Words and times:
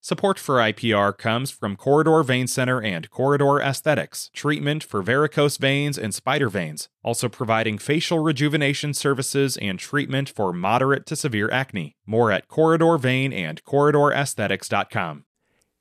Support 0.00 0.38
for 0.38 0.58
IPR 0.58 1.18
comes 1.18 1.50
from 1.50 1.74
Corridor 1.74 2.22
Vein 2.22 2.46
Center 2.46 2.80
and 2.80 3.10
Corridor 3.10 3.60
Aesthetics, 3.60 4.30
treatment 4.32 4.84
for 4.84 5.02
varicose 5.02 5.56
veins 5.56 5.98
and 5.98 6.14
spider 6.14 6.48
veins, 6.48 6.88
also 7.02 7.28
providing 7.28 7.78
facial 7.78 8.20
rejuvenation 8.20 8.94
services 8.94 9.56
and 9.56 9.76
treatment 9.76 10.28
for 10.28 10.52
moderate 10.52 11.04
to 11.06 11.16
severe 11.16 11.50
acne. 11.50 11.96
More 12.06 12.30
at 12.30 12.46
Corridor 12.46 12.96
Vein 12.96 13.32
and. 13.32 13.60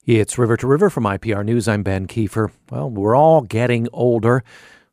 It's 0.03 0.37
River 0.37 0.57
to 0.57 0.67
River 0.67 0.89
from 0.89 1.03
IPR 1.03 1.45
News. 1.45 1.67
I'm 1.67 1.83
Ben 1.83 2.07
Kieffer. 2.07 2.49
Well, 2.71 2.89
we're 2.89 3.15
all 3.15 3.41
getting 3.41 3.87
older. 3.93 4.43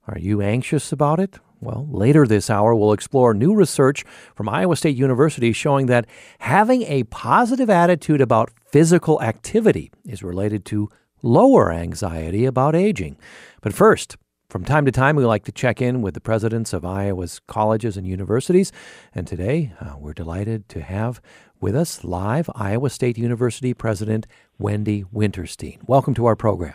Are 0.06 0.18
you 0.18 0.42
anxious 0.42 0.92
about 0.92 1.18
it? 1.18 1.38
Well, 1.64 1.86
later 1.90 2.26
this 2.26 2.50
hour, 2.50 2.74
we'll 2.74 2.92
explore 2.92 3.32
new 3.32 3.54
research 3.54 4.04
from 4.34 4.50
Iowa 4.50 4.76
State 4.76 4.96
University 4.96 5.54
showing 5.54 5.86
that 5.86 6.06
having 6.40 6.82
a 6.82 7.04
positive 7.04 7.70
attitude 7.70 8.20
about 8.20 8.50
physical 8.70 9.22
activity 9.22 9.90
is 10.04 10.22
related 10.22 10.66
to 10.66 10.90
lower 11.22 11.72
anxiety 11.72 12.44
about 12.44 12.76
aging. 12.76 13.16
But 13.62 13.72
first, 13.72 14.18
from 14.50 14.62
time 14.66 14.84
to 14.84 14.92
time, 14.92 15.16
we 15.16 15.24
like 15.24 15.44
to 15.44 15.52
check 15.52 15.80
in 15.80 16.02
with 16.02 16.12
the 16.12 16.20
presidents 16.20 16.74
of 16.74 16.84
Iowa's 16.84 17.40
colleges 17.46 17.96
and 17.96 18.06
universities. 18.06 18.70
And 19.14 19.26
today, 19.26 19.72
uh, 19.80 19.94
we're 19.98 20.12
delighted 20.12 20.68
to 20.68 20.82
have 20.82 21.22
with 21.62 21.74
us 21.74 22.04
live 22.04 22.50
Iowa 22.54 22.90
State 22.90 23.16
University 23.16 23.72
President 23.72 24.26
Wendy 24.58 25.04
Wintersteen. 25.04 25.78
Welcome 25.88 26.12
to 26.12 26.26
our 26.26 26.36
program. 26.36 26.74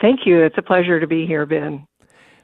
Thank 0.00 0.20
you. 0.24 0.40
It's 0.44 0.56
a 0.56 0.62
pleasure 0.62 1.00
to 1.00 1.06
be 1.08 1.26
here, 1.26 1.46
Ben. 1.46 1.84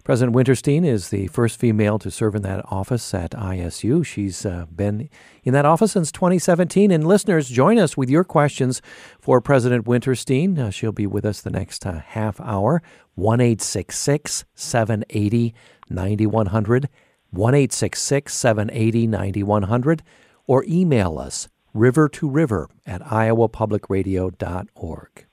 President 0.05 0.34
Wintersteen 0.34 0.84
is 0.84 1.11
the 1.11 1.29
first 1.29 1.61
female 1.61 1.97
to 2.01 2.11
serve 2.11 2.34
in 2.34 2.42
that 2.42 2.65
office 2.73 3.15
at 3.15 3.30
ISU. 3.30 4.05
She's 4.05 4.45
uh, 4.45 4.66
been 4.75 5.09
in 5.45 5.52
that 5.52 5.65
office 5.65 5.92
since 5.92 6.11
2017. 6.11 6.91
And 6.91 7.06
listeners, 7.06 7.48
join 7.48 7.78
us 7.78 7.97
with 7.97 8.11
your 8.11 8.25
questions 8.25 8.83
for 9.20 9.41
President 9.41 9.87
Wintersteen. 9.87 10.59
Uh, 10.59 10.70
she'll 10.70 10.91
be 10.91 11.06
with 11.06 11.25
us 11.25 11.41
the 11.41 11.51
next 11.51 11.87
uh, 11.87 12.01
half 12.01 12.41
hour. 12.41 12.83
1 13.14 13.58
780 13.61 15.55
9100. 15.89 16.89
1 17.30 17.70
780 17.70 19.06
9100. 19.06 20.03
Or 20.48 20.64
email 20.67 21.20
us 21.20 21.48
river 21.73 22.08
to 22.08 22.28
river 22.28 22.69
at 22.84 23.03
iowapublicradio.org. 23.03 25.27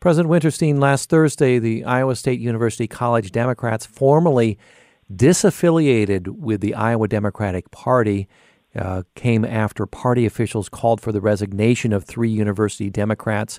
President 0.00 0.30
Wintersteen, 0.32 0.78
last 0.78 1.10
Thursday, 1.10 1.58
the 1.58 1.84
Iowa 1.84 2.14
State 2.14 2.38
University 2.38 2.86
College 2.86 3.32
Democrats 3.32 3.84
formally 3.84 4.56
disaffiliated 5.12 6.28
with 6.38 6.60
the 6.60 6.74
Iowa 6.74 7.08
Democratic 7.08 7.70
Party. 7.70 8.28
Uh, 8.76 9.02
came 9.16 9.44
after 9.44 9.86
party 9.86 10.24
officials 10.26 10.68
called 10.68 11.00
for 11.00 11.10
the 11.10 11.22
resignation 11.22 11.92
of 11.92 12.04
three 12.04 12.28
university 12.28 12.90
Democrats 12.90 13.58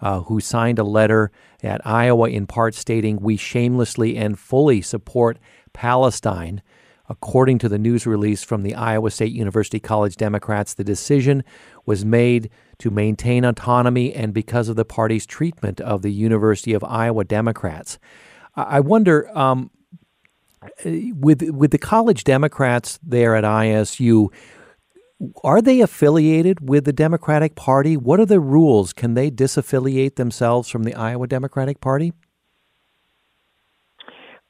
uh, 0.00 0.20
who 0.20 0.38
signed 0.38 0.78
a 0.78 0.84
letter 0.84 1.32
at 1.62 1.84
Iowa 1.84 2.28
in 2.28 2.46
part 2.46 2.74
stating, 2.74 3.16
We 3.16 3.36
shamelessly 3.36 4.16
and 4.16 4.38
fully 4.38 4.82
support 4.82 5.38
Palestine. 5.72 6.62
According 7.10 7.58
to 7.58 7.68
the 7.68 7.78
news 7.78 8.06
release 8.06 8.44
from 8.44 8.62
the 8.62 8.76
Iowa 8.76 9.10
State 9.10 9.32
University 9.32 9.80
College 9.80 10.14
Democrats, 10.14 10.74
the 10.74 10.84
decision 10.84 11.42
was 11.84 12.04
made 12.04 12.50
to 12.78 12.88
maintain 12.88 13.44
autonomy 13.44 14.14
and 14.14 14.32
because 14.32 14.68
of 14.68 14.76
the 14.76 14.84
party's 14.84 15.26
treatment 15.26 15.80
of 15.80 16.02
the 16.02 16.12
University 16.12 16.72
of 16.72 16.84
Iowa 16.84 17.24
Democrats. 17.24 17.98
I 18.54 18.78
wonder, 18.78 19.36
um, 19.36 19.72
with 20.84 21.42
with 21.50 21.72
the 21.72 21.78
college 21.78 22.22
Democrats 22.22 23.00
there 23.02 23.34
at 23.34 23.42
ISU, 23.42 24.28
are 25.42 25.60
they 25.60 25.80
affiliated 25.80 26.68
with 26.68 26.84
the 26.84 26.92
Democratic 26.92 27.56
Party? 27.56 27.96
What 27.96 28.20
are 28.20 28.26
the 28.26 28.40
rules? 28.40 28.92
Can 28.92 29.14
they 29.14 29.32
disaffiliate 29.32 30.14
themselves 30.14 30.68
from 30.68 30.84
the 30.84 30.94
Iowa 30.94 31.26
Democratic 31.26 31.80
Party? 31.80 32.12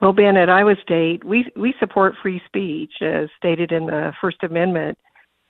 Well, 0.01 0.13
Ben, 0.13 0.37
at 0.37 0.49
Iowa 0.49 0.75
State, 0.83 1.25
we 1.25 1.51
we 1.57 1.75
support 1.79 2.15
free 2.23 2.41
speech 2.47 2.93
as 3.03 3.29
stated 3.37 3.71
in 3.71 3.87
the 3.87 4.13
First 4.21 4.43
Amendment, 4.43 4.97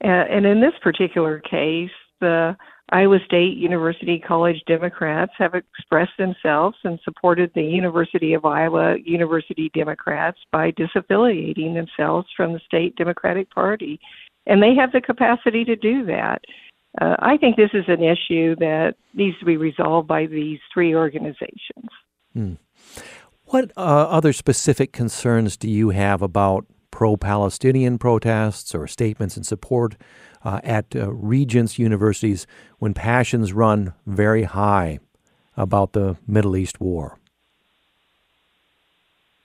uh, 0.03 0.09
and 0.09 0.45
in 0.45 0.61
this 0.61 0.75
particular 0.83 1.39
case, 1.41 1.91
the 2.21 2.57
Iowa 2.93 3.19
State 3.25 3.57
University 3.57 4.19
College 4.19 4.61
Democrats 4.67 5.33
have 5.39 5.55
expressed 5.55 6.17
themselves 6.19 6.77
and 6.83 6.99
supported 7.05 7.53
the 7.55 7.63
University 7.63 8.35
of 8.35 8.45
Iowa 8.45 8.97
University 9.05 9.71
Democrats 9.75 10.39
by 10.51 10.73
disaffiliating 10.73 11.75
themselves 11.75 12.27
from 12.37 12.53
the 12.53 12.61
state 12.67 12.97
Democratic 12.97 13.49
Party. 13.51 14.01
And 14.47 14.61
they 14.61 14.75
have 14.75 14.91
the 14.91 15.01
capacity 15.01 15.65
to 15.65 15.77
do 15.77 16.05
that. 16.07 16.41
Uh, 17.01 17.15
I 17.21 17.37
think 17.37 17.57
this 17.57 17.71
is 17.73 17.85
an 17.87 18.03
issue 18.03 18.57
that 18.57 18.95
needs 19.15 19.39
to 19.39 19.45
be 19.45 19.57
resolved 19.57 20.09
by 20.09 20.27
these 20.27 20.59
three 20.75 20.95
organizations. 20.95 21.89
Hmm. 22.33 22.55
What 23.51 23.71
uh, 23.77 23.81
other 23.81 24.33
specific 24.33 24.93
concerns 24.93 25.57
do 25.57 25.69
you 25.69 25.91
have 25.91 26.23
about 26.23 26.67
pro 26.93 27.17
Palestinian 27.17 27.99
protests 27.99 28.77
or 28.77 28.87
statements 28.87 29.37
in 29.37 29.43
support 29.43 29.97
uh, 30.45 30.61
at 30.63 30.95
uh, 30.95 31.13
Regents 31.13 31.77
universities 31.77 32.47
when 32.79 32.95
passions 32.95 33.53
run 33.53 33.93
very 34.07 34.45
high 34.45 35.01
about 35.57 35.95
the 35.95 36.17
Middle 36.29 36.57
East 36.57 36.81
war? 36.81 37.19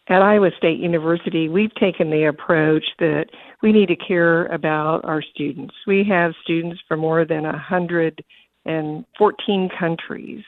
At 0.07 0.21
Iowa 0.21 0.51
State 0.55 0.77
University, 0.77 1.49
we've 1.49 1.73
taken 1.73 2.11
the 2.11 2.25
approach 2.25 2.85
that 2.99 3.31
we 3.63 3.71
need 3.71 3.87
to 3.87 3.95
care 3.95 4.45
about 4.45 5.03
our 5.03 5.23
students. 5.23 5.73
We 5.87 6.03
have 6.03 6.35
students 6.43 6.79
from 6.87 6.99
more 6.99 7.25
than 7.25 7.41
114 7.41 9.69
countries. 9.79 10.43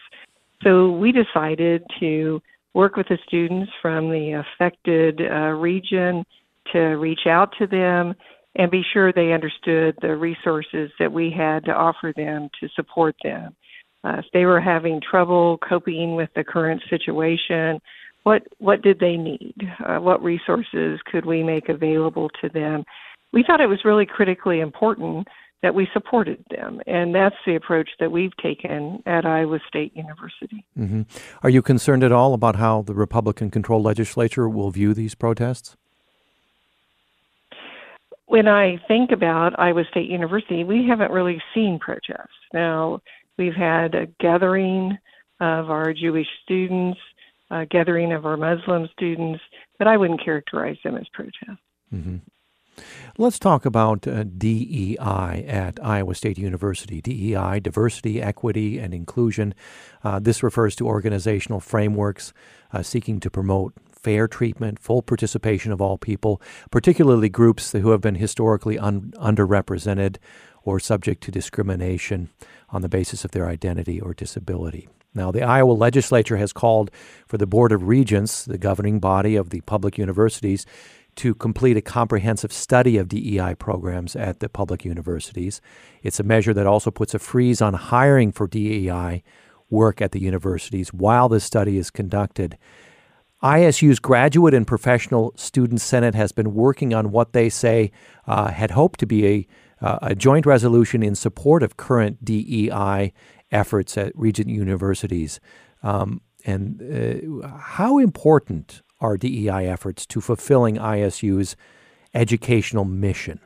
So 0.62 0.92
we 0.92 1.12
decided 1.12 1.84
to 2.00 2.40
work 2.78 2.96
with 2.96 3.08
the 3.08 3.18
students 3.26 3.72
from 3.82 4.12
the 4.12 4.44
affected 4.44 5.20
uh, 5.20 5.50
region 5.50 6.24
to 6.72 6.80
reach 6.80 7.26
out 7.26 7.52
to 7.58 7.66
them 7.66 8.14
and 8.56 8.70
be 8.70 8.84
sure 8.94 9.12
they 9.12 9.34
understood 9.34 9.98
the 10.04 10.16
resources 10.16 10.92
that 11.00 11.12
we 11.12 11.34
had 11.36 11.66
to 11.66 11.72
offer 11.72 12.14
them 12.16 12.48
to 12.60 12.70
support 12.76 13.16
them. 13.24 13.56
Uh, 14.04 14.18
if 14.20 14.26
they 14.32 14.46
were 14.46 14.62
having 14.62 15.02
trouble 15.02 15.58
coping 15.68 16.16
with 16.16 16.30
the 16.36 16.44
current 16.44 16.80
situation, 16.88 17.80
what 18.22 18.44
what 18.60 18.84
did 18.84 19.00
they 19.00 19.18
need? 19.18 19.56
Uh, 19.84 19.98
what 19.98 20.22
resources 20.22 21.00
could 21.12 21.26
we 21.26 21.42
make 21.42 21.70
available 21.70 22.30
to 22.42 22.48
them? 22.50 22.84
We 23.34 23.44
thought 23.44 23.60
it 23.60 23.68
was 23.68 23.86
really 23.86 24.06
critically 24.06 24.60
important 24.60 25.28
that 25.64 25.74
we 25.74 25.88
supported 25.92 26.44
them, 26.52 26.82
and 26.86 27.16
that's 27.16 27.36
the 27.46 27.56
approach 27.56 27.90
that 28.00 28.12
we've 28.12 28.36
taken 28.38 29.02
at 29.06 29.26
Iowa 29.26 29.60
State 29.68 29.96
University. 29.96 30.64
Mm-hmm. 30.78 31.02
Are 31.42 31.50
you 31.50 31.62
concerned 31.62 32.04
at 32.04 32.12
all 32.12 32.34
about 32.34 32.58
how 32.58 32.84
the 32.84 32.94
Republican-controlled 32.94 33.84
legislature 33.84 34.48
will 34.48 34.70
view 34.70 34.94
these 34.94 35.16
protests? 35.16 35.76
when 38.28 38.48
I 38.48 38.78
think 38.88 39.12
about 39.12 39.58
Iowa 39.58 39.84
State 39.90 40.10
University, 40.10 40.64
we 40.64 40.86
haven't 40.88 41.12
really 41.12 41.42
seen 41.54 41.80
protests. 41.80 42.28
Now, 42.54 43.02
we've 43.38 43.56
had 43.56 43.96
a 43.96 44.08
gathering 44.20 44.98
of 45.40 45.70
our 45.70 45.94
Jewish 45.94 46.28
students, 46.44 47.00
a 47.50 47.66
gathering 47.66 48.12
of 48.12 48.26
our 48.26 48.36
Muslim 48.36 48.90
students, 48.92 49.42
but 49.80 49.88
I 49.88 49.96
wouldn't 49.96 50.24
characterize 50.24 50.78
them 50.84 50.98
as 50.98 51.08
protests. 51.14 51.62
Mm-hmm. 51.94 52.18
Let's 53.18 53.40
talk 53.40 53.66
about 53.66 54.08
uh, 54.08 54.24
DEI 54.24 55.46
at 55.48 55.84
Iowa 55.84 56.14
State 56.16 56.38
University. 56.38 57.02
DEI, 57.02 57.60
diversity, 57.60 58.22
equity, 58.22 58.78
and 58.78 58.94
inclusion. 58.94 59.54
Uh, 60.04 60.20
this 60.20 60.44
refers 60.44 60.76
to 60.76 60.88
organizational 60.88 61.60
frameworks 61.60 62.34
uh, 62.72 62.84
seeking 62.84 63.20
to 63.22 63.30
promote 63.30 63.74
fair 63.92 64.28
treatment, 64.28 64.80
full 64.80 65.02
participation 65.02 65.72
of 65.72 65.82
all 65.82 65.98
people, 65.98 66.42
particularly 66.72 67.30
groups 67.30 67.72
who 67.72 67.90
have 67.90 68.02
been 68.02 68.16
historically 68.16 68.78
un- 68.78 69.12
underrepresented 69.18 70.18
or 70.64 70.80
subject 70.80 71.24
to 71.24 71.32
discrimination 71.32 72.30
on 72.70 72.82
the 72.82 72.90
basis 72.90 73.26
of 73.26 73.32
their 73.32 73.48
identity 73.48 74.00
or 74.00 74.14
disability. 74.14 74.88
Now, 75.14 75.32
the 75.32 75.42
Iowa 75.42 75.72
legislature 75.72 76.38
has 76.38 76.54
called 76.54 76.92
for 77.26 77.38
the 77.38 77.48
Board 77.48 77.72
of 77.72 77.88
Regents, 77.88 78.46
the 78.46 78.58
governing 78.58 79.00
body 79.00 79.36
of 79.36 79.50
the 79.50 79.62
public 79.62 79.98
universities, 79.98 80.66
to 81.18 81.36
complete 81.36 81.78
a 81.78 81.82
comprehensive 81.82 82.54
study 82.54 82.98
of 82.98 83.10
DEI 83.10 83.56
programs 83.56 84.16
at 84.16 84.40
the 84.40 84.50
public 84.50 84.86
universities. 84.86 85.62
It's 86.04 86.20
a 86.20 86.24
measure 86.24 86.54
that 86.54 86.68
also 86.68 86.92
puts 86.92 87.14
a 87.14 87.20
freeze 87.20 87.62
on 87.62 87.74
hiring 87.74 88.32
for 88.32 88.48
DEI 88.48 89.24
work 89.70 90.02
at 90.02 90.12
the 90.12 90.22
universities 90.22 90.94
while 90.94 91.28
this 91.28 91.44
study 91.44 91.78
is 91.78 91.90
conducted. 91.90 92.58
ISU's 93.44 94.00
Graduate 94.00 94.54
and 94.54 94.66
Professional 94.66 95.34
Student 95.36 95.82
Senate 95.82 96.16
has 96.16 96.32
been 96.32 96.54
working 96.54 96.94
on 96.94 97.12
what 97.12 97.34
they 97.34 97.50
say 97.50 97.92
uh, 98.26 98.50
had 98.50 98.72
hoped 98.72 99.00
to 99.02 99.06
be 99.06 99.28
a, 99.28 99.48
uh, 99.86 100.00
a 100.02 100.16
joint 100.16 100.46
resolution 100.46 101.04
in 101.04 101.14
support 101.14 101.62
of 101.62 101.78
current 101.78 102.24
DEI 102.24 103.14
efforts 103.52 103.98
at 103.98 104.12
Regent 104.16 104.50
universities. 104.50 105.40
Um, 105.84 106.22
and 106.46 107.44
uh, 107.44 107.48
how 107.58 108.00
important 108.00 108.82
are 109.00 109.18
DEI 109.18 109.68
efforts 109.68 110.06
to 110.08 110.22
fulfilling 110.22 110.76
ISU's 110.78 111.56
educational 112.14 112.86
mission? 112.86 113.40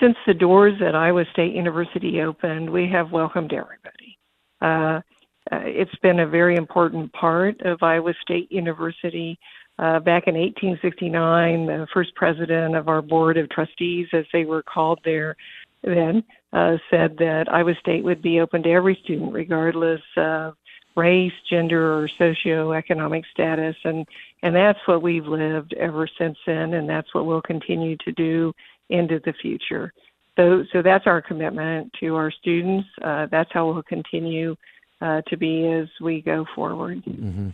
since 0.00 0.16
the 0.26 0.34
doors 0.34 0.80
at 0.84 0.94
Iowa 0.94 1.24
State 1.32 1.54
University 1.54 2.20
opened, 2.22 2.70
we 2.70 2.88
have 2.88 3.12
welcomed 3.12 3.52
everybody. 3.52 4.18
Uh, 4.60 5.00
uh, 5.52 5.60
it's 5.64 5.94
been 6.02 6.20
a 6.20 6.26
very 6.26 6.56
important 6.56 7.12
part 7.12 7.60
of 7.62 7.82
Iowa 7.82 8.14
State 8.22 8.50
University. 8.50 9.38
Uh, 9.78 9.98
back 10.00 10.26
in 10.26 10.34
1869, 10.34 11.66
the 11.66 11.86
first 11.92 12.14
president 12.14 12.76
of 12.76 12.88
our 12.88 13.02
board 13.02 13.36
of 13.36 13.48
trustees, 13.50 14.06
as 14.12 14.24
they 14.32 14.44
were 14.44 14.62
called 14.62 15.00
there 15.04 15.36
then, 15.82 16.22
uh, 16.52 16.76
said 16.90 17.16
that 17.18 17.46
Iowa 17.50 17.74
State 17.80 18.04
would 18.04 18.20
be 18.20 18.40
open 18.40 18.62
to 18.62 18.70
every 18.70 18.98
student, 19.02 19.32
regardless 19.32 20.02
of 20.16 20.54
race, 21.00 21.32
gender, 21.48 21.98
or 21.98 22.08
socioeconomic 22.20 23.24
status, 23.32 23.76
and 23.84 24.06
and 24.42 24.54
that's 24.54 24.78
what 24.86 25.02
we've 25.02 25.26
lived 25.26 25.74
ever 25.74 26.08
since 26.18 26.36
then, 26.46 26.74
and 26.74 26.88
that's 26.88 27.14
what 27.14 27.26
we'll 27.26 27.42
continue 27.42 27.96
to 28.04 28.12
do 28.12 28.52
into 28.88 29.20
the 29.24 29.32
future. 29.32 29.92
So, 30.36 30.64
so 30.72 30.82
that's 30.82 31.06
our 31.06 31.20
commitment 31.20 31.92
to 32.00 32.16
our 32.16 32.30
students. 32.30 32.88
Uh, 33.02 33.26
that's 33.30 33.50
how 33.52 33.70
we'll 33.70 33.82
continue 33.82 34.56
uh, 35.00 35.22
to 35.28 35.36
be 35.36 35.66
as 35.66 35.88
we 36.00 36.22
go 36.22 36.46
forward. 36.54 37.02
Mm-hmm. 37.04 37.50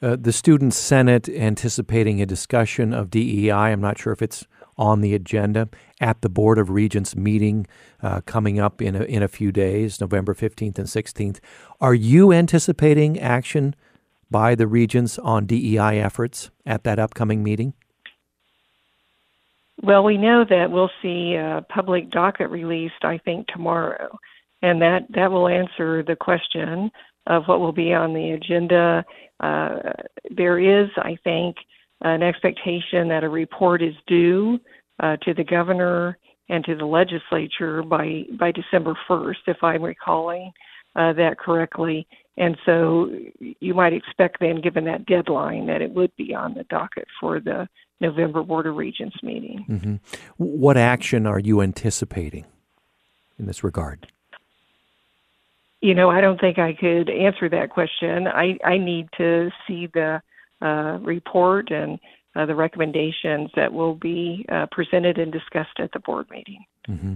Uh, 0.00 0.16
the 0.16 0.32
Student 0.32 0.74
Senate 0.74 1.28
anticipating 1.28 2.22
a 2.22 2.26
discussion 2.26 2.92
of 2.92 3.10
DEI. 3.10 3.50
I'm 3.50 3.80
not 3.80 3.98
sure 3.98 4.12
if 4.12 4.22
it's 4.22 4.46
on 4.76 5.00
the 5.00 5.14
agenda 5.14 5.68
at 6.00 6.22
the 6.22 6.28
Board 6.28 6.58
of 6.58 6.70
Regents 6.70 7.16
meeting 7.16 7.66
uh, 8.02 8.20
coming 8.22 8.58
up 8.58 8.80
in 8.80 8.94
a, 8.96 9.02
in 9.04 9.22
a 9.22 9.28
few 9.28 9.52
days, 9.52 10.00
November 10.00 10.34
15th 10.34 10.78
and 10.78 10.86
16th. 10.86 11.40
Are 11.80 11.94
you 11.94 12.32
anticipating 12.32 13.18
action 13.18 13.74
by 14.30 14.54
the 14.54 14.66
regents 14.66 15.18
on 15.18 15.46
DEI 15.46 15.98
efforts 16.00 16.50
at 16.66 16.84
that 16.84 16.98
upcoming 16.98 17.42
meeting? 17.42 17.74
Well, 19.82 20.02
we 20.02 20.16
know 20.16 20.44
that 20.48 20.70
we'll 20.70 20.90
see 21.02 21.34
a 21.34 21.64
public 21.68 22.10
docket 22.10 22.50
released, 22.50 23.04
I 23.04 23.18
think, 23.18 23.46
tomorrow, 23.46 24.18
and 24.60 24.82
that, 24.82 25.06
that 25.14 25.30
will 25.30 25.48
answer 25.48 26.02
the 26.02 26.16
question 26.16 26.90
of 27.28 27.44
what 27.46 27.60
will 27.60 27.72
be 27.72 27.94
on 27.94 28.12
the 28.12 28.30
agenda. 28.30 29.04
Uh, 29.38 29.92
there 30.36 30.58
is, 30.58 30.90
I 30.96 31.16
think, 31.22 31.56
an 32.00 32.22
expectation 32.22 33.08
that 33.08 33.24
a 33.24 33.28
report 33.28 33.82
is 33.82 33.94
due 34.06 34.58
uh, 35.00 35.16
to 35.18 35.34
the 35.34 35.44
governor 35.44 36.18
and 36.48 36.64
to 36.64 36.74
the 36.74 36.86
legislature 36.86 37.82
by 37.82 38.24
by 38.38 38.52
December 38.52 38.96
1st, 39.08 39.36
if 39.46 39.62
I'm 39.62 39.82
recalling 39.82 40.52
uh, 40.96 41.12
that 41.14 41.38
correctly. 41.38 42.06
And 42.36 42.56
so 42.64 43.10
you 43.60 43.74
might 43.74 43.92
expect 43.92 44.38
then, 44.40 44.60
given 44.60 44.84
that 44.84 45.06
deadline, 45.06 45.66
that 45.66 45.82
it 45.82 45.92
would 45.92 46.14
be 46.16 46.34
on 46.34 46.54
the 46.54 46.64
docket 46.64 47.06
for 47.20 47.40
the 47.40 47.68
November 48.00 48.42
Board 48.44 48.66
of 48.66 48.76
Regents 48.76 49.16
meeting. 49.22 49.66
Mm-hmm. 49.68 49.94
What 50.36 50.76
action 50.76 51.26
are 51.26 51.40
you 51.40 51.60
anticipating 51.60 52.44
in 53.38 53.46
this 53.46 53.64
regard? 53.64 54.06
You 55.80 55.94
know, 55.94 56.10
I 56.10 56.20
don't 56.20 56.40
think 56.40 56.58
I 56.58 56.74
could 56.74 57.10
answer 57.10 57.48
that 57.48 57.70
question. 57.70 58.26
I, 58.28 58.58
I 58.64 58.78
need 58.78 59.08
to 59.18 59.50
see 59.66 59.88
the 59.92 60.20
uh, 60.60 60.98
report 61.02 61.70
and 61.70 61.98
uh, 62.38 62.46
the 62.46 62.54
recommendations 62.54 63.50
that 63.56 63.72
will 63.72 63.96
be 63.96 64.46
uh, 64.48 64.66
presented 64.70 65.18
and 65.18 65.32
discussed 65.32 65.80
at 65.80 65.90
the 65.92 65.98
board 65.98 66.30
meeting. 66.30 66.64
Mm-hmm. 66.88 67.14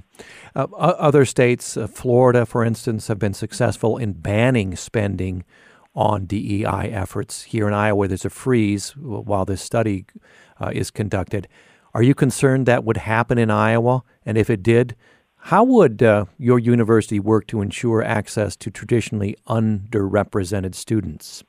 Uh, 0.55 0.67
other 0.75 1.25
states, 1.25 1.77
uh, 1.77 1.87
Florida, 1.87 2.45
for 2.45 2.65
instance, 2.65 3.07
have 3.07 3.21
been 3.21 3.33
successful 3.33 3.97
in 3.99 4.15
banning 4.15 4.75
spending 4.75 5.45
on 5.95 6.27
DEI 6.27 6.91
efforts. 6.91 7.45
Here 7.45 7.69
in 7.69 7.75
Iowa, 7.75 8.09
there's 8.09 8.25
a 8.25 8.31
freeze 8.31 8.97
while 8.97 9.45
this 9.45 9.63
study 9.63 10.07
uh, 10.61 10.73
is 10.75 10.91
conducted. 10.91 11.47
Are 11.95 12.03
you 12.03 12.15
concerned 12.15 12.67
that 12.67 12.85
would 12.85 12.97
happen 12.97 13.39
in 13.39 13.51
Iowa? 13.51 14.03
And 14.27 14.37
if 14.37 14.51
it 14.51 14.63
did, 14.63 14.97
how 15.37 15.63
would 15.63 16.03
uh, 16.03 16.25
your 16.39 16.59
university 16.59 17.21
work 17.21 17.47
to 17.49 17.61
ensure 17.61 18.03
access 18.03 18.57
to 18.57 18.71
traditionally 18.71 19.37
underrepresented 19.47 20.75
students? 20.75 21.45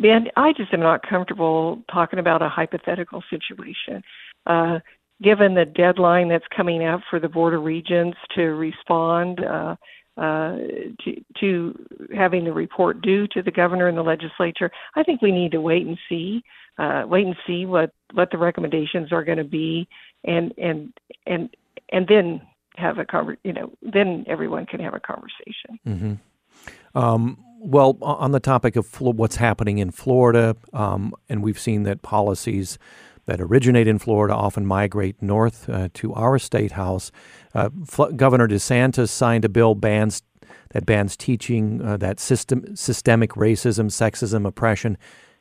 Ben, 0.00 0.28
I 0.36 0.52
just 0.52 0.72
am 0.72 0.80
not 0.80 1.06
comfortable 1.06 1.82
talking 1.92 2.18
about 2.18 2.42
a 2.42 2.48
hypothetical 2.48 3.22
situation. 3.28 4.02
Uh, 4.46 4.78
given 5.22 5.54
the 5.54 5.66
deadline 5.66 6.28
that's 6.28 6.44
coming 6.54 6.84
up 6.84 7.00
for 7.10 7.20
the 7.20 7.28
Board 7.28 7.54
of 7.54 7.62
Regents 7.62 8.16
to 8.34 8.42
respond 8.42 9.44
uh, 9.44 9.76
uh, 10.16 10.56
to, 11.04 11.24
to 11.40 11.86
having 12.14 12.44
the 12.44 12.52
report 12.52 13.02
due 13.02 13.26
to 13.28 13.42
the 13.42 13.50
governor 13.50 13.88
and 13.88 13.96
the 13.96 14.02
legislature, 14.02 14.70
I 14.96 15.02
think 15.02 15.20
we 15.20 15.32
need 15.32 15.52
to 15.52 15.60
wait 15.60 15.86
and 15.86 15.98
see, 16.08 16.42
uh, 16.78 17.04
wait 17.06 17.26
and 17.26 17.36
see 17.46 17.66
what 17.66 17.92
what 18.12 18.30
the 18.30 18.38
recommendations 18.38 19.12
are 19.12 19.24
going 19.24 19.38
to 19.38 19.44
be, 19.44 19.86
and 20.24 20.52
and 20.56 20.92
and 21.26 21.54
and 21.90 22.08
then 22.08 22.40
have 22.76 22.98
a 22.98 23.04
conver- 23.04 23.36
you 23.44 23.52
know, 23.52 23.70
then 23.82 24.24
everyone 24.26 24.64
can 24.66 24.80
have 24.80 24.94
a 24.94 25.00
conversation. 25.00 25.78
Mm-hmm. 25.86 26.98
Um, 26.98 27.38
well, 27.60 27.98
on 28.00 28.32
the 28.32 28.40
topic 28.40 28.74
of 28.74 29.00
what's 29.00 29.36
happening 29.36 29.78
in 29.78 29.90
Florida, 29.90 30.56
um, 30.72 31.14
and 31.28 31.42
we've 31.42 31.58
seen 31.58 31.82
that 31.82 32.00
policies 32.00 32.78
that 33.26 33.40
originate 33.40 33.86
in 33.86 33.98
Florida 33.98 34.34
often 34.34 34.64
migrate 34.64 35.20
north 35.20 35.68
uh, 35.68 35.88
to 35.94 36.12
our 36.14 36.38
state 36.38 36.72
house. 36.72 37.12
Uh, 37.54 37.68
Governor 38.16 38.48
DeSantis 38.48 39.10
signed 39.10 39.44
a 39.44 39.48
bill 39.48 39.74
bans 39.74 40.22
that 40.70 40.86
bans 40.86 41.16
teaching 41.16 41.82
uh, 41.82 41.96
that 41.98 42.18
system, 42.18 42.74
systemic 42.74 43.32
racism, 43.32 43.86
sexism, 43.86 44.46
oppression, 44.46 44.96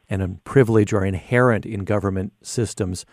and 0.10 0.44
privilege 0.44 0.92
are 0.92 1.06
inherent 1.06 1.66
in 1.66 1.84
government 1.84 2.34
systems, 2.42 3.06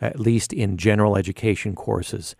at 0.00 0.18
least 0.18 0.52
in 0.52 0.78
general 0.78 1.16
education 1.16 1.74
courses. 1.74 2.34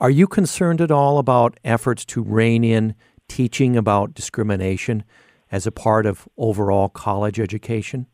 Are 0.00 0.10
you 0.10 0.28
concerned 0.28 0.80
at 0.80 0.92
all 0.92 1.18
about 1.18 1.58
efforts 1.64 2.04
to 2.06 2.22
rein 2.22 2.62
in 2.62 2.94
teaching 3.26 3.76
about 3.76 4.14
discrimination? 4.14 5.02
As 5.50 5.66
a 5.66 5.72
part 5.72 6.06
of 6.06 6.28
overall 6.36 6.88
college 6.88 7.40
education? 7.40 8.06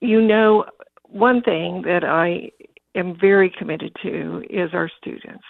You 0.00 0.20
know, 0.20 0.64
one 1.04 1.42
thing 1.42 1.82
that 1.86 2.04
I 2.04 2.50
am 2.94 3.16
very 3.18 3.50
committed 3.56 3.94
to 4.02 4.42
is 4.50 4.70
our 4.74 4.90
students. 5.00 5.44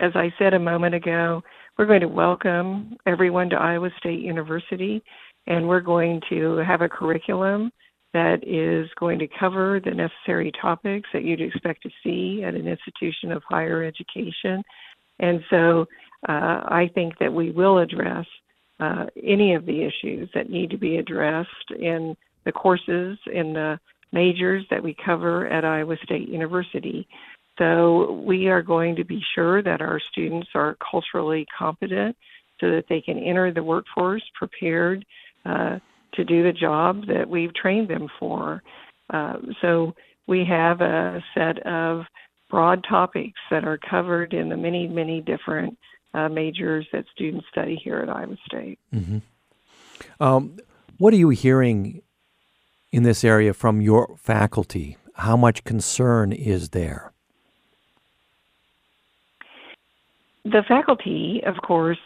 As 0.00 0.12
I 0.14 0.32
said 0.38 0.54
a 0.54 0.58
moment 0.58 0.94
ago, 0.94 1.42
we're 1.78 1.86
going 1.86 2.00
to 2.00 2.08
welcome 2.08 2.96
everyone 3.06 3.50
to 3.50 3.56
Iowa 3.56 3.90
State 3.98 4.20
University, 4.20 5.02
and 5.46 5.68
we're 5.68 5.80
going 5.80 6.20
to 6.30 6.56
have 6.58 6.80
a 6.80 6.88
curriculum 6.88 7.70
that 8.12 8.46
is 8.46 8.88
going 8.98 9.18
to 9.18 9.28
cover 9.38 9.80
the 9.84 9.90
necessary 9.90 10.52
topics 10.60 11.08
that 11.12 11.24
you'd 11.24 11.40
expect 11.40 11.82
to 11.82 11.90
see 12.02 12.44
at 12.44 12.54
an 12.54 12.68
institution 12.68 13.32
of 13.32 13.42
higher 13.48 13.82
education. 13.82 14.62
And 15.18 15.40
so 15.50 15.86
uh, 16.28 16.62
I 16.66 16.90
think 16.94 17.18
that 17.18 17.32
we 17.32 17.50
will 17.50 17.78
address 17.78 18.26
uh, 18.80 19.06
any 19.22 19.54
of 19.54 19.66
the 19.66 19.82
issues 19.82 20.28
that 20.34 20.50
need 20.50 20.70
to 20.70 20.78
be 20.78 20.96
addressed 20.96 21.70
in 21.78 22.16
the 22.44 22.52
courses 22.52 23.18
in 23.32 23.52
the 23.52 23.78
majors 24.12 24.64
that 24.70 24.82
we 24.82 24.96
cover 25.04 25.46
at 25.48 25.64
Iowa 25.64 25.96
State 26.04 26.28
University. 26.28 27.06
So 27.58 28.12
we 28.26 28.48
are 28.48 28.62
going 28.62 28.96
to 28.96 29.04
be 29.04 29.22
sure 29.34 29.62
that 29.62 29.80
our 29.80 30.00
students 30.10 30.48
are 30.54 30.76
culturally 30.90 31.46
competent 31.56 32.16
so 32.60 32.70
that 32.70 32.84
they 32.88 33.00
can 33.00 33.18
enter 33.18 33.52
the 33.52 33.62
workforce 33.62 34.22
prepared 34.34 35.04
uh, 35.44 35.78
to 36.14 36.24
do 36.24 36.42
the 36.42 36.52
job 36.52 37.06
that 37.06 37.28
we've 37.28 37.54
trained 37.54 37.88
them 37.88 38.08
for. 38.18 38.62
Uh, 39.12 39.36
so 39.60 39.94
we 40.26 40.44
have 40.44 40.80
a 40.80 41.22
set 41.34 41.64
of 41.66 42.02
broad 42.50 42.84
topics 42.88 43.38
that 43.50 43.64
are 43.64 43.78
covered 43.78 44.32
in 44.32 44.48
the 44.48 44.56
many, 44.56 44.86
many 44.86 45.20
different 45.20 45.76
uh, 46.14 46.28
majors 46.28 46.86
that 46.92 47.04
students 47.12 47.46
study 47.50 47.76
here 47.82 47.98
at 47.98 48.08
Iowa 48.08 48.36
State. 48.46 48.78
Mm-hmm. 48.94 49.18
Um, 50.22 50.58
what 50.98 51.12
are 51.12 51.18
you 51.18 51.30
hearing 51.30 52.02
in 52.92 53.02
this 53.02 53.24
area 53.24 53.52
from 53.52 53.80
your 53.80 54.16
faculty? 54.16 54.96
How 55.16 55.36
much 55.36 55.64
concern 55.64 56.32
is 56.32 56.70
there? 56.70 57.12
The 60.44 60.62
faculty, 60.68 61.42
of 61.46 61.56
course, 61.56 61.98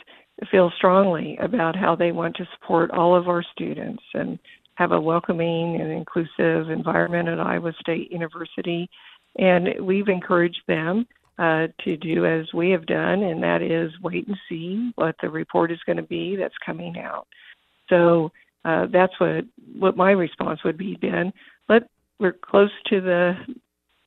feel 0.50 0.70
strongly 0.76 1.36
about 1.38 1.74
how 1.74 1.96
they 1.96 2.12
want 2.12 2.36
to 2.36 2.48
support 2.54 2.90
all 2.92 3.14
of 3.14 3.28
our 3.28 3.42
students 3.42 4.02
and 4.14 4.38
have 4.76 4.92
a 4.92 5.00
welcoming 5.00 5.80
and 5.80 5.90
inclusive 5.90 6.70
environment 6.70 7.28
at 7.28 7.40
Iowa 7.40 7.72
State 7.80 8.12
University. 8.12 8.88
And 9.36 9.68
we've 9.80 10.08
encouraged 10.08 10.62
them 10.68 11.06
uh, 11.38 11.68
to 11.85 11.97
do 11.97 12.26
as 12.26 12.52
we 12.52 12.71
have 12.71 12.87
done, 12.87 13.23
and 13.23 13.42
that 13.42 13.62
is 13.62 13.92
wait 14.02 14.26
and 14.26 14.37
see 14.49 14.92
what 14.97 15.14
the 15.23 15.30
report 15.30 15.71
is 15.71 15.78
going 15.87 15.97
to 15.97 16.02
be 16.02 16.37
that's 16.37 16.54
coming 16.64 16.99
out. 16.99 17.26
So 17.88 18.33
uh, 18.64 18.87
that's 18.92 19.18
what 19.18 19.45
what 19.78 19.97
my 19.97 20.11
response 20.11 20.64
would 20.64 20.76
be. 20.76 20.97
Ben, 20.97 21.33
let 21.68 21.85
we're 22.18 22.33
close 22.33 22.73
to 22.90 23.00
the 23.00 23.35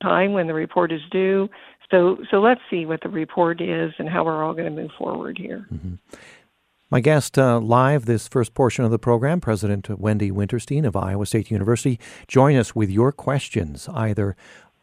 time 0.02 0.32
when 0.32 0.46
the 0.46 0.54
report 0.54 0.92
is 0.92 1.00
due. 1.10 1.48
So 1.90 2.18
so 2.30 2.40
let's 2.40 2.60
see 2.70 2.86
what 2.86 3.00
the 3.02 3.08
report 3.08 3.60
is 3.60 3.92
and 3.98 4.08
how 4.08 4.24
we're 4.24 4.44
all 4.44 4.52
going 4.52 4.74
to 4.74 4.82
move 4.82 4.92
forward 4.98 5.38
here. 5.38 5.66
Mm-hmm. 5.72 5.94
My 6.90 7.00
guest 7.00 7.38
uh, 7.38 7.58
live 7.58 8.04
this 8.04 8.28
first 8.28 8.52
portion 8.52 8.84
of 8.84 8.90
the 8.90 8.98
program, 8.98 9.40
President 9.40 9.88
Wendy 9.98 10.30
Wintersteen 10.30 10.84
of 10.84 10.94
Iowa 10.94 11.24
State 11.24 11.50
University. 11.50 11.98
Join 12.28 12.56
us 12.56 12.76
with 12.76 12.90
your 12.90 13.12
questions, 13.12 13.88
either 13.94 14.36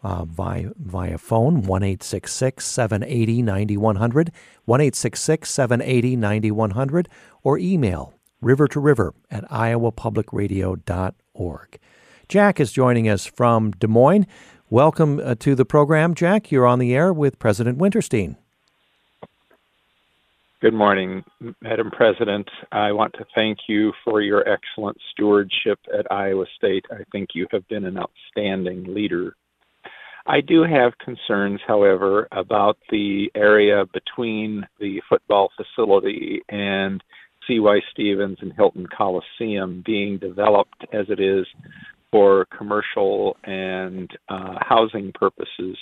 uh, 0.03 0.25
via, 0.25 0.69
via 0.77 1.17
phone, 1.17 1.63
1 1.63 1.97
780 2.01 3.41
9100, 3.41 4.31
1 4.65 4.93
780 4.93 6.15
9100, 6.15 7.09
or 7.43 7.57
email 7.57 8.13
river 8.41 8.67
to 8.67 8.79
river 8.79 9.13
at 9.29 9.43
iowapublicradio.org. 9.49 11.79
Jack 12.27 12.59
is 12.59 12.71
joining 12.71 13.07
us 13.09 13.25
from 13.25 13.71
Des 13.71 13.87
Moines. 13.87 14.27
Welcome 14.69 15.19
uh, 15.19 15.33
to 15.39 15.55
the 15.55 15.65
program, 15.65 16.13
Jack. 16.13 16.51
You're 16.51 16.67
on 16.67 16.77
the 16.79 16.93
air 16.93 17.11
with 17.11 17.39
President 17.39 17.79
Wintersteen. 17.79 18.37
Good 20.61 20.73
morning, 20.73 21.23
Madam 21.61 21.89
President. 21.89 22.47
I 22.71 22.91
want 22.91 23.13
to 23.13 23.25
thank 23.33 23.59
you 23.69 23.93
for 24.03 24.21
your 24.21 24.43
excellent 24.47 24.97
stewardship 25.11 25.79
at 25.97 26.11
Iowa 26.11 26.45
State. 26.57 26.85
I 26.91 27.05
think 27.13 27.29
you 27.33 27.47
have 27.51 27.65
been 27.69 27.85
an 27.85 27.97
outstanding 27.97 28.93
leader. 28.93 29.35
I 30.29 30.41
do 30.41 30.61
have 30.61 30.93
concerns, 31.03 31.59
however, 31.65 32.27
about 32.31 32.77
the 32.91 33.31
area 33.33 33.85
between 33.91 34.63
the 34.79 35.01
football 35.09 35.49
facility 35.57 36.43
and 36.49 37.03
C.Y. 37.47 37.79
Stephens 37.91 38.37
and 38.39 38.53
Hilton 38.53 38.85
Coliseum 38.95 39.81
being 39.83 40.19
developed 40.19 40.85
as 40.93 41.07
it 41.09 41.19
is 41.19 41.47
for 42.11 42.45
commercial 42.55 43.37
and 43.43 44.07
uh, 44.29 44.59
housing 44.61 45.11
purposes. 45.15 45.75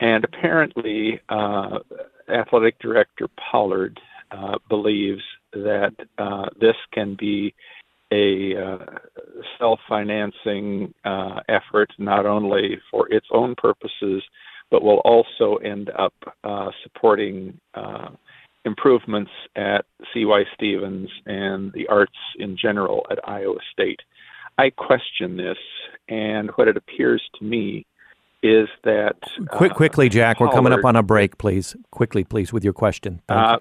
And 0.00 0.24
apparently, 0.24 1.20
uh, 1.28 1.78
Athletic 2.28 2.80
Director 2.80 3.28
Pollard 3.52 4.00
uh, 4.32 4.58
believes 4.68 5.22
that 5.52 5.94
uh, 6.18 6.46
this 6.60 6.76
can 6.92 7.14
be 7.16 7.54
a 8.12 8.54
uh, 8.56 8.84
self 9.58 9.80
financing 9.88 10.92
uh, 11.04 11.40
effort, 11.48 11.90
not 11.98 12.26
only 12.26 12.78
for 12.90 13.12
its 13.12 13.26
own 13.32 13.54
purposes, 13.56 14.22
but 14.70 14.82
will 14.82 15.00
also 15.04 15.56
end 15.56 15.90
up 15.98 16.14
uh, 16.44 16.70
supporting 16.82 17.58
improvements 18.64 19.30
at 19.56 19.84
CY 20.14 20.44
Stephens 20.54 21.10
and 21.26 21.72
the 21.72 21.86
arts 21.88 22.12
in 22.38 22.56
general 22.56 23.04
at 23.10 23.18
Iowa 23.28 23.58
State. 23.72 24.00
I 24.58 24.70
question 24.70 25.36
this, 25.36 25.58
and 26.08 26.50
what 26.54 26.68
it 26.68 26.76
appears 26.76 27.22
to 27.38 27.44
me 27.44 27.86
is 28.42 28.68
that. 28.84 29.16
Quick, 29.48 29.74
quickly, 29.74 30.08
Jack, 30.08 30.40
we're 30.40 30.50
coming 30.50 30.72
up 30.72 30.84
on 30.84 30.96
a 30.96 31.02
break, 31.02 31.38
please. 31.38 31.74
Quickly, 31.90 32.24
please, 32.24 32.52
with 32.52 32.62
your 32.62 32.72
question. 32.72 33.20
Thank 33.28 33.40
Uh, 33.40 33.58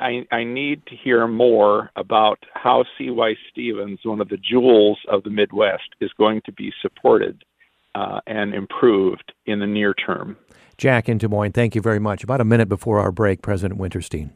I, 0.00 0.26
I 0.32 0.44
need 0.44 0.84
to 0.86 0.96
hear 0.96 1.26
more 1.26 1.90
about 1.96 2.38
how 2.54 2.84
CY 2.96 3.34
Stephens, 3.50 4.00
one 4.02 4.20
of 4.20 4.28
the 4.28 4.38
jewels 4.38 4.98
of 5.08 5.22
the 5.22 5.30
Midwest, 5.30 5.94
is 6.00 6.10
going 6.18 6.40
to 6.46 6.52
be 6.52 6.72
supported 6.80 7.44
uh, 7.94 8.20
and 8.26 8.54
improved 8.54 9.32
in 9.46 9.60
the 9.60 9.66
near 9.66 9.94
term. 9.94 10.36
Jack 10.78 11.08
in 11.08 11.18
Des 11.18 11.28
Moines, 11.28 11.52
thank 11.52 11.74
you 11.74 11.82
very 11.82 11.98
much. 11.98 12.24
About 12.24 12.40
a 12.40 12.44
minute 12.44 12.68
before 12.68 12.98
our 12.98 13.12
break, 13.12 13.42
President 13.42 13.78
Wintersteen. 13.78 14.30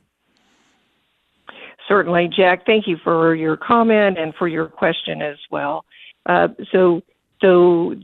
Certainly, 1.88 2.30
Jack. 2.36 2.66
Thank 2.66 2.86
you 2.86 2.96
for 3.02 3.34
your 3.34 3.56
comment 3.56 4.18
and 4.18 4.34
for 4.34 4.48
your 4.48 4.66
question 4.66 5.22
as 5.22 5.36
well. 5.50 5.84
Uh, 6.26 6.48
so, 6.72 7.02
so 7.40 7.94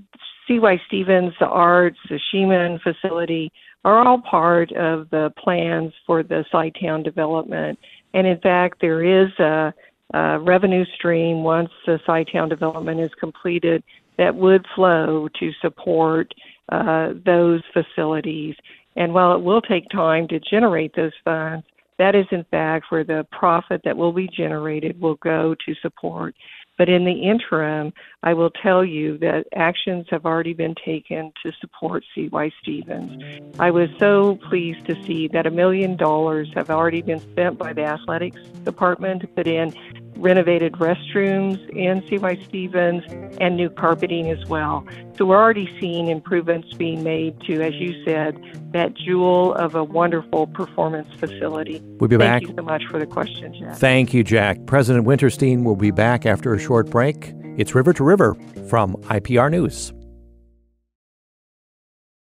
CY 0.50 0.80
Stephens, 0.88 1.32
the 1.38 1.46
Arts, 1.46 1.98
the 2.08 2.18
Scheman 2.30 2.80
facility 2.82 3.52
are 3.84 4.06
all 4.06 4.20
part 4.20 4.72
of 4.72 5.08
the 5.10 5.32
plans 5.38 5.92
for 6.06 6.22
the 6.24 6.44
Town 6.82 7.02
development. 7.02 7.78
And 8.14 8.26
in 8.26 8.38
fact, 8.40 8.78
there 8.80 9.04
is 9.04 9.30
a, 9.38 9.72
a 10.12 10.40
revenue 10.40 10.84
stream 10.96 11.44
once 11.44 11.70
the 11.86 11.98
Town 12.32 12.48
development 12.48 13.00
is 13.00 13.12
completed 13.20 13.84
that 14.18 14.34
would 14.34 14.66
flow 14.74 15.28
to 15.38 15.52
support 15.62 16.34
uh, 16.70 17.10
those 17.24 17.62
facilities. 17.72 18.56
And 18.96 19.14
while 19.14 19.34
it 19.34 19.42
will 19.42 19.62
take 19.62 19.88
time 19.88 20.26
to 20.28 20.40
generate 20.40 20.94
those 20.96 21.12
funds, 21.24 21.64
that 21.98 22.14
is 22.14 22.26
in 22.32 22.44
fact 22.50 22.86
where 22.88 23.04
the 23.04 23.26
profit 23.30 23.82
that 23.84 23.96
will 23.96 24.12
be 24.12 24.26
generated 24.26 25.00
will 25.00 25.16
go 25.16 25.54
to 25.66 25.74
support 25.82 26.34
but 26.80 26.88
in 26.88 27.04
the 27.04 27.12
interim, 27.12 27.92
I 28.22 28.32
will 28.32 28.48
tell 28.48 28.82
you 28.82 29.18
that 29.18 29.44
actions 29.54 30.06
have 30.08 30.24
already 30.24 30.54
been 30.54 30.74
taken 30.82 31.30
to 31.44 31.52
support 31.60 32.02
CY 32.14 32.50
Stephens. 32.62 33.22
I 33.58 33.70
was 33.70 33.90
so 33.98 34.36
pleased 34.48 34.86
to 34.86 34.94
see 35.04 35.28
that 35.28 35.46
a 35.46 35.50
million 35.50 35.98
dollars 35.98 36.50
have 36.54 36.70
already 36.70 37.02
been 37.02 37.18
spent 37.18 37.58
by 37.58 37.74
the 37.74 37.84
athletics 37.84 38.40
department 38.64 39.20
to 39.20 39.26
put 39.26 39.46
in 39.46 39.74
renovated 40.20 40.74
restrooms 40.74 41.68
in 41.70 42.06
CY 42.06 42.42
Stephens 42.44 43.02
and 43.40 43.56
new 43.56 43.70
carpeting 43.70 44.30
as 44.30 44.44
well. 44.46 44.86
So 45.16 45.24
we're 45.26 45.40
already 45.42 45.68
seeing 45.80 46.08
improvements 46.08 46.72
being 46.74 47.02
made 47.02 47.40
to, 47.42 47.62
as 47.62 47.74
you 47.74 48.04
said, 48.04 48.40
that 48.72 48.94
jewel 48.94 49.54
of 49.54 49.74
a 49.74 49.82
wonderful 49.82 50.46
performance 50.46 51.08
facility. 51.18 51.80
We'll 51.98 52.08
be 52.08 52.16
Thank 52.16 52.20
back. 52.20 52.42
Thank 52.42 52.50
you 52.50 52.56
so 52.56 52.62
much 52.62 52.84
for 52.86 52.98
the 52.98 53.06
question, 53.06 53.54
Jack. 53.58 53.76
Thank 53.76 54.14
you, 54.14 54.22
Jack. 54.22 54.66
President 54.66 55.06
Wintersteen 55.06 55.64
will 55.64 55.76
be 55.76 55.90
back 55.90 56.26
after 56.26 56.54
a 56.54 56.58
short 56.58 56.90
break. 56.90 57.32
It's 57.56 57.74
River 57.74 57.92
to 57.94 58.04
River 58.04 58.34
from 58.68 58.94
IPR 59.04 59.50
News. 59.50 59.92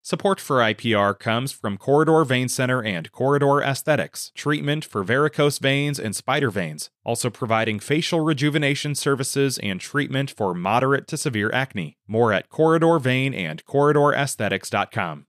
Support 0.07 0.39
for 0.39 0.59
IPR 0.59 1.19
comes 1.19 1.51
from 1.51 1.75
Corridor 1.75 2.23
Vein 2.23 2.47
Center 2.47 2.81
and 2.81 3.11
Corridor 3.11 3.61
Aesthetics, 3.61 4.31
treatment 4.35 4.85
for 4.85 5.03
varicose 5.03 5.59
veins 5.59 5.99
and 5.99 6.15
spider 6.15 6.49
veins, 6.49 6.89
also 7.03 7.29
providing 7.29 7.77
facial 7.81 8.21
rejuvenation 8.21 8.95
services 8.95 9.57
and 9.57 9.81
treatment 9.81 10.31
for 10.31 10.53
moderate 10.53 11.09
to 11.09 11.17
severe 11.17 11.51
acne. 11.53 11.97
More 12.07 12.31
at 12.31 12.47
Corridor 12.47 12.99
Vein 12.99 13.33
and 13.33 13.65
CorridorAesthetics.com. 13.65 15.25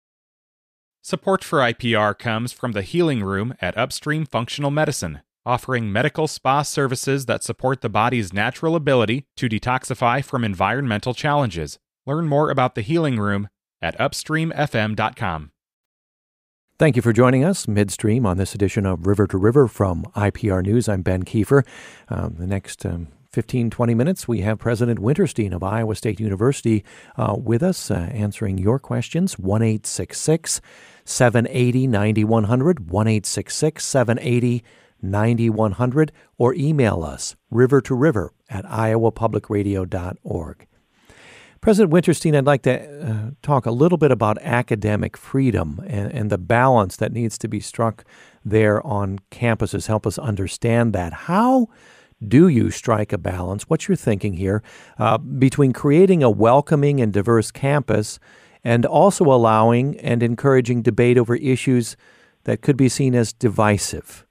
Support 1.01 1.45
for 1.45 1.59
IPR 1.59 2.19
comes 2.19 2.51
from 2.51 2.73
the 2.73 2.81
Healing 2.81 3.23
Room 3.23 3.55
at 3.61 3.77
Upstream 3.77 4.25
Functional 4.25 4.71
Medicine, 4.71 5.21
offering 5.45 5.89
medical 5.89 6.27
spa 6.27 6.63
services 6.63 7.27
that 7.27 7.45
support 7.45 7.79
the 7.79 7.87
body's 7.87 8.33
natural 8.33 8.75
ability 8.75 9.25
to 9.37 9.47
detoxify 9.47 10.21
from 10.21 10.43
environmental 10.43 11.13
challenges. 11.13 11.79
Learn 12.05 12.27
more 12.27 12.49
about 12.49 12.75
the 12.75 12.81
Healing 12.81 13.17
Room 13.17 13.47
at 13.85 13.97
upstreamfm.com. 13.99 15.51
Thank 16.77 16.97
you 16.97 17.01
for 17.01 17.13
joining 17.13 17.45
us 17.45 17.69
midstream 17.69 18.25
on 18.25 18.35
this 18.35 18.53
edition 18.53 18.85
of 18.85 19.07
River 19.07 19.27
to 19.27 19.37
River 19.37 19.69
from 19.69 20.03
IPR 20.13 20.61
News. 20.61 20.89
I'm 20.89 21.03
Ben 21.03 21.23
Kieffer. 21.23 21.65
Um, 22.09 22.35
the 22.37 22.47
next 22.47 22.85
um, 22.85 23.07
15, 23.31 23.69
20 23.69 23.93
minutes, 23.93 24.27
we 24.27 24.41
have 24.41 24.59
President 24.59 24.99
Wintersteen 24.99 25.53
of 25.53 25.63
Iowa 25.63 25.95
State 25.95 26.19
University 26.19 26.83
uh, 27.15 27.33
with 27.37 27.63
us, 27.63 27.89
uh, 27.89 28.09
answering 28.11 28.57
your 28.57 28.77
questions. 28.77 29.39
1 29.39 29.83
780 29.83 31.87
9100, 31.87 32.91
1 32.91 33.23
780 33.23 34.63
9100, 35.01 36.11
or 36.37 36.53
email 36.55 37.03
us 37.03 37.37
river 37.49 37.79
to 37.79 37.95
river 37.95 38.33
at 38.49 38.65
iowapublicradio.org. 38.65 40.67
President 41.65 41.91
Wintersteen, 41.91 42.37
I'd 42.37 42.45
like 42.45 42.61
to 42.61 43.09
uh, 43.09 43.31
talk 43.41 43.65
a 43.65 43.71
little 43.71 43.97
bit 43.97 44.11
about 44.11 44.37
academic 44.43 45.17
freedom 45.17 45.83
and, 45.87 46.11
and, 46.11 46.29
the 46.29 46.37
balance 46.37 46.95
that 46.97 47.11
needs 47.11 47.39
to 47.39 47.47
be 47.47 47.59
struck 47.59 48.05
there 48.45 48.85
on 48.85 49.17
campuses. 49.31 49.87
Help 49.87 50.05
us 50.05 50.19
understand 50.19 50.93
that. 50.93 51.11
How 51.11 51.69
do 52.23 52.47
you 52.47 52.69
strike 52.69 53.11
a 53.11 53.17
balance? 53.17 53.63
What's 53.63 53.87
your 53.87 53.95
thinking 53.95 54.33
here 54.33 54.61
uh, 54.99 55.17
between 55.17 55.73
creating 55.73 56.21
a 56.21 56.29
welcoming 56.29 57.01
and 57.01 57.11
diverse 57.11 57.49
campus 57.49 58.19
and 58.63 58.85
also 58.85 59.23
allowing 59.25 59.99
and 60.01 60.21
encouraging 60.21 60.83
debate 60.83 61.17
over 61.17 61.35
issues 61.35 61.97
that 62.43 62.61
could 62.61 62.77
be 62.77 62.89
seen 62.89 63.15
as 63.15 63.33
divisive? 63.33 64.24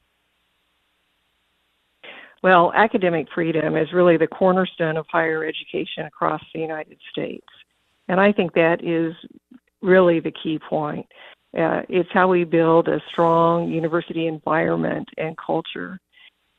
Well, 2.45 2.75
academic 2.75 3.27
freedom 3.35 3.75
is 3.75 3.91
really 3.95 4.19
the 4.19 4.27
cornerstone 4.27 4.99
of 4.99 5.07
higher 5.11 5.47
education 5.47 6.05
across 6.05 6.43
the 6.53 6.61
United 6.61 6.99
States. 7.11 7.47
And 8.09 8.21
I 8.21 8.33
think 8.33 8.53
that 8.53 8.85
is 8.85 9.15
really 9.81 10.21
the 10.21 10.35
key 10.43 10.59
point. 10.59 11.07
Uh, 11.59 11.81
it's 11.89 12.11
how 12.13 12.29
we 12.29 12.45
build 12.45 12.89
a 12.89 13.01
strong 13.11 13.71
university 13.71 14.27
environment 14.27 15.09
and 15.17 15.35
culture. 15.39 15.99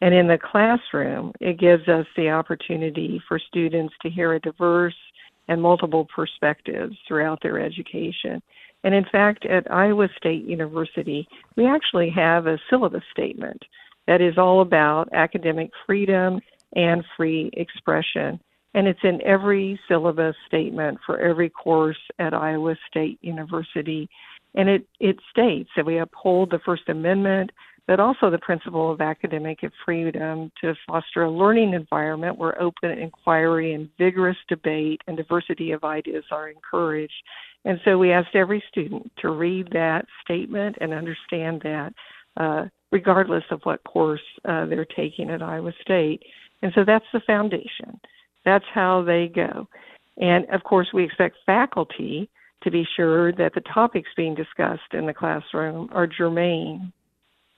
And 0.02 0.12
in 0.16 0.28
the 0.28 0.40
classroom, 0.40 1.32
it 1.40 1.60
gives 1.60 1.88
us 1.88 2.08
the 2.18 2.32
opportunity 2.32 3.22
for 3.28 3.38
students 3.38 3.94
to 4.02 4.10
hear 4.10 4.34
a 4.34 4.40
diverse 4.40 4.98
and 5.50 5.62
multiple 5.62 6.08
perspectives 6.16 6.98
throughout 7.08 7.44
their 7.44 7.60
education. 7.60 8.42
And 8.84 8.96
in 8.96 9.06
fact, 9.12 9.46
at 9.46 9.72
Iowa 9.72 10.08
State 10.18 10.46
University, 10.46 11.28
we 11.56 11.68
actually 11.68 12.10
have 12.10 12.48
a 12.48 12.58
syllabus 12.72 13.04
statement 13.12 13.62
that 14.08 14.22
is 14.22 14.38
all 14.38 14.62
about 14.62 15.10
academic 15.14 15.72
freedom 15.86 16.40
and 16.76 17.04
free 17.16 17.50
expression. 17.54 18.40
And 18.74 18.88
it's 18.88 19.00
in 19.04 19.22
every 19.26 19.80
syllabus 19.88 20.36
statement 20.48 21.00
for 21.06 21.18
every 21.18 21.50
course 21.50 21.98
at 22.20 22.34
Iowa 22.34 22.76
State 22.90 23.18
University. 23.22 24.10
And 24.54 24.70
it, 24.70 24.86
it 25.00 25.18
states 25.32 25.70
that 25.76 25.86
we 25.86 26.00
uphold 26.00 26.52
the 26.52 26.60
First 26.66 26.90
Amendment, 26.90 27.52
but 27.88 28.00
also 28.00 28.30
the 28.30 28.38
principle 28.40 28.92
of 28.92 29.00
academic 29.00 29.60
freedom 29.86 30.52
to 30.60 30.74
foster 30.88 31.24
a 31.24 31.32
learning 31.32 31.74
environment 31.74 32.38
where 32.38 32.62
open 32.62 32.92
inquiry 32.92 33.74
and 33.74 33.90
vigorous 33.98 34.38
debate 34.50 35.02
and 35.08 35.16
diversity 35.16 35.72
of 35.72 35.84
ideas 35.84 36.26
are 36.32 36.50
encouraged. 36.50 37.14
And 37.64 37.80
so 37.86 37.98
we 37.98 38.12
asked 38.12 38.36
every 38.36 38.64
student 38.70 39.12
to 39.22 39.30
read 39.30 39.70
that 39.72 40.06
statement 40.24 40.78
and 40.82 40.94
understand 40.94 41.62
that, 41.64 41.94
uh, 42.38 42.66
regardless 42.92 43.44
of 43.52 43.62
what 43.64 43.84
course 43.84 44.22
uh, 44.46 44.66
they're 44.66 44.86
taking 44.86 45.30
at 45.30 45.42
Iowa 45.42 45.74
State. 45.82 46.24
And 46.62 46.72
so 46.74 46.84
that's 46.86 47.06
the 47.14 47.20
foundation. 47.22 48.00
That's 48.46 48.66
how 48.74 49.04
they 49.04 49.28
go. 49.28 49.68
And 50.18 50.46
of 50.50 50.64
course, 50.64 50.88
we 50.94 51.04
expect 51.04 51.38
faculty 51.46 52.30
to 52.64 52.72
be 52.72 52.86
sure 52.96 53.32
that 53.34 53.54
the 53.54 53.62
topics 53.62 54.10
being 54.16 54.36
discussed 54.36 54.94
in 54.94 55.06
the 55.06 55.14
classroom 55.14 55.90
are 55.92 56.08
germane 56.08 56.92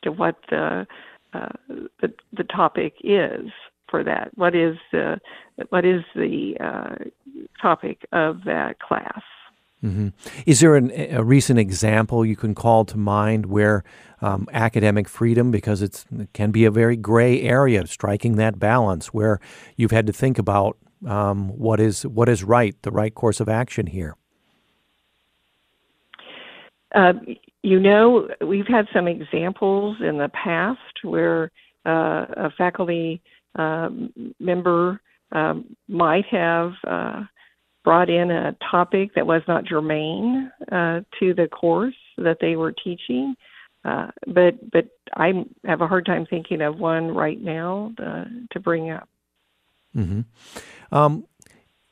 to 0.03 0.11
what 0.11 0.35
the 0.49 0.87
uh, 1.33 1.49
the, 2.01 2.13
the 2.33 2.43
topic 2.45 2.93
is 3.03 3.49
for 3.89 4.03
that. 4.03 4.31
What 4.35 4.55
is 4.55 4.75
the 4.91 5.19
what 5.69 5.85
is 5.85 6.01
the 6.15 6.55
uh, 6.59 7.03
topic 7.61 8.05
of 8.11 8.43
that 8.45 8.79
class? 8.79 9.21
Mm-hmm. 9.83 10.09
Is 10.45 10.59
there 10.59 10.75
an, 10.75 10.91
a 10.91 11.23
recent 11.23 11.59
example 11.59 12.25
you 12.25 12.35
can 12.35 12.55
call 12.55 12.83
to 12.85 12.97
mind 12.97 13.45
where 13.45 13.83
um, 14.21 14.47
academic 14.51 15.07
freedom, 15.07 15.51
because 15.51 15.81
it 15.81 16.05
can 16.33 16.51
be 16.51 16.65
a 16.65 16.71
very 16.71 16.97
gray 16.97 17.41
area, 17.41 17.85
striking 17.85 18.37
that 18.37 18.57
balance, 18.57 19.07
where 19.07 19.39
you've 19.75 19.91
had 19.91 20.07
to 20.07 20.13
think 20.13 20.39
about 20.39 20.77
um, 21.05 21.49
what 21.49 21.79
is 21.79 22.07
what 22.07 22.27
is 22.27 22.43
right, 22.43 22.75
the 22.81 22.91
right 22.91 23.13
course 23.13 23.39
of 23.39 23.47
action 23.47 23.85
here? 23.85 24.15
Uh, 26.95 27.13
you 27.61 27.79
know, 27.79 28.27
we've 28.41 28.67
had 28.67 28.87
some 28.93 29.07
examples 29.07 29.97
in 30.01 30.17
the 30.17 30.29
past 30.29 30.79
where 31.03 31.51
uh, 31.85 32.25
a 32.35 32.51
faculty 32.57 33.21
um, 33.55 34.11
member 34.39 34.99
um, 35.31 35.75
might 35.87 36.25
have 36.25 36.71
uh, 36.87 37.23
brought 37.87 38.09
in 38.09 38.31
a 38.31 38.53
topic 38.69 39.13
that 39.15 39.25
was 39.25 39.41
not 39.47 39.63
germane 39.63 40.51
uh, 40.73 40.99
to 41.17 41.33
the 41.33 41.47
course 41.47 41.95
that 42.17 42.35
they 42.41 42.57
were 42.57 42.73
teaching. 42.73 43.33
Uh, 43.85 44.07
but 44.25 44.55
but 44.73 44.89
I 45.15 45.45
have 45.63 45.79
a 45.79 45.87
hard 45.87 46.05
time 46.05 46.25
thinking 46.29 46.61
of 46.61 46.77
one 46.77 47.15
right 47.15 47.39
now 47.39 47.93
to, 47.95 48.29
to 48.51 48.59
bring 48.59 48.89
up. 48.89 49.07
Mm-hmm. 49.95 50.19
Um, 50.93 51.27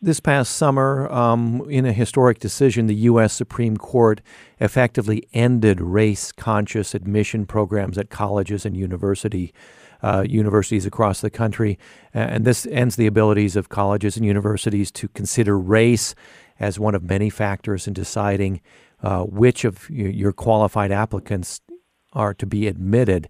this 0.02 0.20
past 0.20 0.58
summer, 0.58 1.10
um, 1.10 1.66
in 1.70 1.86
a 1.86 1.94
historic 1.94 2.40
decision, 2.40 2.88
the 2.88 2.96
U.S. 2.96 3.32
Supreme 3.32 3.78
Court 3.78 4.20
effectively 4.60 5.26
ended 5.32 5.80
race 5.80 6.34
conscious 6.34 6.94
admission 6.94 7.46
programs 7.46 7.98
at 7.98 8.10
colleges 8.10 8.66
and 8.66 8.76
university, 8.76 9.54
uh, 10.02 10.26
universities 10.28 10.86
across 10.86 11.22
the 11.22 11.30
country. 11.30 11.78
And 12.14 12.46
this 12.46 12.66
ends 12.68 12.96
the 12.96 13.08
abilities 13.08 13.56
of 13.56 13.70
colleges 13.70 14.18
and 14.18 14.26
universities 14.26 14.92
to 14.92 15.08
consider 15.10 15.58
race 15.58 16.16
as 16.60 16.80
one 16.80 16.96
of 16.96 17.04
many 17.04 17.30
factors 17.30 17.88
in 17.88 17.94
deciding 17.94 18.62
uh, 19.04 19.24
which 19.24 19.66
of 19.66 19.90
your 19.90 20.32
qualified 20.32 20.92
applicants 20.92 21.62
are 22.14 22.34
to 22.34 22.46
be 22.46 22.68
admitted. 22.68 23.28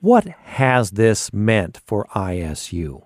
What 0.00 0.26
has 0.28 0.92
this 0.92 1.32
meant 1.32 1.80
for 1.84 2.06
ISU? 2.14 3.04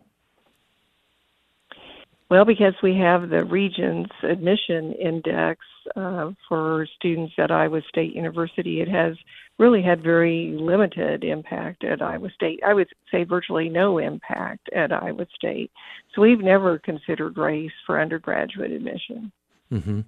Well, 2.31 2.45
because 2.45 2.75
we 2.83 2.97
have 2.97 3.29
the 3.29 3.45
Regents 3.45 4.13
admission 4.23 4.93
index 4.93 5.61
uh, 5.97 6.31
for 6.49 6.87
students 6.97 7.35
at 7.39 7.51
Iowa 7.51 7.81
State 7.89 8.15
University, 8.15 8.81
it 8.81 8.89
has 8.89 9.17
really 9.59 9.83
had 9.83 10.03
very 10.03 10.57
limited 10.59 11.25
impact 11.25 11.85
at 11.85 12.03
Iowa 12.03 12.31
State. 12.35 12.61
I 12.67 12.75
would 12.75 12.89
say 13.11 13.25
virtually 13.25 13.69
no 13.69 13.99
impact 13.99 14.69
at 14.75 14.93
Iowa 14.93 15.27
State. 15.35 15.71
So 16.15 16.23
we've 16.23 16.41
never 16.41 16.79
considered 16.79 17.37
race 17.37 17.73
for 17.87 18.01
undergraduate 18.01 18.71
admission. 18.71 19.33
Mm-hmm. 19.73 20.01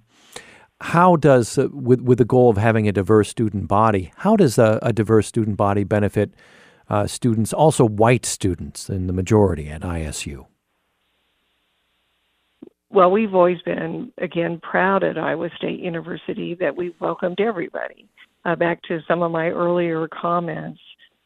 How 0.81 1.15
does, 1.15 1.57
uh, 1.57 1.69
with 1.71 2.01
with 2.01 2.17
the 2.17 2.25
goal 2.25 2.49
of 2.49 2.57
having 2.57 2.87
a 2.87 2.91
diverse 2.91 3.29
student 3.29 3.67
body, 3.67 4.11
how 4.17 4.35
does 4.35 4.57
a, 4.57 4.79
a 4.81 4.91
diverse 4.91 5.27
student 5.27 5.55
body 5.57 5.83
benefit 5.83 6.33
uh, 6.89 7.07
students, 7.07 7.53
also 7.53 7.85
white 7.85 8.25
students 8.25 8.89
in 8.89 9.07
the 9.07 9.13
majority 9.13 9.69
at 9.69 9.81
ISU? 9.81 10.47
Well, 12.95 13.11
we've 13.11 13.35
always 13.35 13.61
been, 13.63 14.13
again, 14.19 14.57
proud 14.63 15.03
at 15.03 15.17
Iowa 15.17 15.49
State 15.57 15.81
University 15.81 16.55
that 16.61 16.73
we've 16.73 16.95
welcomed 17.01 17.41
everybody. 17.41 18.07
Uh, 18.45 18.55
back 18.55 18.81
to 18.83 19.01
some 19.05 19.21
of 19.21 19.33
my 19.33 19.49
earlier 19.49 20.07
comments, 20.07 20.79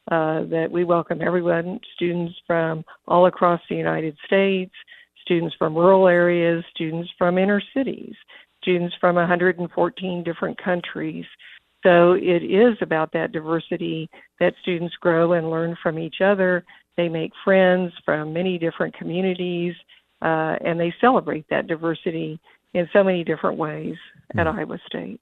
uh, 0.10 0.46
that 0.46 0.70
we 0.72 0.84
welcome 0.84 1.22
everyone, 1.22 1.80
students 1.94 2.34
from 2.48 2.84
all 3.08 3.28
across 3.28 3.62
the 3.70 3.76
United 3.76 4.18
States, 4.26 4.72
students 5.22 5.56
from 5.60 5.76
rural 5.76 6.08
areas, 6.08 6.64
students 6.74 7.08
from 7.20 7.38
inner 7.38 7.62
cities, 7.76 8.16
students 8.64 8.96
from 9.00 9.18
114 9.18 10.24
different 10.24 10.58
countries. 10.58 11.26
So 11.84 12.14
it 12.14 12.42
is 12.42 12.78
about 12.82 13.14
that 13.14 13.32
diversity 13.32 14.10
that 14.40 14.56
students 14.64 14.96
grow 14.96 15.34
and 15.34 15.52
learn 15.52 15.78
from 15.84 16.00
each 16.00 16.22
other. 16.22 16.66
They 16.98 17.10
make 17.10 17.32
friends 17.46 17.94
from 18.04 18.34
many 18.34 18.58
different 18.58 18.98
communities 18.98 19.76
uh, 20.22 20.56
and 20.62 20.80
they 20.80 20.94
celebrate 21.00 21.46
that 21.50 21.68
diversity 21.68 22.40
in 22.74 22.88
so 22.94 23.04
many 23.04 23.24
different 23.24 23.58
ways 23.58 23.96
at 24.38 24.48
mm. 24.48 24.58
Iowa 24.58 24.80
State. 24.86 25.20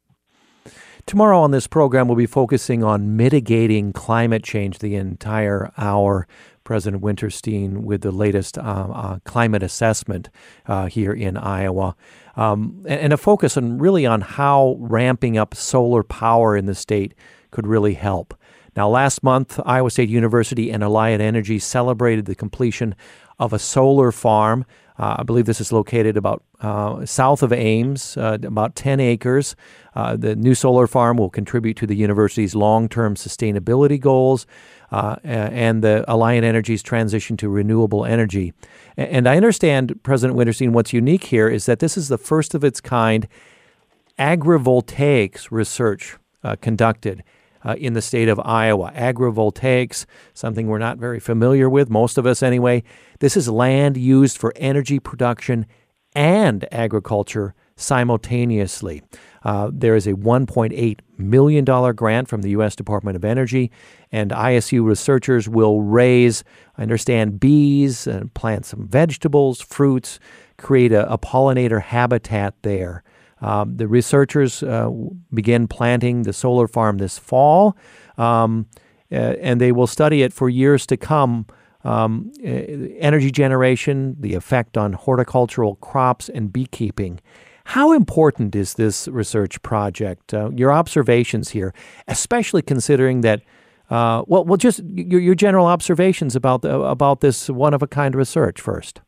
Tomorrow 1.06 1.40
on 1.40 1.52
this 1.52 1.68
program, 1.68 2.10
we'll 2.10 2.18
be 2.18 2.26
focusing 2.26 2.84
on 2.84 3.16
mitigating 3.16 3.94
climate 3.94 4.44
change 4.44 4.80
the 4.80 4.96
entire 4.96 5.72
hour. 5.78 6.28
President 6.66 7.02
Wintersteen 7.02 7.84
with 7.84 8.02
the 8.02 8.12
latest 8.12 8.58
uh, 8.58 8.62
uh, 8.62 9.20
climate 9.24 9.64
assessment 9.64 10.30
uh, 10.66 10.88
here 10.88 11.14
in 11.14 11.38
Iowa, 11.38 11.96
um, 12.36 12.84
and, 12.86 13.00
and, 13.00 13.14
a 13.14 13.18
focus 13.18 13.56
on 13.56 13.78
really 13.78 14.06
on 14.06 14.20
how 14.20 14.76
ramping 14.78 15.38
up 15.38 15.56
solar 15.56 16.04
power 16.04 16.58
in 16.58 16.66
the 16.66 16.76
state 16.76 17.14
could 17.52 17.66
really 17.66 17.94
help. 17.94 18.38
Now, 18.76 18.90
last 18.90 19.24
month, 19.24 19.62
Iowa 19.66 19.90
State 19.90 20.10
University 20.10 20.70
and 20.70 20.84
Alliant 20.84 21.22
Energy 21.22 21.58
celebrated 21.58 22.26
the 22.26 22.36
completion 22.36 22.96
of 23.40 23.54
a 23.54 23.60
solar 23.60 24.12
farm 24.12 24.66
I 25.00 25.24
believe 25.24 25.46
this 25.46 25.62
is 25.62 25.72
located 25.72 26.18
about 26.18 26.44
uh, 26.60 27.06
south 27.06 27.44
of 27.44 27.54
Ames, 27.54 28.18
uh, 28.18 28.40
about 28.44 28.76
10 28.76 29.00
acres. 29.00 29.56
Uh, 29.96 30.16
the 30.16 30.36
new 30.36 30.56
solar 30.56 30.88
farm 30.88 31.18
will 31.18 31.30
contribute 31.30 31.78
to 31.78 31.88
the 31.88 31.96
university's 31.96 32.56
long 32.56 32.90
term 32.90 33.16
sustainability 33.16 34.00
goals 34.00 34.48
uh, 34.92 35.18
and 35.24 35.84
the 35.84 36.04
Alliant 36.08 36.44
Energy's 36.44 36.82
transition 36.82 37.38
to 37.38 37.50
renewable 37.50 38.06
energy. 38.06 38.54
And 38.96 39.28
I 39.28 39.38
understand, 39.38 40.02
President 40.04 40.38
Wintersteen, 40.38 40.72
what's 40.72 40.94
unique 40.94 41.26
here 41.26 41.48
is 41.48 41.66
that 41.68 41.80
this 41.80 41.98
is 41.98 42.08
the 42.08 42.18
first 42.18 42.56
of 42.56 42.64
its 42.64 42.82
kind 42.82 43.28
agrivoltaics 44.18 45.52
research 45.52 46.18
uh, 46.44 46.56
conducted 46.56 47.24
uh, 47.68 47.76
in 47.76 47.94
the 47.94 48.02
state 48.02 48.30
of 48.30 48.40
Iowa. 48.44 48.92
Agrivoltaics, 48.96 50.06
something 50.34 50.68
we're 50.68 50.78
not 50.78 50.98
very 50.98 51.20
familiar 51.20 51.70
with, 51.70 51.90
most 51.90 52.18
of 52.18 52.26
us 52.26 52.42
anyway. 52.42 52.84
This 53.20 53.36
is 53.36 53.50
land 53.50 53.98
used 53.98 54.38
for 54.38 54.54
energy 54.56 55.00
production 55.00 55.66
and 56.14 56.66
agriculture 56.72 57.54
simultaneously. 57.76 59.04
Uh, 59.44 59.70
there 59.72 59.96
is 59.96 60.08
a 60.08 60.14
$1.8 60.14 61.00
million 61.18 61.96
grant 61.96 62.28
from 62.28 62.42
the 62.42 62.50
U.S. 62.52 62.76
Department 62.76 63.16
of 63.16 63.24
Energy, 63.24 63.72
and 64.12 64.32
ISU 64.32 64.84
researchers 64.84 65.48
will 65.48 65.82
raise, 65.82 66.44
I 66.78 66.82
understand, 66.82 67.40
bees 67.40 68.08
and 68.08 68.34
plant 68.34 68.66
some 68.66 68.88
vegetables, 68.88 69.62
fruits, 69.62 70.20
create 70.58 70.92
a, 70.92 71.12
a 71.12 71.18
pollinator 71.18 71.82
habitat 71.82 72.56
there. 72.64 73.04
Um, 73.42 73.78
the 73.78 73.88
researchers 73.88 74.64
uh, 74.64 74.90
begin 75.34 75.68
planting 75.68 76.24
the 76.24 76.34
solar 76.34 76.68
farm 76.68 76.98
this 76.98 77.18
fall, 77.18 77.78
um, 78.18 78.68
uh, 79.12 79.16
and 79.16 79.62
they 79.62 79.72
will 79.72 79.88
study 79.88 80.24
it 80.24 80.34
for 80.34 80.50
years 80.50 80.86
to 80.88 80.98
come. 80.98 81.46
Um, 81.84 82.34
energy 82.44 83.32
generation, 83.32 84.18
the 84.20 84.34
effect 84.34 84.78
on 84.78 84.94
horticultural 84.94 85.76
crops, 85.76 86.28
and 86.28 86.52
beekeeping. 86.52 87.22
How 87.66 87.94
important 87.94 88.56
is 88.56 88.74
this 88.74 89.08
research 89.08 89.62
project? 89.62 90.34
Uh, 90.34 90.50
your 90.56 90.72
observations 90.72 91.50
here, 91.50 91.74
especially 92.08 92.62
considering 92.62 93.22
that, 93.22 93.42
uh, 93.90 94.24
well, 94.28 94.44
well, 94.44 94.58
just 94.58 94.82
your, 94.96 95.22
your 95.22 95.36
general 95.36 95.68
observations 95.68 96.36
about 96.36 96.62
the, 96.62 96.78
about 96.80 97.22
this 97.22 97.50
one 97.50 97.74
of 97.74 97.82
a 97.82 97.88
kind 97.88 98.16
research 98.16 98.60
first 98.60 99.02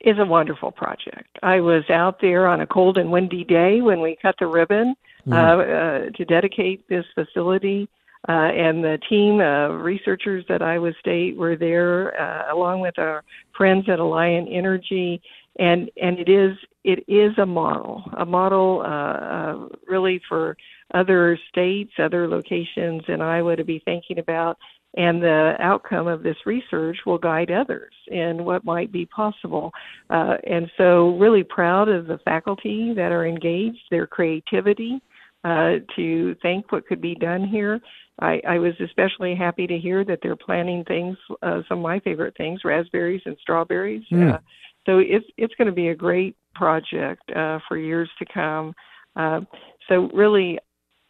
is 0.00 0.18
a 0.18 0.24
wonderful 0.24 0.72
project. 0.72 1.38
I 1.42 1.60
was 1.60 1.84
out 1.90 2.20
there 2.20 2.46
on 2.46 2.60
a 2.60 2.66
cold 2.66 2.96
and 2.96 3.10
windy 3.10 3.44
day 3.44 3.80
when 3.80 4.00
we 4.00 4.16
cut 4.20 4.36
the 4.38 4.46
ribbon 4.46 4.94
mm-hmm. 5.26 5.32
uh, 5.32 5.36
uh, 5.36 6.10
to 6.16 6.24
dedicate 6.24 6.88
this 6.88 7.04
facility. 7.14 7.88
Uh, 8.28 8.32
and 8.32 8.84
the 8.84 8.98
team 9.08 9.40
of 9.40 9.80
researchers 9.80 10.44
at 10.50 10.60
Iowa 10.60 10.92
State 11.00 11.36
were 11.36 11.56
there, 11.56 12.20
uh, 12.20 12.54
along 12.54 12.80
with 12.80 12.98
our 12.98 13.24
friends 13.56 13.88
at 13.88 13.98
Alliant 13.98 14.54
Energy. 14.54 15.22
and 15.58 15.90
and 16.00 16.18
it 16.18 16.28
is 16.28 16.56
it 16.84 17.04
is 17.08 17.36
a 17.38 17.46
model, 17.46 18.04
a 18.16 18.24
model 18.24 18.82
uh, 18.84 18.88
uh, 18.88 19.68
really 19.86 20.20
for 20.28 20.56
other 20.92 21.38
states, 21.48 21.92
other 21.98 22.28
locations 22.28 23.02
in 23.08 23.20
Iowa 23.20 23.56
to 23.56 23.64
be 23.64 23.80
thinking 23.84 24.18
about. 24.18 24.58
And 24.96 25.22
the 25.22 25.54
outcome 25.60 26.08
of 26.08 26.24
this 26.24 26.36
research 26.44 26.98
will 27.06 27.18
guide 27.18 27.50
others 27.50 27.92
in 28.08 28.44
what 28.44 28.64
might 28.64 28.90
be 28.90 29.06
possible. 29.06 29.70
Uh, 30.10 30.34
and 30.44 30.68
so, 30.76 31.16
really 31.16 31.44
proud 31.44 31.88
of 31.88 32.08
the 32.08 32.18
faculty 32.24 32.92
that 32.96 33.12
are 33.12 33.24
engaged, 33.24 33.78
their 33.90 34.08
creativity 34.08 35.00
uh, 35.44 35.74
to 35.96 36.34
think 36.42 36.72
what 36.72 36.86
could 36.86 37.00
be 37.00 37.14
done 37.14 37.46
here. 37.46 37.80
I, 38.20 38.40
I 38.46 38.58
was 38.58 38.74
especially 38.80 39.34
happy 39.34 39.66
to 39.66 39.78
hear 39.78 40.04
that 40.04 40.18
they're 40.22 40.36
planting 40.36 40.84
things, 40.84 41.16
uh, 41.42 41.62
some 41.68 41.78
of 41.78 41.82
my 41.82 42.00
favorite 42.00 42.36
things, 42.36 42.60
raspberries 42.64 43.22
and 43.24 43.36
strawberries. 43.40 44.02
Mm. 44.12 44.38
So 44.86 44.98
it's 44.98 45.26
it's 45.36 45.54
going 45.54 45.66
to 45.66 45.74
be 45.74 45.88
a 45.88 45.94
great 45.94 46.36
project 46.54 47.22
uh, 47.34 47.58
for 47.68 47.78
years 47.78 48.10
to 48.18 48.26
come. 48.32 48.74
Uh, 49.16 49.40
so 49.88 50.10
really, 50.12 50.58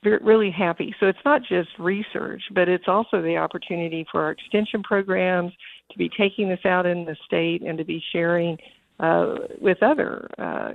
really 0.04 0.50
happy. 0.50 0.94
So 0.98 1.06
it's 1.06 1.18
not 1.24 1.42
just 1.42 1.68
research, 1.78 2.42
but 2.52 2.68
it's 2.68 2.88
also 2.88 3.20
the 3.20 3.36
opportunity 3.36 4.06
for 4.10 4.22
our 4.22 4.30
extension 4.30 4.82
programs 4.82 5.52
to 5.90 5.98
be 5.98 6.08
taking 6.08 6.48
this 6.48 6.64
out 6.64 6.86
in 6.86 7.04
the 7.04 7.16
state 7.26 7.62
and 7.62 7.76
to 7.78 7.84
be 7.84 8.02
sharing 8.12 8.56
uh, 8.98 9.36
with 9.60 9.82
other 9.82 10.28
uh, 10.38 10.72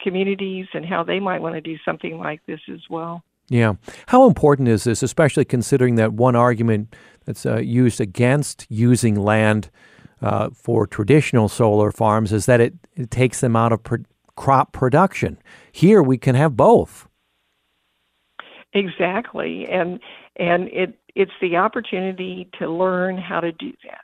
communities 0.00 0.66
and 0.74 0.84
how 0.84 1.04
they 1.04 1.20
might 1.20 1.40
want 1.40 1.54
to 1.54 1.60
do 1.60 1.76
something 1.84 2.18
like 2.18 2.40
this 2.46 2.60
as 2.72 2.80
well. 2.90 3.22
Yeah. 3.48 3.74
How 4.06 4.26
important 4.26 4.68
is 4.68 4.84
this, 4.84 5.02
especially 5.02 5.44
considering 5.44 5.96
that 5.96 6.14
one 6.14 6.34
argument 6.34 6.94
that's 7.26 7.44
uh, 7.44 7.58
used 7.58 8.00
against 8.00 8.66
using 8.70 9.16
land 9.16 9.70
uh, 10.22 10.50
for 10.54 10.86
traditional 10.86 11.48
solar 11.48 11.92
farms 11.92 12.32
is 12.32 12.46
that 12.46 12.60
it, 12.60 12.74
it 12.96 13.10
takes 13.10 13.40
them 13.40 13.54
out 13.54 13.72
of 13.72 13.82
pro- 13.82 14.04
crop 14.36 14.72
production. 14.72 15.38
Here 15.70 16.02
we 16.02 16.16
can 16.16 16.34
have 16.34 16.56
both. 16.56 17.06
Exactly, 18.74 19.66
and 19.68 20.00
and 20.36 20.68
it 20.68 20.98
it's 21.14 21.32
the 21.40 21.56
opportunity 21.56 22.48
to 22.58 22.68
learn 22.68 23.16
how 23.16 23.40
to 23.40 23.52
do 23.52 23.72
that. 23.84 24.00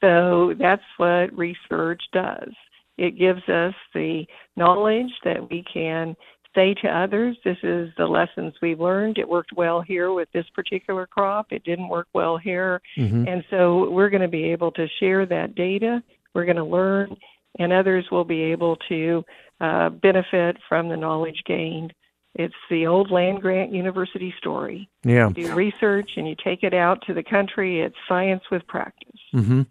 So 0.00 0.54
that's 0.58 0.82
what 0.96 1.36
research 1.36 2.02
does. 2.12 2.52
It 2.98 3.18
gives 3.18 3.42
us 3.48 3.74
the 3.94 4.24
knowledge 4.56 5.10
that 5.24 5.50
we 5.50 5.64
can 5.72 6.14
say 6.54 6.74
to 6.82 6.88
others, 6.88 7.36
this 7.44 7.58
is 7.62 7.90
the 7.98 8.06
lessons 8.06 8.54
we've 8.62 8.80
learned. 8.80 9.18
It 9.18 9.28
worked 9.28 9.52
well 9.54 9.80
here 9.82 10.12
with 10.12 10.28
this 10.32 10.46
particular 10.54 11.06
crop. 11.06 11.48
It 11.50 11.64
didn't 11.64 11.88
work 11.88 12.08
well 12.14 12.38
here. 12.38 12.80
Mm-hmm. 12.98 13.28
And 13.28 13.44
so 13.50 13.90
we're 13.90 14.08
going 14.08 14.22
to 14.22 14.28
be 14.28 14.44
able 14.44 14.70
to 14.72 14.86
share 14.98 15.26
that 15.26 15.54
data. 15.54 16.02
We're 16.34 16.46
going 16.46 16.56
to 16.56 16.64
learn, 16.64 17.14
and 17.58 17.72
others 17.72 18.06
will 18.10 18.24
be 18.24 18.42
able 18.42 18.76
to 18.88 19.24
uh, 19.60 19.90
benefit 19.90 20.56
from 20.68 20.88
the 20.88 20.96
knowledge 20.96 21.42
gained 21.46 21.92
it's 22.38 22.54
the 22.70 22.86
old 22.86 23.10
land 23.10 23.40
grant 23.40 23.72
university 23.72 24.34
story. 24.38 24.88
Yeah. 25.04 25.28
You 25.28 25.48
do 25.48 25.54
research 25.54 26.10
and 26.16 26.28
you 26.28 26.34
take 26.42 26.62
it 26.62 26.74
out 26.74 27.02
to 27.06 27.14
the 27.14 27.22
country. 27.22 27.80
It's 27.80 27.96
science 28.08 28.42
with 28.50 28.66
practice. 28.66 29.20
Mm-hmm. 29.34 29.62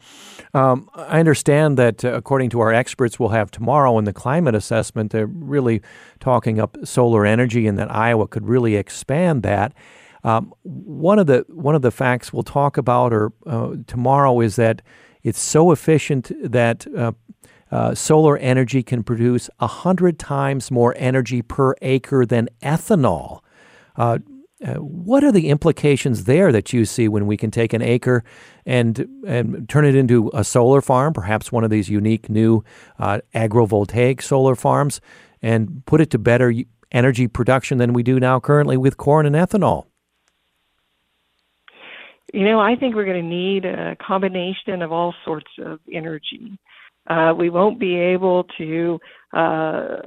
Um, 0.57 0.89
I 0.95 1.19
understand 1.19 1.77
that 1.77 2.03
uh, 2.03 2.13
according 2.13 2.49
to 2.51 2.59
our 2.59 2.73
experts 2.73 3.19
we'll 3.19 3.29
have 3.29 3.51
tomorrow 3.51 3.97
in 3.97 4.05
the 4.05 4.13
climate 4.13 4.55
assessment, 4.55 5.11
they're 5.11 5.27
really 5.27 5.81
talking 6.19 6.59
up 6.59 6.77
solar 6.83 7.25
energy 7.25 7.67
and 7.67 7.77
that 7.77 7.93
Iowa 7.93 8.27
could 8.27 8.47
really 8.47 8.75
expand 8.75 9.43
that. 9.43 9.73
Um, 10.23 10.53
one 10.63 11.19
of 11.19 11.27
the 11.27 11.45
one 11.49 11.75
of 11.75 11.83
the 11.83 11.91
facts 11.91 12.33
we'll 12.33 12.43
talk 12.43 12.77
about 12.77 13.13
or 13.13 13.31
uh, 13.45 13.75
tomorrow 13.85 14.39
is 14.39 14.55
that 14.55 14.81
it's 15.21 15.39
so 15.39 15.71
efficient 15.71 16.31
that 16.43 16.85
uh, 16.95 17.11
uh, 17.75 17.93
solar 17.93 18.37
energy 18.37 18.81
can 18.81 19.03
produce 19.03 19.49
100 19.57 20.17
times 20.17 20.71
more 20.71 20.95
energy 20.97 21.41
per 21.41 21.75
acre 21.81 22.25
than 22.25 22.47
ethanol. 22.63 23.41
Uh, 23.97 24.19
uh, 24.65 24.75
what 24.75 25.25
are 25.25 25.31
the 25.31 25.49
implications 25.49 26.23
there 26.23 26.53
that 26.53 26.71
you 26.71 26.85
see 26.85 27.09
when 27.09 27.27
we 27.27 27.35
can 27.35 27.51
take 27.51 27.73
an 27.73 27.81
acre 27.81 28.23
and 28.65 29.05
and 29.27 29.67
turn 29.67 29.83
it 29.83 29.93
into 29.93 30.31
a 30.33 30.41
solar 30.41 30.79
farm, 30.79 31.11
perhaps 31.11 31.51
one 31.51 31.65
of 31.65 31.69
these 31.69 31.89
unique 31.89 32.29
new 32.29 32.63
uh, 32.97 33.19
agrovoltaic 33.33 34.21
solar 34.21 34.55
farms, 34.55 35.01
and 35.41 35.85
put 35.85 35.99
it 35.99 36.09
to 36.09 36.17
better 36.17 36.53
energy 36.93 37.27
production 37.27 37.77
than 37.77 37.91
we 37.91 38.03
do 38.03 38.21
now 38.21 38.39
currently 38.39 38.77
with 38.77 38.95
corn 38.95 39.25
and 39.25 39.35
ethanol? 39.35 39.83
You 42.33 42.45
know, 42.45 42.61
I 42.61 42.77
think 42.77 42.95
we're 42.95 43.05
going 43.05 43.21
to 43.21 43.35
need 43.35 43.65
a 43.65 43.97
combination 43.97 44.81
of 44.81 44.93
all 44.93 45.13
sorts 45.25 45.51
of 45.61 45.81
energy. 45.91 46.57
Uh, 47.07 47.33
we 47.37 47.49
won't 47.49 47.79
be 47.79 47.95
able 47.95 48.45
to 48.57 48.99
uh, 49.33 49.97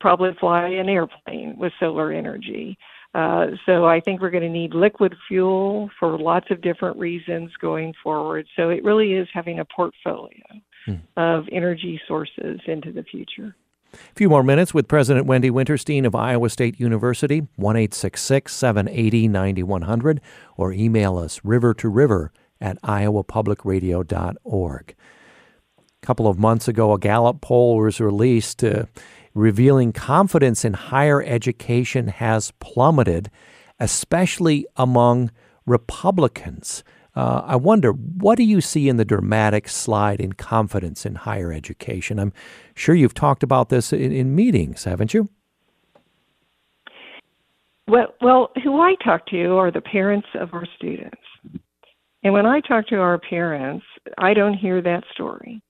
probably 0.00 0.30
fly 0.38 0.68
an 0.68 0.88
airplane 0.88 1.56
with 1.58 1.72
solar 1.78 2.12
energy. 2.12 2.78
Uh, 3.14 3.46
so 3.64 3.86
I 3.86 4.00
think 4.00 4.20
we're 4.20 4.30
going 4.30 4.42
to 4.42 4.50
need 4.50 4.74
liquid 4.74 5.14
fuel 5.26 5.90
for 5.98 6.18
lots 6.18 6.50
of 6.50 6.60
different 6.60 6.98
reasons 6.98 7.50
going 7.60 7.94
forward. 8.02 8.46
So 8.56 8.68
it 8.68 8.84
really 8.84 9.14
is 9.14 9.26
having 9.32 9.58
a 9.58 9.64
portfolio 9.64 10.42
hmm. 10.84 10.96
of 11.16 11.44
energy 11.50 11.98
sources 12.06 12.60
into 12.66 12.92
the 12.92 13.02
future. 13.02 13.56
A 13.94 13.98
few 14.14 14.28
more 14.28 14.42
minutes 14.42 14.74
with 14.74 14.88
President 14.88 15.26
Wendy 15.26 15.50
Wintersteen 15.50 16.04
of 16.04 16.14
Iowa 16.14 16.50
State 16.50 16.78
University, 16.78 17.48
1 17.56 17.92
780 17.92 19.28
9100, 19.28 20.20
or 20.56 20.72
email 20.72 21.16
us 21.16 21.40
river 21.42 21.72
to 21.74 21.88
river 21.88 22.32
at 22.60 22.80
iowapublicradio.org 22.82 24.94
couple 26.06 26.28
of 26.28 26.38
months 26.38 26.68
ago, 26.68 26.92
a 26.92 26.98
Gallup 26.98 27.40
poll 27.40 27.78
was 27.78 28.00
released 28.00 28.62
uh, 28.62 28.84
revealing 29.34 29.92
confidence 29.92 30.64
in 30.64 30.72
higher 30.72 31.20
education 31.22 32.08
has 32.08 32.52
plummeted, 32.60 33.28
especially 33.80 34.66
among 34.76 35.30
Republicans. 35.66 36.84
Uh, 37.16 37.42
I 37.44 37.56
wonder, 37.56 37.90
what 37.90 38.36
do 38.36 38.44
you 38.44 38.60
see 38.60 38.88
in 38.88 38.98
the 38.98 39.04
dramatic 39.04 39.68
slide 39.68 40.20
in 40.20 40.34
confidence 40.34 41.04
in 41.04 41.16
higher 41.16 41.52
education? 41.52 42.18
I'm 42.18 42.32
sure 42.74 42.94
you've 42.94 43.14
talked 43.14 43.42
about 43.42 43.68
this 43.68 43.92
in, 43.92 44.12
in 44.12 44.34
meetings, 44.34 44.84
haven't 44.84 45.12
you? 45.12 45.28
Well, 47.88 48.14
well, 48.20 48.50
who 48.62 48.80
I 48.80 48.94
talk 49.04 49.26
to 49.26 49.56
are 49.56 49.70
the 49.70 49.80
parents 49.80 50.28
of 50.38 50.54
our 50.54 50.66
students. 50.76 51.20
And 52.22 52.32
when 52.32 52.46
I 52.46 52.60
talk 52.60 52.86
to 52.88 52.96
our 52.96 53.18
parents, 53.18 53.84
I 54.18 54.34
don't 54.34 54.54
hear 54.54 54.80
that 54.82 55.04
story. 55.12 55.62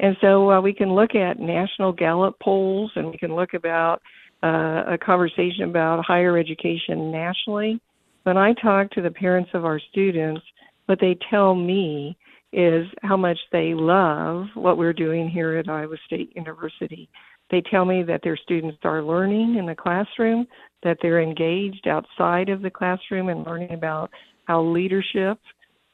And 0.00 0.16
so 0.22 0.50
uh, 0.50 0.60
we 0.60 0.72
can 0.72 0.94
look 0.94 1.14
at 1.14 1.38
national 1.38 1.92
Gallup 1.92 2.38
polls 2.40 2.90
and 2.96 3.10
we 3.10 3.18
can 3.18 3.36
look 3.36 3.52
about 3.52 4.00
uh, 4.42 4.84
a 4.88 4.98
conversation 4.98 5.64
about 5.64 6.04
higher 6.04 6.38
education 6.38 7.12
nationally. 7.12 7.78
When 8.22 8.38
I 8.38 8.54
talk 8.54 8.90
to 8.92 9.02
the 9.02 9.10
parents 9.10 9.50
of 9.52 9.66
our 9.66 9.78
students, 9.90 10.40
what 10.86 11.00
they 11.00 11.18
tell 11.30 11.54
me 11.54 12.16
is 12.52 12.86
how 13.02 13.16
much 13.16 13.38
they 13.52 13.74
love 13.74 14.46
what 14.54 14.78
we're 14.78 14.94
doing 14.94 15.28
here 15.28 15.56
at 15.56 15.68
Iowa 15.68 15.96
State 16.06 16.34
University. 16.34 17.08
They 17.50 17.62
tell 17.70 17.84
me 17.84 18.02
that 18.04 18.22
their 18.24 18.38
students 18.38 18.78
are 18.84 19.02
learning 19.02 19.56
in 19.56 19.66
the 19.66 19.74
classroom, 19.74 20.46
that 20.82 20.96
they're 21.02 21.22
engaged 21.22 21.86
outside 21.86 22.48
of 22.48 22.62
the 22.62 22.70
classroom 22.70 23.28
and 23.28 23.44
learning 23.44 23.72
about 23.72 24.10
how 24.46 24.62
leadership 24.62 25.38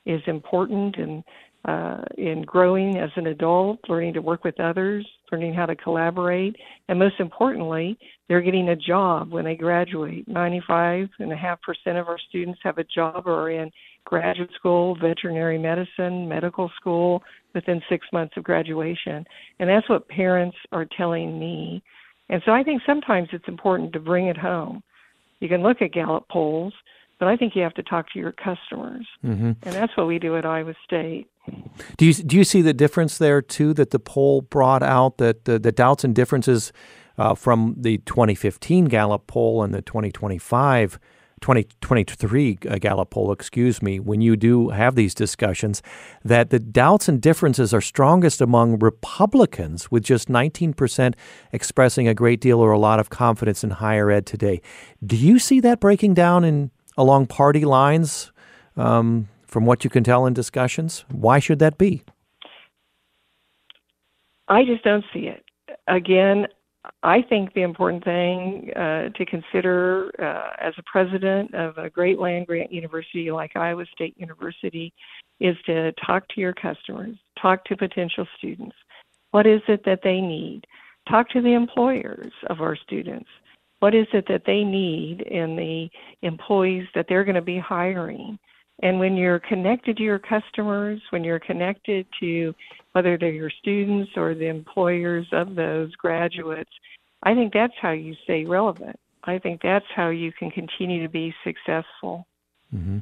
is 0.06 0.22
important 0.26 0.96
and 0.96 1.24
uh, 1.66 2.02
in 2.16 2.42
growing 2.42 2.96
as 2.96 3.10
an 3.16 3.26
adult, 3.26 3.80
learning 3.88 4.14
to 4.14 4.22
work 4.22 4.44
with 4.44 4.58
others, 4.60 5.06
learning 5.32 5.52
how 5.52 5.66
to 5.66 5.74
collaborate, 5.74 6.54
and 6.88 6.98
most 6.98 7.18
importantly, 7.18 7.98
they're 8.28 8.40
getting 8.40 8.68
a 8.68 8.76
job 8.76 9.32
when 9.32 9.44
they 9.44 9.56
graduate. 9.56 10.28
95.5% 10.28 12.00
of 12.00 12.08
our 12.08 12.18
students 12.28 12.60
have 12.62 12.78
a 12.78 12.84
job 12.84 13.26
or 13.26 13.42
are 13.42 13.50
in 13.50 13.70
graduate 14.04 14.50
school, 14.56 14.96
veterinary 15.00 15.58
medicine, 15.58 16.28
medical 16.28 16.70
school 16.76 17.22
within 17.54 17.82
six 17.88 18.06
months 18.12 18.36
of 18.36 18.44
graduation. 18.44 19.24
And 19.58 19.68
that's 19.68 19.88
what 19.88 20.08
parents 20.08 20.56
are 20.70 20.86
telling 20.96 21.38
me. 21.38 21.82
And 22.28 22.42
so 22.46 22.52
I 22.52 22.62
think 22.62 22.82
sometimes 22.86 23.28
it's 23.32 23.48
important 23.48 23.92
to 23.94 24.00
bring 24.00 24.28
it 24.28 24.36
home. 24.36 24.82
You 25.40 25.48
can 25.48 25.62
look 25.62 25.82
at 25.82 25.92
Gallup 25.92 26.28
polls, 26.28 26.72
but 27.18 27.28
I 27.28 27.36
think 27.36 27.56
you 27.56 27.62
have 27.62 27.74
to 27.74 27.82
talk 27.82 28.06
to 28.12 28.18
your 28.18 28.32
customers. 28.32 29.06
Mm-hmm. 29.24 29.52
And 29.62 29.74
that's 29.74 29.96
what 29.96 30.06
we 30.06 30.18
do 30.18 30.36
at 30.36 30.44
Iowa 30.44 30.74
State. 30.84 31.28
Do 31.96 32.06
you 32.06 32.14
do 32.14 32.36
you 32.36 32.44
see 32.44 32.62
the 32.62 32.74
difference 32.74 33.18
there 33.18 33.42
too 33.42 33.74
that 33.74 33.90
the 33.90 33.98
poll 33.98 34.42
brought 34.42 34.82
out 34.82 35.18
that 35.18 35.44
the, 35.44 35.58
the 35.58 35.72
doubts 35.72 36.04
and 36.04 36.14
differences 36.14 36.72
uh, 37.18 37.34
from 37.34 37.74
the 37.78 37.98
2015 37.98 38.86
Gallup 38.86 39.26
poll 39.26 39.62
and 39.62 39.72
the 39.72 39.82
2025 39.82 40.98
2023 41.40 42.58
uh, 42.68 42.78
Gallup 42.78 43.10
poll, 43.10 43.30
excuse 43.30 43.82
me, 43.82 44.00
when 44.00 44.20
you 44.20 44.36
do 44.36 44.70
have 44.70 44.94
these 44.94 45.14
discussions, 45.14 45.82
that 46.24 46.50
the 46.50 46.58
doubts 46.58 47.08
and 47.08 47.20
differences 47.20 47.74
are 47.74 47.80
strongest 47.80 48.40
among 48.40 48.78
Republicans, 48.78 49.90
with 49.90 50.02
just 50.02 50.28
19% 50.28 51.14
expressing 51.52 52.08
a 52.08 52.14
great 52.14 52.40
deal 52.40 52.58
or 52.58 52.72
a 52.72 52.78
lot 52.78 52.98
of 52.98 53.10
confidence 53.10 53.62
in 53.62 53.70
higher 53.70 54.10
ed 54.10 54.24
today. 54.24 54.62
Do 55.04 55.16
you 55.16 55.38
see 55.38 55.60
that 55.60 55.78
breaking 55.78 56.14
down 56.14 56.42
in 56.42 56.70
along 56.96 57.26
party 57.26 57.64
lines? 57.64 58.32
Um, 58.76 59.28
from 59.46 59.66
what 59.66 59.84
you 59.84 59.90
can 59.90 60.04
tell 60.04 60.26
in 60.26 60.34
discussions? 60.34 61.04
Why 61.10 61.38
should 61.38 61.58
that 61.60 61.78
be? 61.78 62.02
I 64.48 64.64
just 64.64 64.84
don't 64.84 65.04
see 65.12 65.26
it. 65.26 65.44
again, 65.88 66.46
I 67.02 67.22
think 67.22 67.54
the 67.54 67.62
important 67.62 68.04
thing 68.04 68.70
uh, 68.76 69.08
to 69.10 69.26
consider 69.26 70.10
uh, 70.18 70.64
as 70.64 70.74
a 70.78 70.82
president 70.90 71.54
of 71.54 71.76
a 71.78 71.90
great 71.90 72.18
land 72.18 72.46
grant 72.46 72.72
university 72.72 73.30
like 73.30 73.56
Iowa 73.56 73.84
State 73.92 74.14
University 74.16 74.92
is 75.40 75.56
to 75.66 75.92
talk 76.04 76.28
to 76.28 76.40
your 76.40 76.52
customers, 76.52 77.16
talk 77.40 77.64
to 77.66 77.76
potential 77.76 78.26
students. 78.38 78.76
What 79.32 79.46
is 79.46 79.60
it 79.68 79.84
that 79.84 80.00
they 80.02 80.20
need? 80.20 80.64
Talk 81.08 81.28
to 81.30 81.42
the 81.42 81.54
employers 81.54 82.32
of 82.48 82.60
our 82.60 82.76
students. 82.76 83.28
What 83.80 83.94
is 83.94 84.06
it 84.12 84.26
that 84.28 84.42
they 84.46 84.64
need 84.64 85.22
in 85.22 85.56
the 85.56 85.88
employees 86.22 86.86
that 86.94 87.06
they're 87.08 87.24
going 87.24 87.34
to 87.34 87.42
be 87.42 87.58
hiring? 87.58 88.38
And 88.82 88.98
when 88.98 89.16
you're 89.16 89.38
connected 89.38 89.96
to 89.96 90.02
your 90.02 90.18
customers, 90.18 91.00
when 91.10 91.24
you're 91.24 91.40
connected 91.40 92.06
to 92.20 92.54
whether 92.92 93.16
they're 93.16 93.30
your 93.30 93.50
students 93.50 94.12
or 94.16 94.34
the 94.34 94.46
employers 94.46 95.26
of 95.32 95.54
those 95.54 95.92
graduates, 95.92 96.70
I 97.22 97.34
think 97.34 97.52
that's 97.52 97.72
how 97.80 97.92
you 97.92 98.14
stay 98.24 98.44
relevant. 98.44 98.98
I 99.24 99.38
think 99.38 99.62
that's 99.62 99.86
how 99.94 100.10
you 100.10 100.30
can 100.30 100.50
continue 100.50 101.02
to 101.02 101.08
be 101.08 101.34
successful. 101.42 102.26
Mm-hmm. 102.74 102.98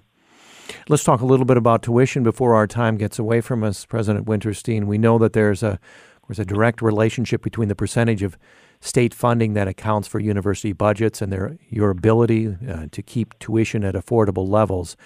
Let's 0.88 1.04
talk 1.04 1.20
a 1.20 1.26
little 1.26 1.44
bit 1.44 1.56
about 1.56 1.82
tuition 1.82 2.22
before 2.22 2.54
our 2.54 2.66
time 2.66 2.96
gets 2.96 3.18
away 3.18 3.40
from 3.40 3.62
us, 3.62 3.84
President 3.84 4.26
Wintersteen. 4.26 4.84
We 4.84 4.98
know 4.98 5.18
that 5.18 5.32
there's 5.32 5.62
a 5.62 5.78
there's 6.26 6.38
a 6.38 6.44
direct 6.44 6.80
relationship 6.80 7.42
between 7.42 7.68
the 7.68 7.74
percentage 7.74 8.22
of 8.22 8.38
state 8.80 9.12
funding 9.12 9.52
that 9.54 9.68
accounts 9.68 10.08
for 10.08 10.20
university 10.20 10.72
budgets 10.72 11.20
and 11.20 11.32
their 11.32 11.58
your 11.68 11.90
ability 11.90 12.56
uh, 12.68 12.86
to 12.92 13.02
keep 13.02 13.38
tuition 13.38 13.84
at 13.84 13.94
affordable 13.94 14.48
levels. 14.48 14.96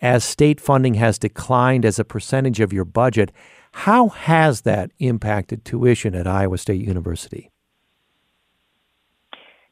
As 0.00 0.24
state 0.24 0.60
funding 0.60 0.94
has 0.94 1.18
declined 1.18 1.84
as 1.84 1.98
a 1.98 2.04
percentage 2.04 2.60
of 2.60 2.72
your 2.72 2.84
budget, 2.84 3.32
how 3.72 4.08
has 4.08 4.62
that 4.62 4.90
impacted 4.98 5.64
tuition 5.64 6.14
at 6.14 6.26
Iowa 6.26 6.58
State 6.58 6.80
University? 6.80 7.50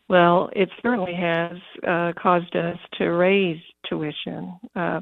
Well, 0.08 0.50
it 0.54 0.68
certainly 0.82 1.14
has 1.14 1.58
uh, 1.86 2.12
caused 2.20 2.54
us 2.54 2.78
to 2.98 3.06
raise 3.06 3.60
tuition. 3.88 4.52
Uh, 4.74 5.00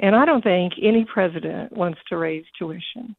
and 0.00 0.14
I 0.14 0.24
don't 0.24 0.42
think 0.42 0.74
any 0.82 1.04
president 1.04 1.72
wants 1.72 1.98
to 2.08 2.16
raise 2.16 2.44
tuition. 2.58 3.16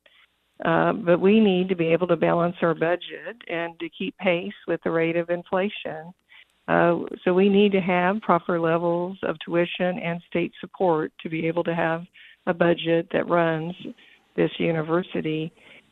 Uh, 0.63 0.94
but 0.94 1.20
we 1.20 1.41
need 1.41 1.68
to 1.68 1.76
be 1.76 1.88
able 1.88 2.08
to 2.08 2.15
balance 2.15 2.56
our 2.62 2.74
budget 2.74 3.36
and 3.50 3.78
to 3.80 3.89
keep 3.98 4.18
pace 4.18 4.54
with 4.68 4.80
the 4.84 4.91
rate 4.91 5.18
of 5.18 5.30
inflation. 5.30 6.13
Uh, 6.67 6.99
so 7.23 7.34
we 7.34 7.47
need 7.49 7.71
to 7.71 7.80
have 7.80 8.21
proper 8.21 8.60
levels 8.60 9.17
of 9.23 9.36
tuition 9.45 9.99
and 9.99 10.21
state 10.28 10.51
support 10.60 11.12
to 11.21 11.30
be 11.30 11.47
able 11.47 11.63
to 11.63 11.75
have 11.75 12.04
a 12.47 12.54
budget 12.54 13.08
that 13.12 13.30
runs 13.30 13.73
this 14.36 14.51
university. 14.58 15.51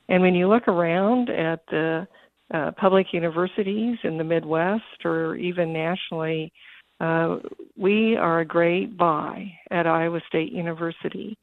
And 0.10 0.22
when 0.22 0.36
you 0.36 0.48
look 0.48 0.68
around 0.68 1.30
at 1.30 1.62
the 1.70 2.08
uh, 2.54 2.72
public 2.78 3.08
universities 3.14 3.98
in 4.04 4.18
the 4.18 4.24
Midwest 4.24 5.06
or 5.06 5.36
even 5.36 5.72
nationally, 5.72 6.52
uh, 7.00 7.38
we 7.78 8.16
are 8.16 8.42
a 8.42 8.46
great 8.46 8.98
buy 8.98 9.52
at 9.72 9.88
Iowa 9.88 10.22
State 10.28 10.52
University. 10.52 11.38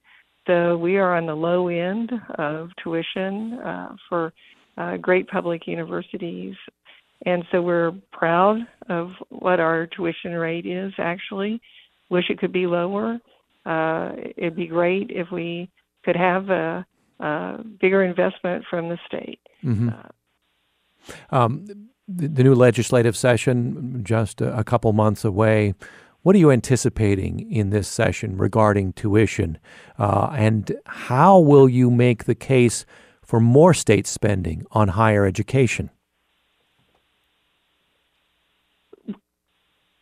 So 0.46 0.76
we 0.76 0.96
are 0.96 1.16
on 1.16 1.26
the 1.26 1.34
low 1.34 1.68
end 1.68 2.12
of 2.36 2.70
tuition 2.82 3.54
uh, 3.54 3.94
for 4.08 4.32
uh, 4.78 4.96
great 4.96 5.28
public 5.28 5.66
universities. 5.66 6.54
And 7.26 7.44
so 7.52 7.60
we're 7.60 7.92
proud 8.12 8.60
of 8.88 9.10
what 9.28 9.60
our 9.60 9.86
tuition 9.86 10.32
rate 10.32 10.66
is 10.66 10.92
actually. 10.98 11.60
Wish 12.08 12.30
it 12.30 12.38
could 12.38 12.52
be 12.52 12.66
lower. 12.66 13.20
Uh, 13.66 14.12
it'd 14.36 14.56
be 14.56 14.66
great 14.66 15.10
if 15.10 15.30
we 15.30 15.70
could 16.04 16.16
have 16.16 16.48
a, 16.48 16.84
a 17.20 17.58
bigger 17.80 18.02
investment 18.02 18.64
from 18.68 18.88
the 18.88 18.98
state. 19.06 19.40
Mm-hmm. 19.64 19.90
Uh, 19.90 21.12
um, 21.30 21.66
the, 22.08 22.28
the, 22.28 22.42
new 22.42 22.54
legislative 22.54 23.16
session, 23.16 24.02
just 24.02 24.40
a, 24.40 24.56
a 24.56 24.64
couple 24.64 24.92
months 24.92 25.24
away. 25.24 25.74
What 26.22 26.34
are 26.36 26.38
you 26.38 26.50
anticipating 26.50 27.50
in 27.50 27.70
this 27.70 27.88
session 27.88 28.36
regarding 28.36 28.92
tuition? 28.94 29.58
Uh, 29.98 30.30
and 30.36 30.76
how 30.86 31.38
will 31.38 31.68
you 31.68 31.90
make 31.90 32.24
the 32.24 32.34
case 32.34 32.84
for 33.22 33.40
more 33.40 33.72
state 33.72 34.06
spending 34.06 34.66
on 34.72 34.88
higher 34.88 35.24
education? 35.24 35.90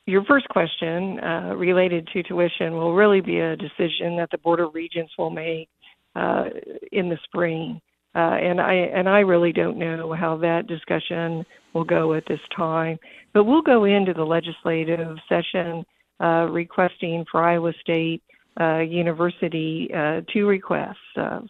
Your 0.08 0.24
first 0.24 0.48
question 0.48 1.20
uh, 1.20 1.52
related 1.54 2.08
to 2.14 2.22
tuition 2.22 2.72
will 2.72 2.94
really 2.94 3.20
be 3.20 3.40
a 3.40 3.54
decision 3.54 4.16
that 4.16 4.30
the 4.30 4.38
Board 4.38 4.58
of 4.58 4.74
Regents 4.74 5.12
will 5.18 5.28
make 5.28 5.68
uh, 6.16 6.44
in 6.92 7.10
the 7.10 7.18
spring. 7.24 7.78
Uh, 8.14 8.38
and 8.40 8.58
I 8.58 8.72
and 8.72 9.06
I 9.06 9.18
really 9.18 9.52
don't 9.52 9.76
know 9.76 10.14
how 10.14 10.38
that 10.38 10.66
discussion 10.66 11.44
will 11.74 11.84
go 11.84 12.14
at 12.14 12.24
this 12.26 12.40
time. 12.56 12.98
But 13.34 13.44
we'll 13.44 13.60
go 13.60 13.84
into 13.84 14.14
the 14.14 14.24
legislative 14.24 15.18
session 15.28 15.84
uh, 16.22 16.46
requesting 16.50 17.26
for 17.30 17.44
Iowa 17.44 17.74
State 17.82 18.22
uh, 18.58 18.78
University 18.78 19.90
uh, 19.94 20.22
two 20.32 20.46
requests: 20.46 20.96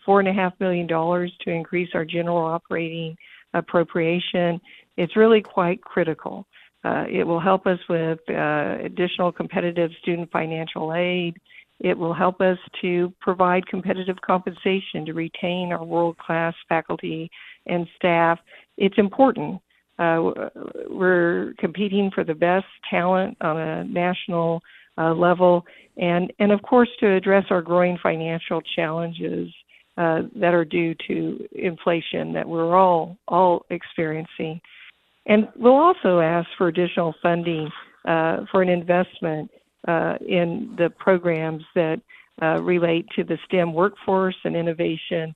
four 0.05 0.19
and 0.19 0.29
a 0.29 0.33
half 0.33 0.53
million 0.59 0.89
dollars 0.89 1.33
to 1.43 1.51
increase 1.53 1.91
our 1.95 2.05
general 2.05 2.39
operating 2.39 3.17
appropriation. 3.55 4.61
It's 4.97 5.15
really 5.15 5.43
quite 5.43 5.81
critical. 5.81 6.45
Uh, 6.85 7.05
it 7.11 7.25
will 7.25 7.41
help 7.41 7.67
us 7.67 7.79
with 7.89 8.19
uh, 8.31 8.77
additional 8.85 9.33
competitive 9.33 9.91
student 10.01 10.31
financial 10.31 10.95
aid. 10.95 11.37
It 11.81 11.97
will 11.97 12.15
help 12.15 12.41
us 12.41 12.59
to 12.83 13.13
provide 13.21 13.67
competitive 13.67 14.17
compensation 14.25 15.05
to 15.07 15.13
retain 15.13 15.73
our 15.73 15.85
world 15.85 16.19
class 16.19 16.55
faculty 16.69 17.31
and 17.67 17.87
staff. 17.97 18.39
It's 18.77 18.99
important 18.99 19.61
uh, 19.99 20.31
we're 20.89 21.55
competing 21.59 22.11
for 22.15 22.23
the 22.23 22.35
best 22.35 22.67
talent 22.89 23.37
on 23.41 23.59
a 23.59 23.85
national 23.85 24.63
uh, 24.97 25.13
level, 25.13 25.65
and 25.97 26.33
and 26.39 26.53
of 26.53 26.63
course 26.63 26.89
to 27.01 27.15
address 27.15 27.45
our 27.51 27.63
growing 27.63 27.99
financial 28.01 28.61
challenges 28.77 29.49
uh, 29.97 30.23
that 30.37 30.55
are 30.55 30.65
due 30.65 30.95
to 31.09 31.45
inflation 31.53 32.33
that 32.33 32.49
we're 32.49 32.77
all 32.77 33.17
all 33.27 33.67
experiencing. 33.71 34.61
And 35.29 35.49
we'll 35.57 35.77
also 35.77 36.21
ask 36.21 36.49
for 36.57 36.69
additional 36.69 37.15
funding 37.23 37.71
uh, 38.07 38.39
for 38.51 38.63
an 38.63 38.69
investment 38.69 39.51
uh, 39.87 40.15
in 40.27 40.75
the 40.77 40.91
programs 40.99 41.63
that 41.75 42.01
uh, 42.41 42.63
relate 42.63 43.07
to 43.17 43.25
the 43.25 43.39
STEM 43.47 43.73
workforce 43.73 44.37
and 44.45 44.57
innovation. 44.57 45.35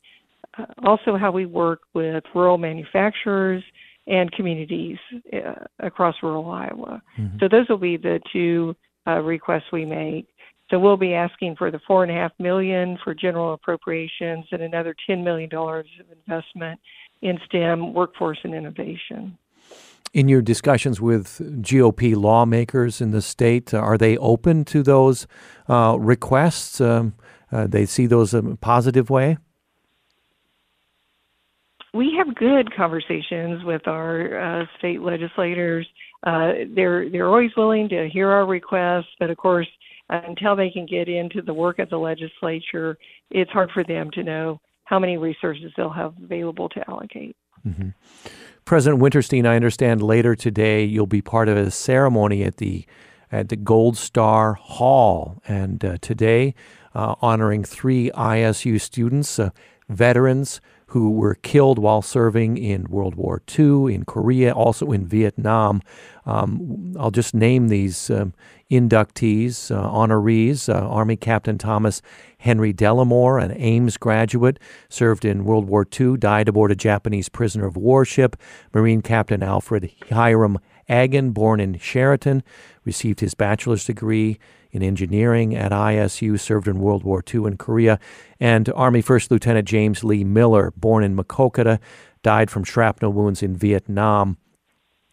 also, 0.85 1.17
how 1.17 1.31
we 1.31 1.47
work 1.47 1.81
with 1.95 2.25
rural 2.35 2.59
manufacturers 2.59 3.63
and 4.07 4.33
communities 4.33 4.99
uh, 5.33 5.55
across 5.81 6.15
rural 6.23 6.51
Iowa. 6.51 7.03
Mm-hmm. 7.19 7.39
So 7.39 7.49
those 7.49 7.69
will 7.69 7.79
be 7.79 7.97
the 7.97 8.21
two 8.33 8.75
uh, 9.07 9.21
requests 9.21 9.71
we 9.73 9.85
make. 9.85 10.27
So 10.71 10.79
we'll 10.79 10.97
be 10.97 11.15
asking 11.15 11.57
for 11.57 11.71
the 11.71 11.81
four 11.87 12.03
and 12.03 12.11
a 12.11 12.15
half 12.15 12.33
million 12.39 12.99
for 13.05 13.15
general 13.15 13.53
appropriations 13.53 14.47
and 14.53 14.63
another 14.63 14.95
ten 15.07 15.23
million 15.23 15.51
dollars 15.51 15.87
of 16.01 16.07
investment 16.17 16.81
in 17.21 17.39
STEM 17.47 17.93
workforce 17.93 18.39
and 18.43 18.55
innovation. 18.55 19.37
In 20.13 20.29
your 20.29 20.43
discussions 20.43 21.01
with 21.01 21.41
GOP 21.63 22.15
lawmakers 22.15 23.01
in 23.01 23.13
the 23.13 23.23
state, 23.23 23.73
are 23.73 23.97
they 23.97 24.19
open 24.19 24.65
to 24.67 24.83
those 24.83 25.27
uh, 25.69 25.97
requests? 25.99 26.81
Um, 26.81 27.15
uh, 27.51 27.67
they 27.67 27.87
see 27.87 28.07
those 28.07 28.35
in 28.35 28.53
a 28.53 28.57
positive 28.57 29.09
way? 29.09 29.39
we 31.95 32.15
have 32.17 32.35
good 32.35 32.75
conversations 32.75 33.65
with 33.65 33.87
our 33.87 34.63
uh, 34.63 34.67
state 34.79 35.03
legislators. 35.03 35.87
Uh, 36.23 36.53
they're 36.75 37.11
they're 37.11 37.29
always 37.29 37.51
willing 37.57 37.89
to 37.91 38.09
hear 38.09 38.31
our 38.31 38.47
requests, 38.47 39.09
but 39.19 39.31
of 39.31 39.37
course, 39.37 39.69
until 40.09 40.57
they 40.57 40.71
can 40.71 40.87
get 40.87 41.09
into 41.09 41.43
the 41.43 41.53
work 41.53 41.79
of 41.79 41.91
the 41.91 41.97
legislature, 41.97 42.97
it's 43.31 43.51
hard 43.51 43.71
for 43.73 43.85
them 43.85 44.11
to 44.13 44.23
know 44.23 44.61
how 44.85 44.99
many 44.99 45.17
resources 45.17 45.73
they'll 45.77 45.91
have 45.91 46.15
available 46.23 46.69
to 46.71 46.89
allocate. 46.89 47.37
Mm-hmm. 47.67 47.89
President 48.65 49.03
Wintersteen, 49.03 49.47
I 49.47 49.57
understand 49.57 50.03
later 50.03 50.35
today 50.37 50.85
you'll 50.85 51.07
be 51.07 51.23
part 51.23 51.49
of 51.49 51.57
a 51.57 51.71
ceremony 51.71 52.45
at 52.45 52.59
the 52.59 52.87
at 53.31 53.49
the 53.49 53.57
Gold 53.57 53.97
Star 53.97 54.55
Hall, 54.55 55.41
and 55.49 55.83
uh, 55.85 55.97
today 56.03 56.55
uh, 56.95 57.15
honoring 57.23 57.65
three 57.65 58.11
ISU 58.11 58.79
students, 58.81 59.39
uh, 59.39 59.51
veterans 59.89 60.61
who 60.93 61.11
were 61.11 61.37
killed 61.37 61.79
while 61.79 62.03
serving 62.03 62.59
in 62.59 62.85
World 62.85 63.15
War 63.15 63.41
II, 63.59 63.95
in 63.95 64.05
Korea, 64.05 64.53
also 64.53 64.93
in 64.93 65.07
Vietnam. 65.07 65.81
Um, 66.27 66.95
I'll 66.99 67.11
just 67.11 67.35
name 67.35 67.69
these 67.69 68.11
um, 68.11 68.35
inductees, 68.71 69.75
uh, 69.75 69.89
honorees. 69.89 70.69
Uh, 70.69 70.87
Army 70.87 71.17
Captain 71.17 71.57
Thomas 71.57 72.03
Henry 72.37 72.75
Delamore, 72.75 73.43
an 73.43 73.55
Ames 73.57 73.97
graduate, 73.97 74.59
served 74.91 75.25
in 75.25 75.47
World 75.47 75.67
War 75.67 75.87
II, 75.99 76.19
died 76.19 76.47
aboard 76.47 76.71
a 76.71 76.77
Japanese 76.77 77.31
prisoner 77.31 77.67
of 77.67 77.75
war 77.75 78.05
ship. 78.05 78.37
Marine 78.75 79.01
Captain 79.01 79.43
Alfred 79.43 79.91
Hiram 80.11 80.59
Agan, 80.91 81.31
born 81.31 81.59
in 81.59 81.79
Sheraton, 81.79 82.43
received 82.85 83.21
his 83.21 83.33
bachelor's 83.33 83.87
degree 83.87 84.39
in 84.73 84.83
engineering 84.83 85.55
at 85.55 85.71
ISU, 85.71 86.41
served 86.41 86.67
in 86.67 86.81
World 86.81 87.05
War 87.05 87.23
II 87.33 87.45
in 87.45 87.57
Korea, 87.59 88.01
and 88.41 88.69
Army 88.75 89.03
First 89.03 89.31
Lieutenant 89.31 89.69
James 89.69 90.03
Lee 90.03 90.25
Miller, 90.25 90.73
born 90.77 91.05
in 91.05 91.15
Maquoketa, 91.15 91.79
died 92.23 92.51
from 92.51 92.65
shrapnel 92.65 93.13
wounds 93.13 93.43
in 93.43 93.55
Vietnam. 93.55 94.39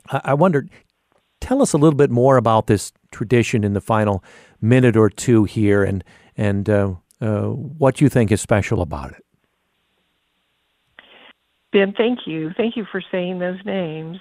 I, 0.10 0.22
I 0.24 0.34
wondered, 0.34 0.70
tell 1.42 1.62
us 1.62 1.74
a 1.74 1.78
little 1.78 1.98
bit 1.98 2.10
more 2.10 2.38
about 2.38 2.68
this 2.68 2.94
tradition 3.12 3.64
in 3.64 3.74
the 3.74 3.82
final 3.82 4.24
minute 4.62 4.96
or 4.96 5.10
two 5.10 5.44
here, 5.44 5.84
and 5.84 6.04
and 6.38 6.70
uh, 6.70 6.94
uh, 7.22 7.48
what 7.48 8.00
you 8.00 8.08
think 8.08 8.32
is 8.32 8.40
special 8.42 8.82
about 8.82 9.12
it. 9.12 9.26
Ben, 11.72 11.94
thank 11.98 12.20
you. 12.26 12.52
Thank 12.56 12.78
you 12.78 12.86
for 12.92 13.02
saying 13.12 13.40
those 13.40 13.60
names. 13.66 14.18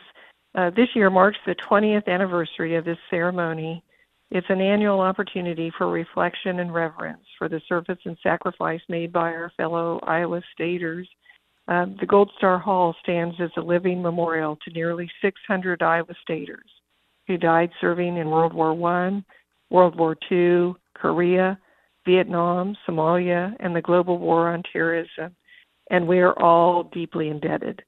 Uh, 0.54 0.70
this 0.70 0.88
year 0.94 1.08
marks 1.08 1.38
the 1.46 1.54
20th 1.54 2.08
anniversary 2.08 2.74
of 2.74 2.84
this 2.84 2.98
ceremony. 3.08 3.84
It's 4.30 4.46
an 4.50 4.60
annual 4.60 5.00
opportunity 5.00 5.72
for 5.76 5.90
reflection 5.90 6.60
and 6.60 6.72
reverence 6.72 7.24
for 7.38 7.48
the 7.48 7.62
service 7.66 7.98
and 8.04 8.16
sacrifice 8.22 8.80
made 8.88 9.12
by 9.12 9.30
our 9.30 9.50
fellow 9.56 10.00
Iowa 10.02 10.42
Staters. 10.52 11.08
Uh, 11.66 11.86
the 11.98 12.06
Gold 12.06 12.30
Star 12.36 12.58
Hall 12.58 12.94
stands 13.02 13.36
as 13.40 13.50
a 13.56 13.62
living 13.62 14.02
memorial 14.02 14.58
to 14.64 14.72
nearly 14.72 15.10
600 15.22 15.82
Iowa 15.82 16.14
Staters 16.22 16.68
who 17.26 17.36
died 17.36 17.70
serving 17.80 18.16
in 18.16 18.30
World 18.30 18.52
War 18.52 18.72
I, 18.90 19.22
World 19.70 19.98
War 19.98 20.16
II, 20.30 20.74
Korea, 20.94 21.58
Vietnam, 22.06 22.74
Somalia, 22.88 23.54
and 23.60 23.76
the 23.76 23.82
global 23.82 24.18
war 24.18 24.48
on 24.48 24.62
terrorism. 24.72 25.36
And 25.90 26.08
we 26.08 26.18
are 26.20 26.38
all 26.38 26.84
deeply 26.84 27.28
indebted 27.28 27.82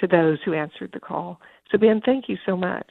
to 0.00 0.06
those 0.06 0.38
who 0.44 0.54
answered 0.54 0.90
the 0.92 1.00
call. 1.00 1.40
So, 1.70 1.78
Ben, 1.78 2.00
thank 2.04 2.28
you 2.28 2.36
so 2.46 2.56
much. 2.56 2.90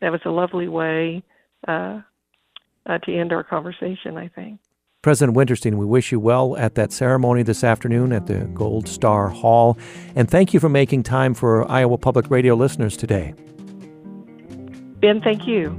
That 0.00 0.12
was 0.12 0.20
a 0.24 0.30
lovely 0.30 0.68
way 0.68 1.22
uh, 1.66 2.00
uh, 2.86 2.98
to 2.98 3.14
end 3.14 3.32
our 3.32 3.42
conversation, 3.42 4.16
I 4.16 4.28
think. 4.28 4.60
President 5.02 5.36
Wintersteen, 5.36 5.74
we 5.74 5.84
wish 5.84 6.12
you 6.12 6.18
well 6.18 6.56
at 6.56 6.76
that 6.76 6.90
ceremony 6.90 7.42
this 7.42 7.62
afternoon 7.62 8.10
at 8.10 8.26
the 8.26 8.38
Gold 8.54 8.88
Star 8.88 9.28
Hall. 9.28 9.76
And 10.16 10.30
thank 10.30 10.54
you 10.54 10.60
for 10.60 10.70
making 10.70 11.02
time 11.02 11.34
for 11.34 11.70
Iowa 11.70 11.98
Public 11.98 12.30
Radio 12.30 12.54
listeners 12.54 12.96
today. 12.96 13.34
Ben, 15.00 15.20
thank 15.20 15.46
you. 15.46 15.70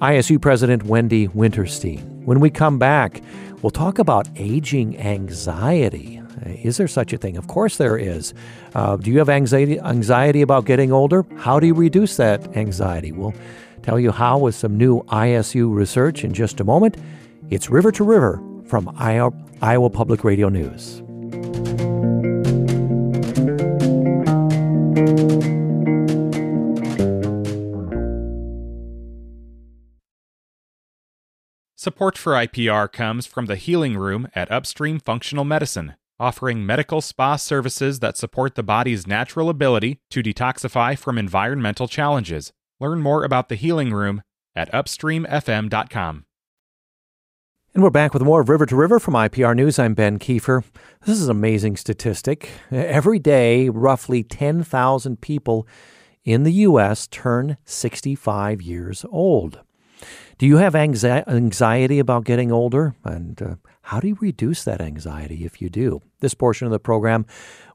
ISU 0.00 0.40
President 0.40 0.84
Wendy 0.84 1.26
Wintersteen. 1.26 2.24
When 2.24 2.38
we 2.38 2.50
come 2.50 2.78
back, 2.78 3.20
we'll 3.62 3.70
talk 3.70 3.98
about 3.98 4.28
aging 4.36 4.96
anxiety. 4.98 6.22
Is 6.46 6.76
there 6.76 6.88
such 6.88 7.12
a 7.12 7.16
thing? 7.16 7.36
Of 7.36 7.48
course 7.48 7.76
there 7.76 7.98
is. 7.98 8.32
Uh, 8.74 8.96
do 8.96 9.10
you 9.10 9.18
have 9.18 9.28
anxiety, 9.28 9.80
anxiety 9.80 10.40
about 10.40 10.64
getting 10.64 10.92
older? 10.92 11.26
How 11.36 11.58
do 11.58 11.66
you 11.66 11.74
reduce 11.74 12.16
that 12.16 12.56
anxiety? 12.56 13.12
We'll 13.12 13.34
tell 13.82 13.98
you 13.98 14.10
how 14.10 14.38
with 14.38 14.54
some 14.54 14.76
new 14.76 15.02
ISU 15.04 15.72
research 15.74 16.24
in 16.24 16.32
just 16.32 16.60
a 16.60 16.64
moment. 16.64 16.96
It's 17.50 17.70
River 17.70 17.92
to 17.92 18.04
River 18.04 18.42
from 18.64 18.94
Iowa, 18.98 19.90
Public 19.90 20.24
Radio 20.24 20.48
News. 20.48 21.02
Support 31.76 32.18
for 32.18 32.34
IPR 32.34 32.92
comes 32.92 33.26
from 33.26 33.46
the 33.46 33.56
Healing 33.56 33.96
Room 33.96 34.28
at 34.34 34.50
Upstream 34.50 35.00
Functional 35.00 35.44
Medicine 35.44 35.94
offering 36.20 36.66
medical 36.66 37.00
spa 37.00 37.34
services 37.34 38.00
that 38.00 38.16
support 38.16 38.54
the 38.54 38.62
body's 38.62 39.06
natural 39.06 39.48
ability 39.48 39.98
to 40.10 40.22
detoxify 40.22 40.96
from 40.96 41.16
environmental 41.16 41.88
challenges. 41.88 42.52
Learn 42.80 43.02
more 43.02 43.24
about 43.24 43.50
the 43.50 43.56
Healing 43.56 43.92
Room 43.92 44.22
at 44.56 44.72
upstreamfm.com. 44.72 46.24
And 47.72 47.82
we're 47.84 47.90
back 47.90 48.14
with 48.14 48.22
more 48.22 48.40
of 48.40 48.48
River 48.48 48.66
to 48.66 48.74
River 48.74 48.98
from 48.98 49.14
IPR 49.14 49.54
News. 49.54 49.78
I'm 49.78 49.94
Ben 49.94 50.18
Kieffer. 50.18 50.64
This 51.04 51.18
is 51.18 51.26
an 51.26 51.30
amazing 51.30 51.76
statistic. 51.76 52.50
Every 52.72 53.18
day, 53.18 53.68
roughly 53.68 54.24
10,000 54.24 55.20
people 55.20 55.68
in 56.24 56.42
the 56.42 56.52
U.S. 56.52 57.06
turn 57.06 57.58
65 57.66 58.62
years 58.62 59.04
old. 59.10 59.60
Do 60.38 60.46
you 60.46 60.56
have 60.56 60.74
anxiety 60.74 61.98
about 61.98 62.24
getting 62.24 62.50
older? 62.50 62.96
And 63.04 63.40
uh, 63.42 63.54
how 63.82 64.00
do 64.00 64.08
you 64.08 64.18
reduce 64.20 64.64
that 64.64 64.80
anxiety 64.80 65.44
if 65.44 65.60
you 65.60 65.68
do? 65.68 66.00
This 66.20 66.34
portion 66.34 66.66
of 66.66 66.70
the 66.70 66.78
program, 66.78 67.26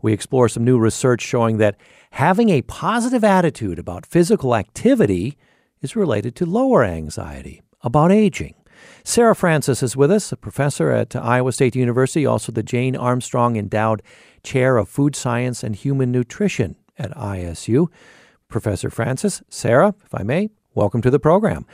we 0.01 0.13
explore 0.13 0.47
some 0.47 0.63
new 0.63 0.77
research 0.77 1.21
showing 1.21 1.57
that 1.57 1.77
having 2.11 2.49
a 2.49 2.61
positive 2.61 3.23
attitude 3.23 3.79
about 3.79 4.05
physical 4.05 4.55
activity 4.55 5.37
is 5.81 5.95
related 5.95 6.35
to 6.35 6.45
lower 6.45 6.83
anxiety 6.83 7.61
about 7.81 8.11
aging. 8.11 8.55
Sarah 9.03 9.35
Francis 9.35 9.81
is 9.83 9.95
with 9.95 10.11
us, 10.11 10.31
a 10.31 10.37
professor 10.37 10.91
at 10.91 11.15
Iowa 11.15 11.51
State 11.51 11.75
University, 11.75 12.25
also 12.25 12.51
the 12.51 12.63
Jane 12.63 12.95
Armstrong 12.95 13.55
Endowed 13.55 14.01
Chair 14.43 14.77
of 14.77 14.89
Food 14.89 15.15
Science 15.15 15.63
and 15.63 15.75
Human 15.75 16.11
Nutrition 16.11 16.75
at 16.97 17.11
ISU. 17.11 17.87
Professor 18.47 18.89
Francis, 18.89 19.41
Sarah, 19.49 19.95
if 20.05 20.13
I 20.13 20.23
may, 20.23 20.49
welcome 20.73 21.01
to 21.01 21.11
the 21.11 21.19
program. 21.19 21.65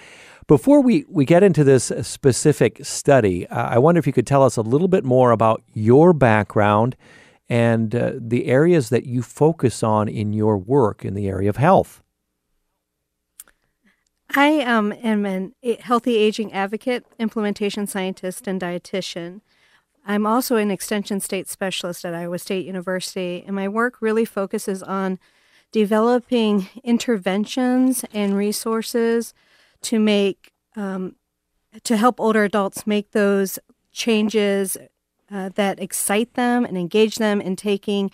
Before 0.51 0.81
we, 0.81 1.05
we 1.07 1.23
get 1.23 1.43
into 1.43 1.63
this 1.63 1.93
specific 2.01 2.83
study, 2.83 3.47
uh, 3.47 3.69
I 3.69 3.77
wonder 3.77 3.99
if 3.99 4.05
you 4.05 4.11
could 4.11 4.27
tell 4.27 4.43
us 4.43 4.57
a 4.57 4.61
little 4.61 4.89
bit 4.89 5.05
more 5.05 5.31
about 5.31 5.63
your 5.73 6.11
background 6.11 6.97
and 7.47 7.95
uh, 7.95 8.11
the 8.17 8.47
areas 8.47 8.89
that 8.89 9.05
you 9.05 9.21
focus 9.21 9.81
on 9.81 10.09
in 10.09 10.33
your 10.33 10.57
work 10.57 11.05
in 11.05 11.13
the 11.13 11.29
area 11.29 11.47
of 11.47 11.55
health. 11.55 12.03
I 14.35 14.59
um, 14.63 14.91
am 14.91 15.25
a 15.25 15.53
healthy 15.79 16.17
aging 16.17 16.51
advocate, 16.51 17.05
implementation 17.17 17.87
scientist, 17.87 18.45
and 18.45 18.59
dietitian. 18.59 19.39
I'm 20.05 20.27
also 20.27 20.57
an 20.57 20.69
extension 20.69 21.21
state 21.21 21.47
specialist 21.47 22.03
at 22.03 22.13
Iowa 22.13 22.39
State 22.39 22.65
University, 22.65 23.41
and 23.47 23.55
my 23.55 23.69
work 23.69 24.01
really 24.01 24.25
focuses 24.25 24.83
on 24.83 25.17
developing 25.71 26.67
interventions 26.83 28.03
and 28.13 28.35
resources 28.35 29.33
to 29.83 29.99
make 29.99 30.51
um, 30.75 31.15
to 31.83 31.97
help 31.97 32.19
older 32.19 32.43
adults 32.43 32.85
make 32.85 33.11
those 33.11 33.59
changes 33.91 34.77
uh, 35.31 35.49
that 35.55 35.79
excite 35.79 36.33
them 36.33 36.65
and 36.65 36.77
engage 36.77 37.15
them 37.15 37.39
in 37.39 37.55
taking 37.55 38.11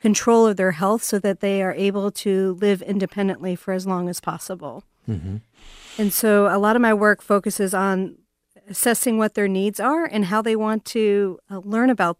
control 0.00 0.46
of 0.46 0.56
their 0.56 0.72
health 0.72 1.02
so 1.02 1.18
that 1.18 1.40
they 1.40 1.62
are 1.62 1.72
able 1.74 2.10
to 2.10 2.56
live 2.60 2.82
independently 2.82 3.56
for 3.56 3.72
as 3.72 3.86
long 3.86 4.08
as 4.08 4.20
possible. 4.20 4.84
Mm-hmm. 5.08 5.36
And 5.98 6.12
so 6.12 6.46
a 6.48 6.58
lot 6.58 6.76
of 6.76 6.82
my 6.82 6.92
work 6.92 7.22
focuses 7.22 7.72
on 7.72 8.16
assessing 8.68 9.18
what 9.18 9.34
their 9.34 9.48
needs 9.48 9.80
are 9.80 10.04
and 10.04 10.26
how 10.26 10.42
they 10.42 10.56
want 10.56 10.84
to 10.86 11.38
uh, 11.50 11.58
learn 11.58 11.90
about 11.90 12.18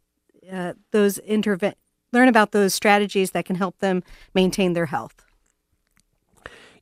uh, 0.50 0.74
those 0.92 1.18
interve- 1.28 1.74
learn 2.12 2.28
about 2.28 2.52
those 2.52 2.72
strategies 2.72 3.32
that 3.32 3.44
can 3.44 3.56
help 3.56 3.78
them 3.78 4.02
maintain 4.34 4.72
their 4.72 4.86
health. 4.86 5.25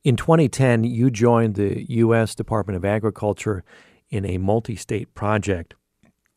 In 0.05 0.15
2010, 0.15 0.83
you 0.83 1.09
joined 1.09 1.55
the 1.55 1.83
U.S. 1.89 2.35
Department 2.35 2.77
of 2.77 2.85
Agriculture 2.85 3.63
in 4.11 4.23
a 4.23 4.37
multi 4.37 4.75
state 4.75 5.15
project. 5.15 5.73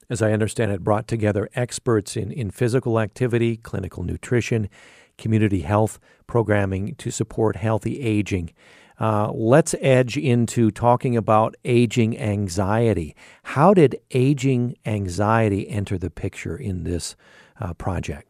As 0.08 0.22
I 0.22 0.32
understand 0.32 0.72
it, 0.72 0.82
brought 0.82 1.06
together 1.06 1.50
experts 1.54 2.16
in, 2.16 2.32
in 2.32 2.50
physical 2.50 2.98
activity, 2.98 3.58
clinical 3.58 4.04
nutrition, 4.04 4.70
community 5.18 5.60
health 5.60 5.98
programming 6.26 6.94
to 6.94 7.10
support 7.10 7.56
healthy 7.56 8.00
aging. 8.00 8.54
Uh, 8.98 9.30
let's 9.32 9.74
edge 9.82 10.16
into 10.16 10.70
talking 10.70 11.14
about 11.14 11.54
aging 11.62 12.18
anxiety. 12.18 13.14
How 13.42 13.74
did 13.74 14.00
aging 14.12 14.78
anxiety 14.86 15.68
enter 15.68 15.98
the 15.98 16.08
picture 16.08 16.56
in 16.56 16.84
this 16.84 17.16
uh, 17.60 17.74
project? 17.74 18.27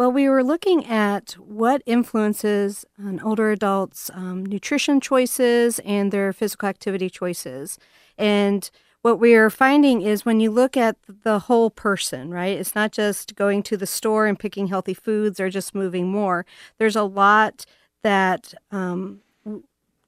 Well, 0.00 0.10
we 0.10 0.30
were 0.30 0.42
looking 0.42 0.86
at 0.86 1.32
what 1.32 1.82
influences 1.84 2.86
an 2.96 3.20
older 3.20 3.50
adults' 3.50 4.10
um, 4.14 4.46
nutrition 4.46 4.98
choices 4.98 5.78
and 5.80 6.10
their 6.10 6.32
physical 6.32 6.70
activity 6.70 7.10
choices. 7.10 7.78
And 8.16 8.70
what 9.02 9.20
we 9.20 9.34
are 9.34 9.50
finding 9.50 10.00
is 10.00 10.24
when 10.24 10.40
you 10.40 10.52
look 10.52 10.74
at 10.74 10.96
the 11.22 11.40
whole 11.40 11.68
person, 11.68 12.30
right? 12.30 12.58
It's 12.58 12.74
not 12.74 12.92
just 12.92 13.36
going 13.36 13.62
to 13.64 13.76
the 13.76 13.86
store 13.86 14.26
and 14.26 14.38
picking 14.38 14.68
healthy 14.68 14.94
foods 14.94 15.38
or 15.38 15.50
just 15.50 15.74
moving 15.74 16.10
more. 16.10 16.46
There's 16.78 16.96
a 16.96 17.02
lot 17.02 17.66
that 18.02 18.54
um, 18.72 19.20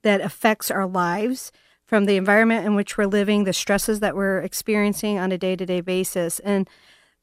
that 0.01 0.21
affects 0.21 0.71
our 0.71 0.87
lives 0.87 1.51
from 1.85 2.05
the 2.05 2.17
environment 2.17 2.65
in 2.65 2.73
which 2.73 2.97
we're 2.97 3.05
living, 3.05 3.43
the 3.43 3.53
stresses 3.53 3.99
that 3.99 4.15
we're 4.15 4.39
experiencing 4.39 5.19
on 5.19 5.31
a 5.31 5.37
day-to-day 5.37 5.81
basis, 5.81 6.39
and 6.39 6.67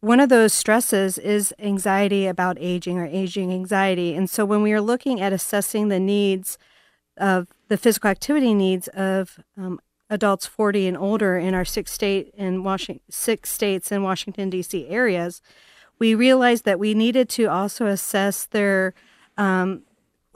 one 0.01 0.21
of 0.21 0.29
those 0.31 0.53
stresses 0.53 1.19
is 1.19 1.53
anxiety 1.59 2.27
about 2.27 2.57
aging 2.59 2.98
or 2.98 3.07
aging 3.07 3.53
anxiety. 3.53 4.15
And 4.15 4.31
so 4.31 4.44
when 4.44 4.63
we 4.63 4.73
are 4.73 4.81
looking 4.81 5.21
at 5.21 5.33
assessing 5.33 5.88
the 5.88 6.01
needs 6.01 6.59
of 7.19 7.48
the 7.69 7.77
physical 7.77 8.09
activity 8.09 8.55
needs 8.55 8.88
of 8.88 9.40
um, 9.59 9.79
adults 10.09 10.46
40 10.46 10.88
and 10.88 10.96
older 10.96 11.37
in 11.37 11.55
our 11.55 11.67
six 11.67 11.92
state 11.92 12.33
and 12.37 12.65
Washington, 12.65 13.03
six 13.11 13.51
states 13.51 13.92
in 13.92 14.03
Washington 14.03 14.48
D.C. 14.48 14.88
areas, 14.88 15.42
we 15.98 16.15
realized 16.15 16.65
that 16.65 16.79
we 16.79 16.94
needed 16.94 17.29
to 17.31 17.44
also 17.44 17.87
assess 17.87 18.46
their 18.46 18.94
um, 19.37 19.83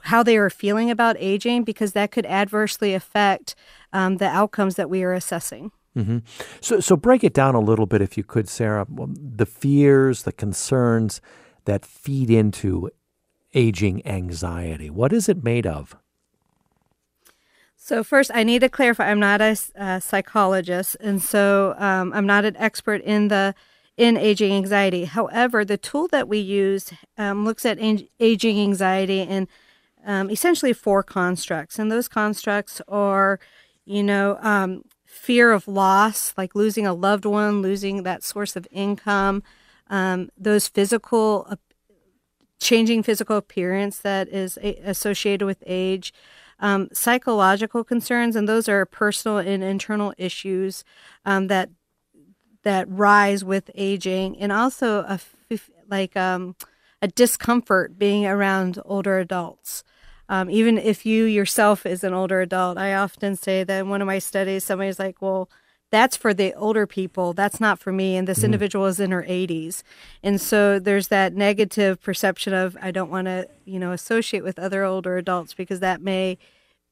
how 0.02 0.22
they 0.22 0.36
are 0.36 0.50
feeling 0.50 0.90
about 0.90 1.16
aging 1.18 1.64
because 1.64 1.92
that 1.92 2.10
could 2.10 2.26
adversely 2.26 2.92
affect 2.92 3.54
um, 3.92 4.18
the 4.18 4.28
outcomes 4.28 4.74
that 4.74 4.90
we 4.90 5.02
are 5.02 5.14
assessing. 5.14 5.72
Mm-hmm. 5.96 6.18
So, 6.60 6.80
so 6.80 6.96
break 6.96 7.22
it 7.22 7.34
down 7.34 7.54
a 7.54 7.60
little 7.60 7.86
bit, 7.86 8.02
if 8.02 8.16
you 8.16 8.24
could, 8.24 8.48
Sarah. 8.48 8.86
The 8.88 9.46
fears, 9.46 10.24
the 10.24 10.32
concerns 10.32 11.20
that 11.64 11.84
feed 11.84 12.30
into 12.30 12.90
aging 13.54 14.04
anxiety. 14.06 14.90
What 14.90 15.12
is 15.12 15.28
it 15.28 15.44
made 15.44 15.66
of? 15.66 15.96
So, 17.76 18.02
first, 18.02 18.30
I 18.34 18.44
need 18.44 18.60
to 18.60 18.68
clarify 18.68 19.10
I'm 19.10 19.20
not 19.20 19.40
a, 19.40 20.00
psychologist, 20.00 20.96
and 21.00 21.20
so 21.22 21.74
um, 21.78 22.12
I'm 22.14 22.26
not 22.26 22.44
an 22.46 22.56
expert 22.56 23.02
in 23.02 23.28
the 23.28 23.54
in 23.96 24.16
aging 24.16 24.52
anxiety. 24.52 25.04
However, 25.04 25.64
the 25.64 25.76
tool 25.76 26.08
that 26.08 26.26
we 26.26 26.38
use 26.38 26.92
um, 27.18 27.44
looks 27.44 27.64
at 27.64 27.78
aging 27.78 28.60
anxiety 28.60 29.20
in 29.20 29.46
um, 30.06 30.30
essentially 30.30 30.72
four 30.72 31.02
constructs, 31.02 31.78
and 31.78 31.92
those 31.92 32.08
constructs 32.08 32.80
are, 32.88 33.38
you 33.84 34.02
know, 34.02 34.38
um, 34.40 34.82
fear 35.14 35.52
of 35.52 35.68
loss, 35.68 36.34
like 36.36 36.54
losing 36.54 36.86
a 36.86 36.92
loved 36.92 37.24
one, 37.24 37.62
losing 37.62 38.02
that 38.02 38.22
source 38.24 38.56
of 38.56 38.66
income, 38.70 39.42
um, 39.88 40.28
those 40.36 40.68
physical, 40.68 41.46
uh, 41.48 41.56
changing 42.60 43.02
physical 43.02 43.36
appearance 43.36 43.98
that 43.98 44.28
is 44.28 44.58
a- 44.62 44.80
associated 44.84 45.46
with 45.46 45.62
age, 45.66 46.12
um, 46.60 46.88
psychological 46.92 47.84
concerns, 47.84 48.36
and 48.36 48.48
those 48.48 48.68
are 48.68 48.84
personal 48.86 49.38
and 49.38 49.62
internal 49.62 50.12
issues 50.18 50.84
um, 51.24 51.46
that 51.48 51.70
that 52.62 52.88
rise 52.88 53.44
with 53.44 53.70
aging, 53.74 54.38
and 54.38 54.50
also 54.50 55.00
a 55.02 55.20
f- 55.50 55.70
like 55.88 56.16
um, 56.16 56.56
a 57.02 57.08
discomfort 57.08 57.98
being 57.98 58.24
around 58.26 58.78
older 58.84 59.18
adults. 59.18 59.84
Um, 60.28 60.50
even 60.50 60.78
if 60.78 61.04
you 61.04 61.24
yourself 61.24 61.84
is 61.84 62.02
an 62.04 62.14
older 62.14 62.40
adult, 62.40 62.78
I 62.78 62.94
often 62.94 63.36
say 63.36 63.64
that 63.64 63.80
in 63.80 63.88
one 63.88 64.00
of 64.00 64.06
my 64.06 64.18
studies, 64.18 64.64
somebody's 64.64 64.98
like, 64.98 65.20
well, 65.20 65.50
that's 65.90 66.16
for 66.16 66.34
the 66.34 66.52
older 66.54 66.86
people. 66.86 67.34
That's 67.34 67.60
not 67.60 67.78
for 67.78 67.92
me. 67.92 68.16
And 68.16 68.26
this 68.26 68.38
mm-hmm. 68.38 68.46
individual 68.46 68.86
is 68.86 68.98
in 68.98 69.10
her 69.12 69.22
80s. 69.22 69.82
And 70.22 70.40
so 70.40 70.78
there's 70.78 71.08
that 71.08 71.34
negative 71.34 72.02
perception 72.02 72.52
of, 72.52 72.76
I 72.82 72.90
don't 72.90 73.10
want 73.10 73.26
to, 73.26 73.48
you 73.64 73.78
know, 73.78 73.92
associate 73.92 74.42
with 74.42 74.58
other 74.58 74.82
older 74.82 75.16
adults 75.16 75.54
because 75.54 75.80
that 75.80 76.00
may 76.00 76.38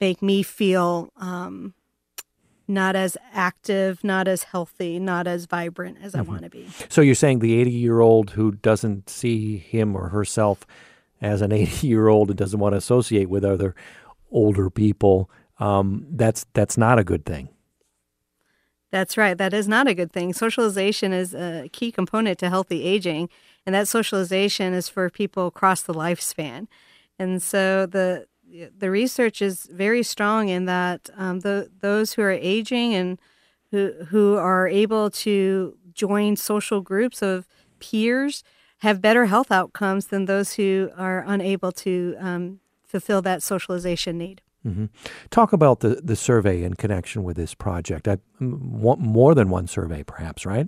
make 0.01 0.23
me 0.23 0.43
feel 0.43 1.11
um, 1.17 1.75
not 2.69 2.95
as 2.95 3.17
active, 3.33 4.05
not 4.05 4.29
as 4.29 4.45
healthy, 4.45 4.99
not 4.99 5.27
as 5.27 5.47
vibrant 5.47 5.99
as 6.01 6.13
mm-hmm. 6.13 6.21
I 6.21 6.23
want 6.23 6.43
to 6.43 6.51
be. 6.51 6.69
So 6.89 7.01
you're 7.01 7.15
saying 7.15 7.41
the 7.41 7.61
80 7.61 7.71
year 7.71 8.01
old 8.01 8.31
who 8.31 8.53
doesn't 8.53 9.11
see 9.11 9.59
him 9.59 9.97
or 9.97 10.11
herself 10.11 10.67
as 11.23 11.41
an 11.41 11.53
80 11.53 11.87
year 11.87 12.09
old 12.09 12.29
and 12.29 12.39
doesn't 12.39 12.59
want 12.59 12.75
to 12.75 12.79
associate 12.79 13.31
with 13.31 13.45
other 13.45 13.75
older 14.31 14.69
people, 14.69 15.31
um, 15.59 16.07
that's 16.11 16.45
that's 16.53 16.77
not 16.77 16.99
a 16.99 17.05
good 17.05 17.25
thing. 17.25 17.49
That's 18.91 19.17
right. 19.17 19.39
That 19.39 19.55
is 19.55 19.67
not 19.67 19.89
a 19.89 19.95
good 19.95 20.13
thing. 20.13 20.35
Socialization 20.35 21.15
is 21.15 21.35
a 21.35 21.71
key 21.73 21.91
component 21.91 22.39
to 22.41 22.51
healthy 22.51 22.85
aging, 22.85 23.31
and 23.65 23.75
that 23.75 23.89
socialization 23.89 24.75
is 24.75 24.89
for 24.89 25.09
people 25.09 25.47
across 25.47 25.81
the 25.81 25.95
lifespan. 25.95 26.67
And 27.19 27.43
so 27.43 27.87
the 27.87 28.27
the 28.77 28.91
research 28.91 29.41
is 29.41 29.67
very 29.73 30.03
strong 30.03 30.49
in 30.49 30.67
that 30.67 31.09
um, 31.17 31.41
the 31.41 31.71
those 31.81 32.13
who 32.13 32.23
are 32.23 32.31
aging 32.31 32.95
and 32.95 33.19
who 33.71 33.93
who 34.09 34.37
are 34.37 34.69
able 34.69 35.11
to 35.11 35.77
join 35.95 36.37
social 36.37 36.81
groups 36.83 37.23
of 37.23 37.47
peers 37.79 38.45
have 38.83 39.01
better 39.01 39.27
health 39.27 39.53
outcomes 39.53 40.09
than 40.09 40.25
those 40.25 40.55
who 40.55 40.91
are 40.97 41.23
unable 41.25 41.71
to 41.71 42.17
um, 42.19 42.59
fulfill 42.85 43.23
that 43.23 43.41
socialization 43.41 44.19
need. 44.19 44.43
Mm-hmm. 44.67 44.87
Talk 45.31 45.53
about 45.53 45.81
the, 45.81 46.01
the 46.03 46.17
survey 46.17 46.65
in 46.65 46.75
connection 46.75 47.23
with 47.23 47.37
this 47.37 47.55
project. 47.55 48.09
I 48.09 48.19
want 48.41 48.99
more 48.99 49.37
than 49.37 49.51
one 49.51 49.69
survey, 49.69 50.03
perhaps, 50.03 50.45
right? 50.45 50.67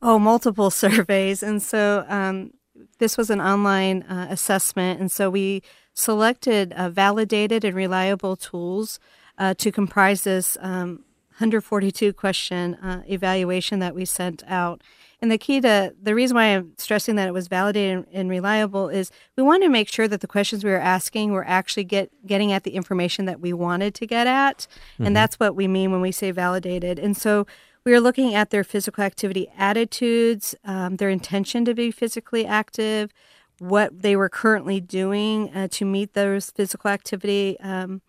Oh, 0.00 0.20
multiple 0.20 0.70
surveys. 0.84 1.42
And 1.42 1.60
so 1.60 2.04
um, 2.08 2.52
this 2.98 3.16
was 3.16 3.28
an 3.28 3.40
online 3.40 4.04
uh, 4.04 4.28
assessment. 4.30 5.00
And 5.00 5.10
so 5.10 5.30
we 5.30 5.64
selected 5.94 6.72
uh, 6.74 6.90
validated 6.90 7.64
and 7.64 7.74
reliable 7.74 8.36
tools 8.36 9.00
uh, 9.36 9.54
to 9.54 9.72
comprise 9.72 10.22
this 10.22 10.56
um, 10.60 11.04
142 11.38 12.12
question 12.12 12.76
uh, 12.76 13.02
evaluation 13.08 13.80
that 13.80 13.96
we 13.96 14.04
sent 14.04 14.44
out. 14.46 14.80
And 15.20 15.32
the 15.32 15.38
key 15.38 15.60
to 15.60 15.94
the 16.00 16.14
reason 16.14 16.36
why 16.36 16.44
I'm 16.44 16.72
stressing 16.78 17.16
that 17.16 17.26
it 17.26 17.32
was 17.32 17.48
validated 17.48 17.96
and, 17.96 18.06
and 18.12 18.30
reliable 18.30 18.88
is 18.88 19.10
we 19.36 19.42
wanted 19.42 19.66
to 19.66 19.70
make 19.70 19.88
sure 19.88 20.06
that 20.06 20.20
the 20.20 20.28
questions 20.28 20.64
we 20.64 20.70
were 20.70 20.78
asking 20.78 21.32
were 21.32 21.46
actually 21.46 21.84
get 21.84 22.10
getting 22.24 22.52
at 22.52 22.62
the 22.62 22.72
information 22.72 23.24
that 23.24 23.40
we 23.40 23.52
wanted 23.52 23.94
to 23.96 24.06
get 24.06 24.26
at, 24.26 24.68
mm-hmm. 24.94 25.06
and 25.06 25.16
that's 25.16 25.40
what 25.40 25.56
we 25.56 25.66
mean 25.66 25.90
when 25.90 26.00
we 26.00 26.12
say 26.12 26.30
validated. 26.30 26.98
And 26.98 27.16
so 27.16 27.46
we 27.84 27.92
were 27.92 28.00
looking 28.00 28.34
at 28.34 28.50
their 28.50 28.64
physical 28.64 29.02
activity 29.02 29.50
attitudes, 29.56 30.54
um, 30.64 30.96
their 30.96 31.08
intention 31.08 31.64
to 31.64 31.74
be 31.74 31.90
physically 31.90 32.46
active, 32.46 33.12
what 33.58 34.02
they 34.02 34.14
were 34.14 34.28
currently 34.28 34.80
doing 34.80 35.52
uh, 35.54 35.68
to 35.72 35.84
meet 35.84 36.14
those 36.14 36.50
physical 36.50 36.90
activity 36.90 37.58
um, 37.60 38.02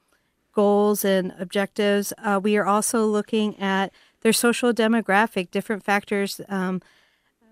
goals 0.54 1.06
and 1.06 1.34
objectives. 1.40 2.14
Uh, 2.18 2.40
we 2.42 2.58
are 2.58 2.66
also 2.66 3.06
looking 3.06 3.58
at 3.60 3.92
their 4.22 4.34
social 4.34 4.74
demographic, 4.74 5.50
different 5.50 5.84
factors 5.84 6.42
um, 6.50 6.82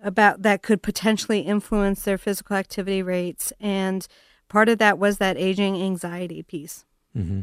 about 0.07 0.41
that 0.41 0.63
could 0.63 0.81
potentially 0.81 1.41
influence 1.41 2.03
their 2.03 2.17
physical 2.17 2.55
activity 2.55 3.03
rates. 3.03 3.51
And 3.59 4.07
part 4.47 4.69
of 4.69 4.77
that 4.79 4.97
was 4.97 5.17
that 5.17 5.37
aging 5.37 5.75
anxiety 5.75 6.41
piece. 6.41 6.85
Mm-hmm. 7.15 7.41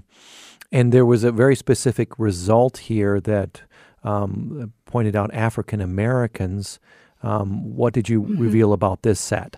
And 0.73 0.93
there 0.93 1.07
was 1.07 1.25
a 1.25 1.31
very 1.31 1.55
specific 1.55 2.19
result 2.19 2.79
here 2.79 3.21
that 3.21 3.62
um, 4.03 4.73
pointed 4.87 5.15
out 5.15 5.33
African 5.35 5.81
Americans. 5.81 6.79
Um, 7.23 7.77
what 7.77 7.93
did 7.93 8.09
you 8.09 8.23
mm-hmm. 8.23 8.41
reveal 8.41 8.73
about 8.73 9.03
this 9.03 9.21
set? 9.21 9.57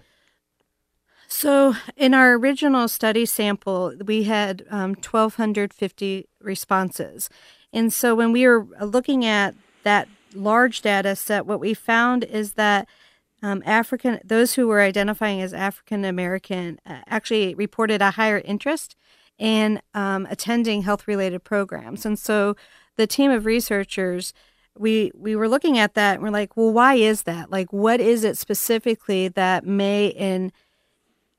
So, 1.29 1.75
in 1.97 2.15
our 2.15 2.35
original 2.35 2.87
study 2.87 3.27
sample, 3.27 3.95
we 4.05 4.25
had 4.25 4.65
um, 4.71 4.91
1,250 4.91 6.29
responses. 6.41 7.29
And 7.73 7.93
so, 7.93 8.15
when 8.15 8.31
we 8.31 8.47
were 8.47 8.65
looking 8.81 9.25
at 9.25 9.55
that 9.83 10.09
large 10.37 10.82
data 10.82 11.16
set, 11.16 11.47
what 11.47 11.61
we 11.61 11.74
found 11.74 12.24
is 12.24 12.53
that 12.53 12.89
um, 13.43 13.62
African, 13.66 14.20
those 14.24 14.55
who 14.55 14.66
were 14.68 14.80
identifying 14.80 15.41
as 15.41 15.53
African 15.53 16.05
American, 16.05 16.78
uh, 16.87 17.01
actually 17.07 17.55
reported 17.55 18.01
a 18.03 18.12
higher 18.12 18.39
interest 18.45 18.97
in 19.39 19.80
um, 19.95 20.26
attending 20.30 20.82
health 20.82 21.07
related 21.07 21.45
programs. 21.45 22.07
And 22.07 22.18
so 22.18 22.57
the 22.97 23.07
team 23.07 23.30
of 23.30 23.45
researchers, 23.45 24.32
we 24.78 25.11
we 25.14 25.37
were 25.37 25.49
looking 25.49 25.78
at 25.78 25.95
that 25.95 26.14
and 26.14 26.22
we're 26.22 26.30
like, 26.30 26.57
well, 26.57 26.72
why 26.72 26.95
is 26.95 27.22
that? 27.22 27.51
Like, 27.51 27.72
what 27.72 28.01
is 28.01 28.24
it 28.24 28.37
specifically 28.37 29.28
that 29.28 29.66
may 29.66 30.09
in 30.09 30.53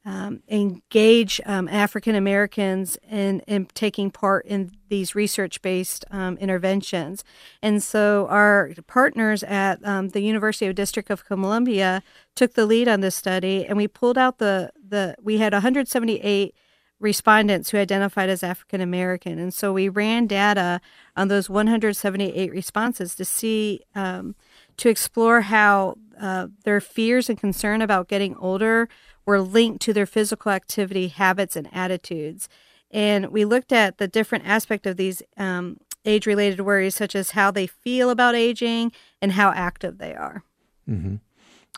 um, 0.07 0.41
engage 0.47 1.41
um, 1.45 1.67
African 1.67 2.15
Americans 2.15 2.97
in, 3.11 3.41
in 3.41 3.65
taking 3.73 4.09
part 4.09 4.45
in 4.45 4.71
these 4.87 5.15
research 5.15 5.61
based 5.61 6.05
um, 6.11 6.37
interventions. 6.37 7.25
And 7.61 7.83
so 7.83 8.25
our 8.29 8.71
partners 8.87 9.43
at 9.43 9.85
um, 9.85 10.09
the 10.09 10.21
University 10.21 10.65
of 10.65 10.75
District 10.75 11.09
of 11.09 11.25
Columbia 11.25 12.01
took 12.35 12.53
the 12.53 12.65
lead 12.65 12.87
on 12.87 13.01
this 13.01 13.15
study, 13.15 13.65
and 13.65 13.75
we 13.75 13.89
pulled 13.89 14.17
out 14.17 14.37
the, 14.37 14.71
the 14.81 15.13
we 15.21 15.39
had 15.39 15.51
178 15.51 16.55
respondents 17.01 17.69
who 17.69 17.77
identified 17.77 18.29
as 18.29 18.43
African 18.43 18.79
American. 18.79 19.37
And 19.37 19.53
so 19.53 19.73
we 19.73 19.89
ran 19.89 20.25
data 20.25 20.79
on 21.17 21.27
those 21.27 21.49
178 21.49 22.49
responses 22.49 23.13
to 23.15 23.25
see, 23.25 23.81
um, 23.93 24.35
to 24.77 24.87
explore 24.87 25.41
how 25.41 25.95
uh, 26.19 26.47
their 26.63 26.79
fears 26.79 27.29
and 27.29 27.37
concern 27.37 27.81
about 27.81 28.07
getting 28.07 28.37
older 28.37 28.87
were 29.27 29.41
linked 29.41 29.81
to 29.83 29.93
their 29.93 30.07
physical 30.07 30.51
activity 30.51 31.09
habits 31.09 31.55
and 31.55 31.69
attitudes. 31.71 32.49
And 32.89 33.27
we 33.27 33.45
looked 33.45 33.73
at 33.73 33.97
the 33.97 34.07
different 34.07 34.47
aspect 34.47 34.87
of 34.87 34.95
these 34.95 35.21
um, 35.35 35.77
age 36.05 36.25
related 36.25 36.61
worries, 36.61 36.95
such 36.95 37.13
as 37.13 37.31
how 37.31 37.51
they 37.51 37.67
feel 37.67 38.09
about 38.09 38.33
aging 38.33 38.93
and 39.21 39.33
how 39.33 39.51
active 39.51 39.97
they 39.97 40.15
are. 40.15 40.43
Mm-hmm. 40.89 41.15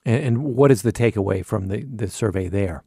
And, 0.06 0.24
and 0.24 0.44
what 0.44 0.72
is 0.72 0.84
the 0.84 0.94
takeaway 0.94 1.44
from 1.44 1.68
the, 1.68 1.84
the 1.84 2.08
survey 2.08 2.48
there? 2.48 2.84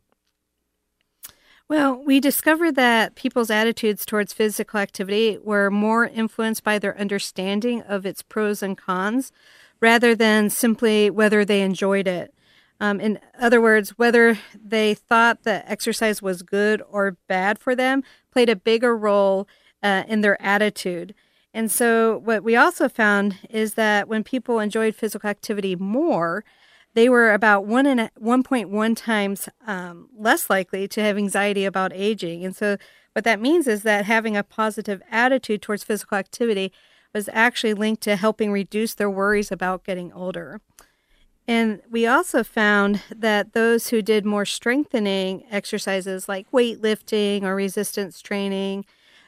Well, 1.69 1.97
we 1.97 2.21
discovered 2.21 2.77
that 2.77 3.15
people's 3.17 3.51
attitudes 3.51 4.07
towards 4.07 4.33
physical 4.33 4.79
activity 4.79 5.39
were 5.43 5.71
more 5.71 6.07
influenced 6.07 6.63
by 6.63 6.79
their 6.79 6.97
understanding 6.99 7.83
of 7.83 8.07
its 8.07 8.23
pros 8.23 8.63
and 8.63 8.79
cons 8.79 9.33
rather 9.81 10.15
than 10.15 10.51
simply 10.51 11.11
whether 11.11 11.45
they 11.45 11.63
enjoyed 11.63 12.07
it. 12.07 12.33
Um, 12.83 12.99
in 12.99 13.21
other 13.39 13.61
words, 13.61 13.91
whether 13.91 14.41
they 14.61 14.93
thought 14.95 15.45
the 15.45 15.63
exercise 15.71 16.21
was 16.21 16.43
good 16.43 16.83
or 16.91 17.17
bad 17.29 17.61
for 17.61 17.77
them 17.77 18.03
played 18.33 18.49
a 18.49 18.57
bigger 18.57 18.97
role 18.97 19.47
uh, 19.85 20.03
in 20.09 20.21
their 20.21 20.41
attitude. 20.43 21.15
And 21.55 21.71
so, 21.71 22.19
what 22.19 22.43
we 22.43 22.57
also 22.57 22.89
found 22.89 23.39
is 23.49 23.75
that 23.75 24.09
when 24.09 24.25
people 24.25 24.59
enjoyed 24.59 24.97
physical 24.97 25.31
activity 25.31 25.77
more, 25.77 26.45
they 26.95 27.09
were 27.09 27.33
about 27.33 27.67
one 27.67 27.87
and 27.87 28.11
one 28.19 28.43
point 28.43 28.69
one 28.69 28.97
times 28.97 29.49
um, 29.65 30.09
less 30.19 30.51
likely 30.51 30.89
to 30.89 31.01
have 31.03 31.17
anxiety 31.17 31.65
about 31.65 31.93
aging. 31.95 32.45
And 32.45 32.57
so, 32.57 32.79
what 33.13 33.25
that 33.25 33.41
means 33.41 33.69
is 33.69 33.85
that 33.85 34.07
having 34.07 34.37
a 34.37 34.43
positive 34.43 35.01
attitude 35.09 35.63
towards 35.63 35.85
physical 35.85 36.19
activity 36.19 36.73
was 37.15 37.29
actually 37.33 37.75
linked 37.75 38.03
to 38.03 38.17
helping 38.17 38.51
reduce 38.51 38.95
their 38.95 39.11
worries 39.11 39.53
about 39.53 39.85
getting 39.85 40.13
older. 40.13 40.61
And 41.49 41.83
we 41.91 42.07
also 42.07 42.45
found 42.45 43.03
that 43.15 43.53
those 43.53 43.89
who 43.89 44.01
did 44.01 44.25
more 44.25 44.45
strengthening 44.45 45.45
exercises 45.51 46.29
like 46.29 46.51
weightlifting 46.53 47.43
or 47.43 47.55
resistance 47.55 48.21
training 48.23 48.85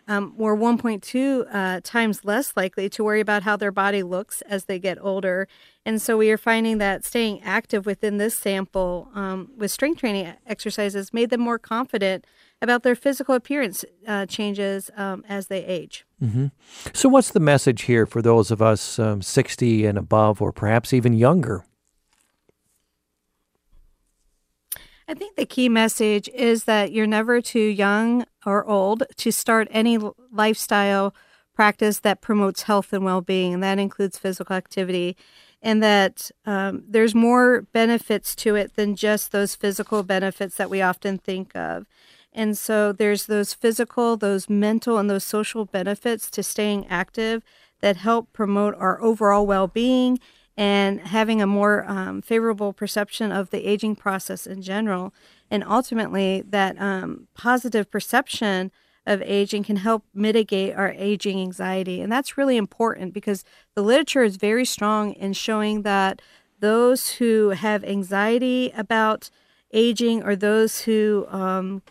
um, 0.07 0.35
were 0.37 0.57
1.2 0.57 1.47
uh, 1.51 1.81
times 1.83 2.25
less 2.25 2.53
likely 2.57 2.89
to 2.91 3.03
worry 3.03 3.21
about 3.21 3.43
how 3.43 3.57
their 3.57 3.73
body 3.73 4.03
looks 4.03 4.43
as 4.43 4.67
they 4.67 4.79
get 4.79 4.99
older. 5.01 5.49
And 5.87 6.01
so 6.01 6.17
we 6.17 6.31
are 6.31 6.39
finding 6.39 6.79
that 6.79 7.05
staying 7.05 7.43
active 7.43 7.87
within 7.87 8.19
this 8.19 8.35
sample 8.35 9.09
um, 9.15 9.51
with 9.57 9.71
strength 9.71 10.01
training 10.01 10.35
exercises 10.47 11.13
made 11.13 11.31
them 11.31 11.41
more 11.41 11.59
confident 11.59 12.27
about 12.61 12.83
their 12.83 12.95
physical 12.95 13.35
appearance 13.35 13.85
uh, 14.07 14.27
changes 14.27 14.91
um, 14.97 15.25
as 15.29 15.49
they 15.49 15.65
age. 15.65 16.05
Mm-hmm. 16.23 16.47
So, 16.93 17.09
what's 17.09 17.31
the 17.31 17.41
message 17.41 17.83
here 17.83 18.07
for 18.07 18.23
those 18.23 18.51
of 18.51 18.63
us 18.63 18.99
um, 18.99 19.21
60 19.21 19.85
and 19.85 19.99
above, 19.99 20.41
or 20.41 20.53
perhaps 20.53 20.93
even 20.93 21.13
younger? 21.13 21.65
I 25.07 25.15
think 25.15 25.37
the 25.37 25.47
key 25.47 25.69
message 25.69 26.29
is 26.35 26.65
that 26.65 26.93
you're 26.93 27.07
never 27.07 27.41
too 27.41 27.61
young 27.61 28.25
or 28.47 28.65
old 28.65 29.03
to 29.17 29.31
start 29.31 29.69
any 29.71 29.99
lifestyle 30.33 31.15
practice 31.55 32.01
that 32.01 32.21
promotes 32.21 32.63
health 32.63 32.93
and 32.93 33.05
well 33.05 33.21
being, 33.21 33.55
and 33.55 33.63
that 33.63 33.79
includes 33.79 34.19
physical 34.19 34.57
activity. 34.57 35.17
And 35.63 35.83
that 35.83 36.31
um, 36.45 36.85
there's 36.87 37.15
more 37.15 37.63
benefits 37.73 38.35
to 38.37 38.55
it 38.55 38.77
than 38.77 38.97
just 38.97 39.33
those 39.33 39.55
physical 39.55 40.03
benefits 40.03 40.57
that 40.57 40.69
we 40.69 40.83
often 40.83 41.17
think 41.17 41.57
of. 41.57 41.87
And 42.35 42.59
so 42.59 42.93
there's 42.93 43.27
those 43.27 43.55
physical, 43.55 44.17
those 44.17 44.51
mental, 44.51 44.99
and 44.99 45.09
those 45.09 45.25
social 45.25 45.65
benefits 45.65 46.31
to 46.33 46.43
staying 46.43 46.87
active 46.89 47.43
that 47.81 47.97
help 47.97 48.33
promote 48.33 48.75
our 48.77 49.01
overall 49.03 49.47
well 49.47 49.67
being 49.67 50.19
and 50.57 51.01
having 51.01 51.43
a 51.43 51.47
more 51.47 51.85
um, 51.89 52.23
favorable 52.23 52.73
perception 52.73 53.33
of 53.33 53.51
the 53.51 53.69
aging 53.69 53.97
process 53.97 54.47
in 54.47 54.63
general. 54.63 55.13
And 55.51 55.65
ultimately, 55.65 56.43
that 56.49 56.81
um, 56.81 57.29
positive 57.35 57.91
perception 57.91 58.71
of 59.07 59.21
aging 59.23 59.65
can 59.65 59.77
help 59.77 60.05
mitigate 60.15 60.75
our 60.75 60.93
aging 60.93 61.41
anxiety. 61.41 62.01
And 62.01 62.11
that's 62.11 62.39
really 62.39 62.57
important 62.57 63.13
because 63.13 63.45
the 63.75 63.83
literature 63.83 64.23
is 64.23 64.37
very 64.37 64.65
strong 64.65 65.13
in 65.13 65.33
showing 65.33 65.83
that 65.83 66.23
those 66.61 67.13
who 67.13 67.51
have 67.51 67.85
anxiety 67.85 68.73
about 68.77 69.29
aging 69.73 70.23
or 70.23 70.37
those 70.37 70.83
who 70.83 71.27
um, 71.29 71.83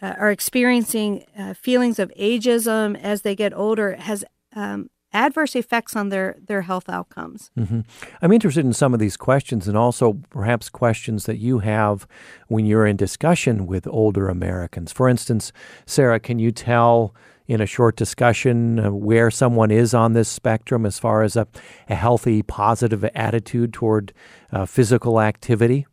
uh, 0.00 0.14
are 0.18 0.30
experiencing 0.30 1.26
uh, 1.36 1.54
feelings 1.54 1.98
of 1.98 2.12
ageism 2.18 2.98
as 3.02 3.22
they 3.22 3.34
get 3.34 3.52
older 3.52 3.96
has 3.96 4.24
um, 4.54 4.88
adverse 5.14 5.56
effects 5.56 5.96
on 5.96 6.10
their, 6.10 6.36
their 6.46 6.62
health 6.62 6.88
outcomes. 6.88 7.50
Mm-hmm. 7.58 7.80
I'm 8.20 8.32
interested 8.32 8.64
in 8.64 8.72
some 8.72 8.92
of 8.92 9.00
these 9.00 9.16
questions 9.16 9.68
and 9.68 9.76
also 9.76 10.20
perhaps 10.28 10.68
questions 10.68 11.24
that 11.26 11.38
you 11.38 11.60
have 11.60 12.06
when 12.48 12.66
you're 12.66 12.86
in 12.86 12.96
discussion 12.96 13.66
with 13.66 13.86
older 13.86 14.28
Americans. 14.28 14.92
For 14.92 15.08
instance, 15.08 15.52
Sarah, 15.86 16.20
can 16.20 16.38
you 16.38 16.50
tell 16.50 17.14
in 17.46 17.60
a 17.60 17.66
short 17.66 17.96
discussion 17.96 18.78
uh, 18.78 18.90
where 18.90 19.30
someone 19.30 19.70
is 19.70 19.94
on 19.94 20.14
this 20.14 20.28
spectrum 20.28 20.86
as 20.86 20.98
far 20.98 21.22
as 21.22 21.36
a, 21.36 21.46
a 21.88 21.94
healthy, 21.94 22.42
positive 22.42 23.04
attitude 23.14 23.72
toward 23.72 24.12
uh, 24.50 24.66
physical 24.66 25.20
activity? 25.20 25.86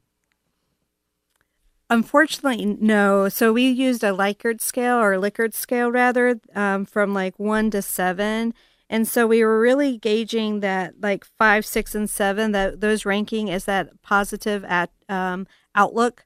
Unfortunately, 1.90 2.78
no. 2.80 3.28
So 3.28 3.52
we 3.52 3.68
used 3.68 4.02
a 4.02 4.12
Likert 4.12 4.62
scale 4.62 4.96
or 4.96 5.16
Likert 5.16 5.54
scale 5.54 5.92
rather 5.92 6.40
um, 6.56 6.86
from 6.86 7.14
like 7.14 7.38
one 7.38 7.70
to 7.72 7.82
seven 7.82 8.54
and 8.92 9.08
so 9.08 9.26
we 9.26 9.42
were 9.42 9.58
really 9.58 9.98
gauging 9.98 10.60
that 10.60 10.96
like 11.02 11.24
five, 11.24 11.66
six, 11.66 11.96
and 11.96 12.10
seven, 12.10 12.52
that 12.52 12.82
those 12.82 13.06
ranking 13.06 13.50
as 13.50 13.64
that 13.64 14.02
positive 14.02 14.66
at 14.66 14.92
um, 15.08 15.48
outlook 15.74 16.26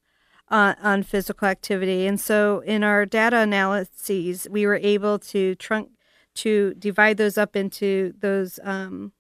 uh, 0.49 0.73
on 0.81 1.03
physical 1.03 1.47
activity. 1.47 2.07
And 2.07 2.19
so 2.19 2.61
in 2.61 2.83
our 2.83 3.05
data 3.05 3.37
analyses, 3.37 4.47
we 4.49 4.65
were 4.65 4.79
able 4.81 5.19
to 5.19 5.53
trunk 5.55 5.91
to 6.37 6.73
divide 6.73 7.17
those 7.17 7.37
up 7.37 7.55
into 7.55 8.13
those 8.19 8.59
um, 8.63 9.11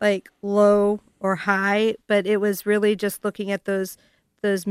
like 0.00 0.28
low 0.40 1.00
or 1.18 1.34
high, 1.34 1.96
but 2.06 2.24
it 2.24 2.40
was 2.40 2.66
really 2.66 2.94
just 2.94 3.24
looking 3.24 3.50
at 3.50 3.64
those 3.64 3.96
those 4.42 4.64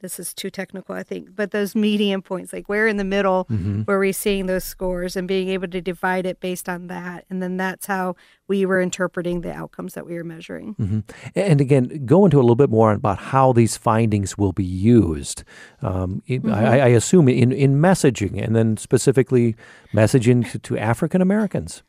this 0.00 0.18
is 0.18 0.34
too 0.34 0.50
technical, 0.50 0.94
I 0.94 1.02
think, 1.02 1.34
but 1.34 1.50
those 1.50 1.74
median 1.74 2.22
points, 2.22 2.52
like 2.52 2.68
where 2.68 2.86
in 2.86 2.96
the 2.96 3.04
middle 3.04 3.46
mm-hmm. 3.46 3.82
were 3.86 3.98
we 3.98 4.12
seeing 4.12 4.46
those 4.46 4.64
scores 4.64 5.16
and 5.16 5.26
being 5.26 5.48
able 5.48 5.68
to 5.68 5.80
divide 5.80 6.26
it 6.26 6.40
based 6.40 6.68
on 6.68 6.88
that. 6.88 7.24
And 7.30 7.42
then 7.42 7.56
that's 7.56 7.86
how 7.86 8.16
we 8.48 8.66
were 8.66 8.80
interpreting 8.80 9.40
the 9.40 9.52
outcomes 9.52 9.94
that 9.94 10.06
we 10.06 10.14
were 10.14 10.24
measuring. 10.24 10.74
Mm-hmm. 10.74 11.00
And 11.34 11.60
again, 11.60 12.04
go 12.04 12.24
into 12.24 12.38
a 12.38 12.42
little 12.42 12.56
bit 12.56 12.70
more 12.70 12.92
about 12.92 13.18
how 13.18 13.52
these 13.52 13.76
findings 13.76 14.36
will 14.36 14.52
be 14.52 14.64
used. 14.64 15.44
Um, 15.80 16.22
mm-hmm. 16.28 16.52
I, 16.52 16.80
I, 16.80 16.88
assume 16.88 17.28
in, 17.28 17.52
in 17.52 17.76
messaging 17.76 18.42
and 18.42 18.54
then 18.54 18.76
specifically 18.76 19.56
messaging 19.92 20.50
to, 20.50 20.58
to 20.58 20.78
African 20.78 21.22
Americans. 21.22 21.82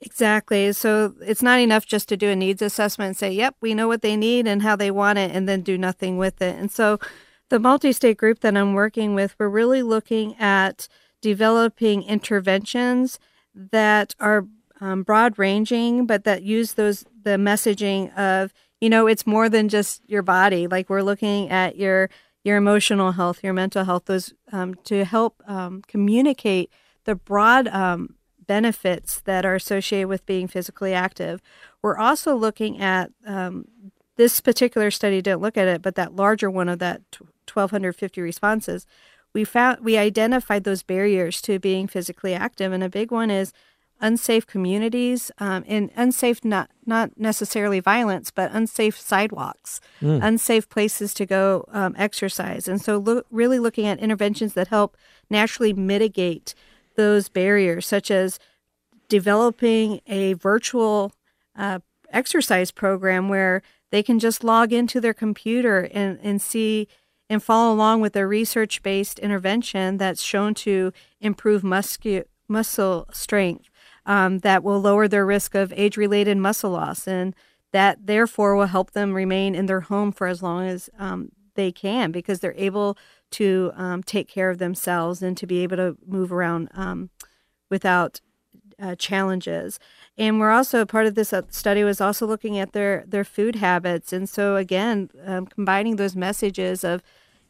Exactly. 0.00 0.72
So 0.72 1.14
it's 1.20 1.42
not 1.42 1.58
enough 1.58 1.84
just 1.84 2.08
to 2.10 2.16
do 2.16 2.28
a 2.28 2.36
needs 2.36 2.62
assessment 2.62 3.08
and 3.08 3.16
say, 3.16 3.32
yep, 3.32 3.56
we 3.60 3.74
know 3.74 3.88
what 3.88 4.02
they 4.02 4.16
need 4.16 4.46
and 4.46 4.62
how 4.62 4.76
they 4.76 4.90
want 4.92 5.18
it, 5.18 5.32
and 5.34 5.48
then 5.48 5.62
do 5.62 5.76
nothing 5.76 6.16
with 6.18 6.40
it. 6.40 6.56
And 6.56 6.70
so 6.70 6.98
the 7.48 7.58
multi 7.58 7.92
state 7.92 8.16
group 8.16 8.40
that 8.40 8.56
I'm 8.56 8.74
working 8.74 9.14
with, 9.14 9.34
we're 9.38 9.48
really 9.48 9.82
looking 9.82 10.36
at 10.36 10.86
developing 11.20 12.04
interventions 12.04 13.18
that 13.54 14.14
are 14.20 14.46
um, 14.80 15.02
broad 15.02 15.36
ranging, 15.36 16.06
but 16.06 16.22
that 16.24 16.42
use 16.42 16.74
those 16.74 17.04
the 17.24 17.30
messaging 17.30 18.16
of, 18.16 18.52
you 18.80 18.88
know, 18.88 19.08
it's 19.08 19.26
more 19.26 19.48
than 19.48 19.68
just 19.68 20.02
your 20.08 20.22
body. 20.22 20.68
Like 20.68 20.88
we're 20.88 21.02
looking 21.02 21.50
at 21.50 21.76
your 21.76 22.08
your 22.44 22.56
emotional 22.56 23.12
health, 23.12 23.42
your 23.42 23.52
mental 23.52 23.84
health, 23.84 24.04
those 24.04 24.32
um, 24.52 24.76
to 24.84 25.04
help 25.04 25.42
um, 25.48 25.82
communicate 25.88 26.70
the 27.04 27.16
broad 27.16 27.66
um, 27.68 28.14
benefits 28.48 29.20
that 29.20 29.46
are 29.46 29.54
associated 29.54 30.08
with 30.08 30.26
being 30.26 30.48
physically 30.48 30.92
active. 30.92 31.40
We're 31.82 31.98
also 31.98 32.34
looking 32.34 32.80
at 32.80 33.12
um, 33.24 33.68
this 34.16 34.40
particular 34.40 34.90
study 34.90 35.22
didn't 35.22 35.42
look 35.42 35.56
at 35.56 35.68
it, 35.68 35.82
but 35.82 35.94
that 35.94 36.16
larger 36.16 36.50
one 36.50 36.68
of 36.68 36.80
that 36.80 37.02
1,250 37.52 38.20
responses, 38.20 38.86
we 39.32 39.44
found 39.44 39.84
we 39.84 39.96
identified 39.96 40.64
those 40.64 40.82
barriers 40.82 41.40
to 41.42 41.60
being 41.60 41.86
physically 41.86 42.34
active, 42.34 42.72
and 42.72 42.82
a 42.82 42.88
big 42.88 43.12
one 43.12 43.30
is 43.30 43.52
unsafe 44.00 44.46
communities 44.46 45.30
um, 45.38 45.64
and 45.66 45.90
unsafe 45.96 46.44
not 46.44 46.70
not 46.86 47.10
necessarily 47.18 47.80
violence 47.80 48.30
but 48.30 48.48
unsafe 48.52 48.96
sidewalks 48.98 49.80
mm. 50.00 50.22
unsafe 50.22 50.68
places 50.68 51.12
to 51.12 51.26
go 51.26 51.64
um, 51.72 51.96
exercise 51.98 52.68
and 52.68 52.80
so 52.80 52.98
lo- 52.98 53.22
really 53.30 53.58
looking 53.58 53.86
at 53.86 53.98
interventions 53.98 54.54
that 54.54 54.68
help 54.68 54.96
naturally 55.28 55.72
mitigate 55.72 56.54
those 56.98 57.30
barriers, 57.30 57.86
such 57.86 58.10
as 58.10 58.38
developing 59.08 60.00
a 60.06 60.34
virtual 60.34 61.12
uh, 61.56 61.78
exercise 62.10 62.70
program 62.70 63.28
where 63.30 63.62
they 63.90 64.02
can 64.02 64.18
just 64.18 64.44
log 64.44 64.72
into 64.72 65.00
their 65.00 65.14
computer 65.14 65.88
and, 65.92 66.18
and 66.22 66.42
see 66.42 66.88
and 67.30 67.42
follow 67.42 67.72
along 67.72 68.00
with 68.00 68.16
a 68.16 68.26
research 68.26 68.82
based 68.82 69.18
intervention 69.20 69.96
that's 69.96 70.22
shown 70.22 70.54
to 70.54 70.92
improve 71.20 71.62
muscu- 71.62 72.24
muscle 72.48 73.06
strength 73.12 73.70
um, 74.04 74.40
that 74.40 74.64
will 74.64 74.80
lower 74.80 75.06
their 75.06 75.24
risk 75.24 75.54
of 75.54 75.72
age 75.76 75.96
related 75.96 76.36
muscle 76.36 76.70
loss 76.70 77.06
and 77.06 77.34
that 77.72 78.06
therefore 78.06 78.56
will 78.56 78.66
help 78.66 78.90
them 78.90 79.12
remain 79.14 79.54
in 79.54 79.66
their 79.66 79.82
home 79.82 80.10
for 80.10 80.26
as 80.26 80.42
long 80.42 80.66
as 80.66 80.90
um, 80.98 81.30
they 81.54 81.70
can 81.70 82.10
because 82.10 82.40
they're 82.40 82.54
able 82.56 82.96
to 83.30 83.72
um, 83.74 84.02
take 84.02 84.28
care 84.28 84.50
of 84.50 84.58
themselves 84.58 85.22
and 85.22 85.36
to 85.36 85.46
be 85.46 85.62
able 85.62 85.76
to 85.76 85.96
move 86.06 86.32
around 86.32 86.68
um, 86.74 87.10
without 87.70 88.20
uh, 88.80 88.94
challenges. 88.94 89.78
And 90.16 90.38
we're 90.38 90.50
also 90.50 90.84
part 90.84 91.06
of 91.06 91.14
this 91.14 91.32
uh, 91.32 91.42
study 91.50 91.82
was 91.84 92.00
also 92.00 92.26
looking 92.26 92.58
at 92.58 92.72
their 92.72 93.04
their 93.06 93.24
food 93.24 93.56
habits. 93.56 94.12
And 94.12 94.28
so 94.28 94.56
again, 94.56 95.10
um, 95.24 95.46
combining 95.46 95.96
those 95.96 96.14
messages 96.16 96.84
of, 96.84 97.02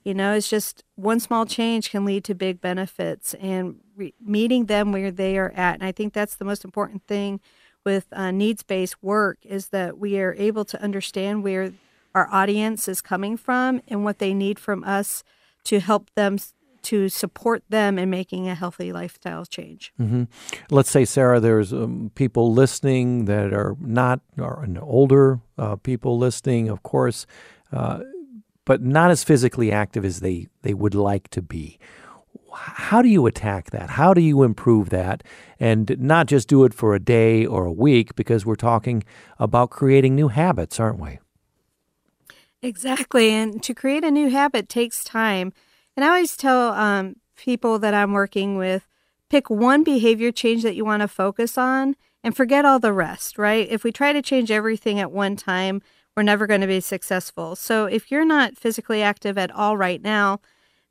you 0.04 0.14
know, 0.14 0.32
it's 0.32 0.48
just 0.48 0.84
one 0.94 1.20
small 1.20 1.44
change 1.44 1.90
can 1.90 2.04
lead 2.04 2.24
to 2.24 2.34
big 2.34 2.60
benefits, 2.60 3.34
and 3.34 3.80
re- 3.96 4.14
meeting 4.24 4.66
them 4.66 4.92
where 4.92 5.10
they 5.10 5.36
are 5.36 5.52
at. 5.54 5.74
And 5.74 5.84
I 5.84 5.92
think 5.92 6.12
that's 6.12 6.36
the 6.36 6.44
most 6.44 6.64
important 6.64 7.06
thing 7.06 7.40
with 7.84 8.06
uh, 8.12 8.30
needs 8.30 8.62
based 8.62 9.02
work 9.02 9.38
is 9.42 9.68
that 9.68 9.98
we 9.98 10.18
are 10.18 10.34
able 10.38 10.64
to 10.64 10.82
understand 10.82 11.42
where 11.42 11.72
our 12.14 12.28
audience 12.32 12.88
is 12.88 13.00
coming 13.00 13.36
from 13.36 13.80
and 13.86 14.04
what 14.04 14.18
they 14.18 14.34
need 14.34 14.58
from 14.58 14.82
us 14.84 15.22
to 15.68 15.80
help 15.80 16.10
them 16.14 16.38
to 16.80 17.08
support 17.08 17.62
them 17.68 17.98
in 17.98 18.08
making 18.08 18.48
a 18.48 18.54
healthy 18.54 18.92
lifestyle 18.92 19.44
change. 19.44 19.92
Mm-hmm. 20.00 20.24
Let's 20.70 20.90
say, 20.90 21.04
Sarah, 21.04 21.40
there's 21.40 21.72
um, 21.72 22.10
people 22.14 22.54
listening 22.54 23.26
that 23.26 23.52
are 23.52 23.76
not 23.80 24.20
are 24.38 24.66
older 24.80 25.40
uh, 25.58 25.76
people 25.76 26.16
listening, 26.16 26.70
of 26.70 26.82
course, 26.82 27.26
uh, 27.72 28.00
but 28.64 28.80
not 28.80 29.10
as 29.10 29.24
physically 29.24 29.70
active 29.70 30.04
as 30.04 30.20
they, 30.20 30.46
they 30.62 30.72
would 30.72 30.94
like 30.94 31.28
to 31.30 31.42
be. 31.42 31.78
How 32.54 33.02
do 33.02 33.08
you 33.08 33.26
attack 33.26 33.70
that? 33.70 33.90
How 33.90 34.14
do 34.14 34.22
you 34.22 34.42
improve 34.42 34.88
that? 34.88 35.22
And 35.60 35.96
not 35.98 36.26
just 36.26 36.48
do 36.48 36.64
it 36.64 36.72
for 36.72 36.94
a 36.94 37.00
day 37.00 37.44
or 37.44 37.66
a 37.66 37.72
week, 37.72 38.14
because 38.14 38.46
we're 38.46 38.56
talking 38.56 39.04
about 39.38 39.68
creating 39.68 40.14
new 40.14 40.28
habits, 40.28 40.80
aren't 40.80 40.98
we? 40.98 41.18
Exactly. 42.62 43.30
And 43.30 43.62
to 43.62 43.74
create 43.74 44.04
a 44.04 44.10
new 44.10 44.30
habit 44.30 44.68
takes 44.68 45.04
time. 45.04 45.52
And 45.96 46.04
I 46.04 46.08
always 46.08 46.36
tell 46.36 46.72
um, 46.72 47.16
people 47.36 47.78
that 47.78 47.94
I'm 47.94 48.12
working 48.12 48.56
with 48.56 48.86
pick 49.30 49.50
one 49.50 49.84
behavior 49.84 50.32
change 50.32 50.62
that 50.62 50.74
you 50.74 50.84
want 50.84 51.02
to 51.02 51.08
focus 51.08 51.56
on 51.58 51.94
and 52.24 52.36
forget 52.36 52.64
all 52.64 52.78
the 52.78 52.92
rest, 52.92 53.38
right? 53.38 53.68
If 53.70 53.84
we 53.84 53.92
try 53.92 54.12
to 54.12 54.22
change 54.22 54.50
everything 54.50 54.98
at 54.98 55.12
one 55.12 55.36
time, 55.36 55.82
we're 56.16 56.22
never 56.22 56.46
going 56.46 56.62
to 56.62 56.66
be 56.66 56.80
successful. 56.80 57.54
So 57.54 57.84
if 57.86 58.10
you're 58.10 58.24
not 58.24 58.56
physically 58.56 59.02
active 59.02 59.38
at 59.38 59.52
all 59.52 59.76
right 59.76 60.02
now, 60.02 60.40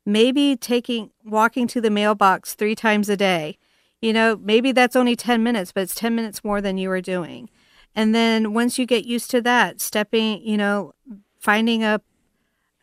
maybe 0.06 0.56
taking 0.56 1.10
walking 1.24 1.66
to 1.68 1.80
the 1.80 1.90
mailbox 1.90 2.54
3 2.54 2.74
times 2.74 3.08
a 3.08 3.16
day. 3.16 3.58
You 4.00 4.12
know, 4.12 4.36
maybe 4.42 4.72
that's 4.72 4.96
only 4.96 5.16
10 5.16 5.42
minutes, 5.42 5.72
but 5.72 5.82
it's 5.82 5.94
10 5.94 6.14
minutes 6.14 6.44
more 6.44 6.60
than 6.60 6.78
you 6.78 6.88
were 6.88 7.00
doing. 7.02 7.50
And 7.94 8.14
then 8.14 8.54
once 8.54 8.78
you 8.78 8.86
get 8.86 9.04
used 9.06 9.30
to 9.32 9.42
that, 9.42 9.80
stepping, 9.80 10.40
you 10.42 10.56
know, 10.56 10.92
finding 11.38 11.84
a 11.84 12.00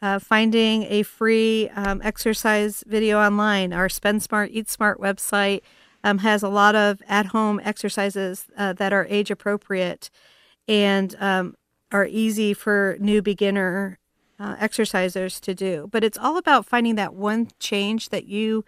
uh, 0.02 0.20
finding 0.20 0.84
a 0.84 1.04
free 1.04 1.70
um, 1.70 2.02
exercise 2.04 2.84
video 2.86 3.20
online. 3.20 3.74
Our 3.74 3.90
Spend 3.90 4.22
Smart, 4.22 4.52
Eat 4.52 4.70
Smart 4.70 5.00
website 5.00 5.62
um, 6.04 6.20
has 6.20 6.44
a 6.44 6.50
lot 6.50 6.76
of 6.76 7.02
at 7.08 7.28
home 7.28 7.60
exercises 7.64 8.46
uh, 8.58 8.74
that 8.74 8.94
are 8.94 9.08
age 9.10 9.32
appropriate 9.32 10.10
and 10.68 11.16
um, 11.20 11.56
are 11.92 12.06
easy 12.06 12.54
for 12.54 12.98
new 13.00 13.22
beginner 13.22 13.98
uh, 14.38 14.56
exercisers 14.58 15.40
to 15.42 15.56
do. 15.56 15.88
But 15.92 16.04
it's 16.04 16.18
all 16.18 16.38
about 16.38 16.66
finding 16.66 16.96
that 16.96 17.16
one 17.16 17.50
change 17.60 18.10
that 18.10 18.26
you 18.26 18.64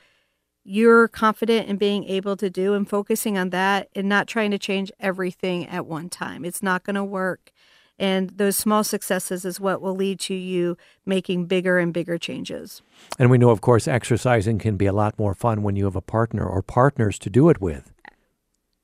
you're 0.69 1.07
confident 1.07 1.69
in 1.69 1.77
being 1.77 2.03
able 2.05 2.35
to 2.35 2.49
do 2.49 2.73
and 2.73 2.89
focusing 2.89 3.38
on 3.38 3.51
that 3.51 3.88
and 3.95 4.09
not 4.09 4.27
trying 4.27 4.51
to 4.51 4.57
change 4.57 4.91
everything 4.99 5.65
at 5.65 5.85
one 5.85 6.09
time. 6.09 6.43
It's 6.43 6.61
not 6.61 6.83
going 6.83 6.97
to 6.97 7.05
work. 7.05 7.51
And 7.99 8.29
those 8.31 8.55
small 8.55 8.83
successes 8.83 9.43
is 9.43 9.59
what 9.59 9.81
will 9.81 9.95
lead 9.95 10.19
to 10.21 10.33
you 10.33 10.77
making 11.05 11.45
bigger 11.45 11.79
and 11.79 11.93
bigger 11.93 12.17
changes. 12.17 12.81
And 13.17 13.31
we 13.31 13.37
know, 13.37 13.49
of 13.49 13.61
course, 13.61 13.87
exercising 13.87 14.59
can 14.59 14.77
be 14.77 14.85
a 14.85 14.93
lot 14.93 15.17
more 15.17 15.33
fun 15.33 15.63
when 15.63 15.75
you 15.75 15.85
have 15.85 15.95
a 15.95 16.01
partner 16.01 16.45
or 16.45 16.61
partners 16.61 17.17
to 17.19 17.29
do 17.29 17.49
it 17.49 17.59
with. 17.59 17.91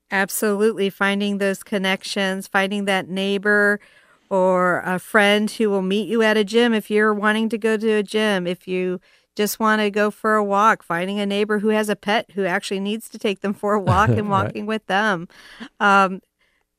Absolutely. 0.10 0.90
Finding 0.90 1.38
those 1.38 1.64
connections, 1.64 2.48
finding 2.48 2.86
that 2.86 3.08
neighbor 3.08 3.80
or 4.30 4.82
a 4.86 5.00
friend 5.00 5.50
who 5.52 5.70
will 5.70 5.82
meet 5.82 6.08
you 6.08 6.22
at 6.22 6.38
a 6.38 6.44
gym 6.44 6.74
if 6.74 6.90
you're 6.90 7.14
wanting 7.14 7.50
to 7.50 7.58
go 7.58 7.78
to 7.78 7.90
a 7.92 8.04
gym. 8.04 8.48
If 8.48 8.68
you 8.68 9.00
just 9.36 9.60
want 9.60 9.82
to 9.82 9.90
go 9.90 10.12
for 10.12 10.36
a 10.36 10.44
walk, 10.44 10.84
finding 10.84 11.20
a 11.20 11.26
neighbor 11.26 11.60
who 11.60 11.70
has 11.70 11.90
a 11.90 11.96
pet 11.96 12.30
who 12.36 12.46
actually 12.46 12.80
needs 12.80 13.10
to 13.10 13.20
take 13.20 13.42
them 13.42 13.54
for 13.54 13.74
a 13.74 13.80
walk 13.80 14.10
and 14.18 14.30
walking 14.30 14.64
right. 14.64 14.68
with 14.68 14.86
them. 14.88 15.28
Um, 15.80 16.22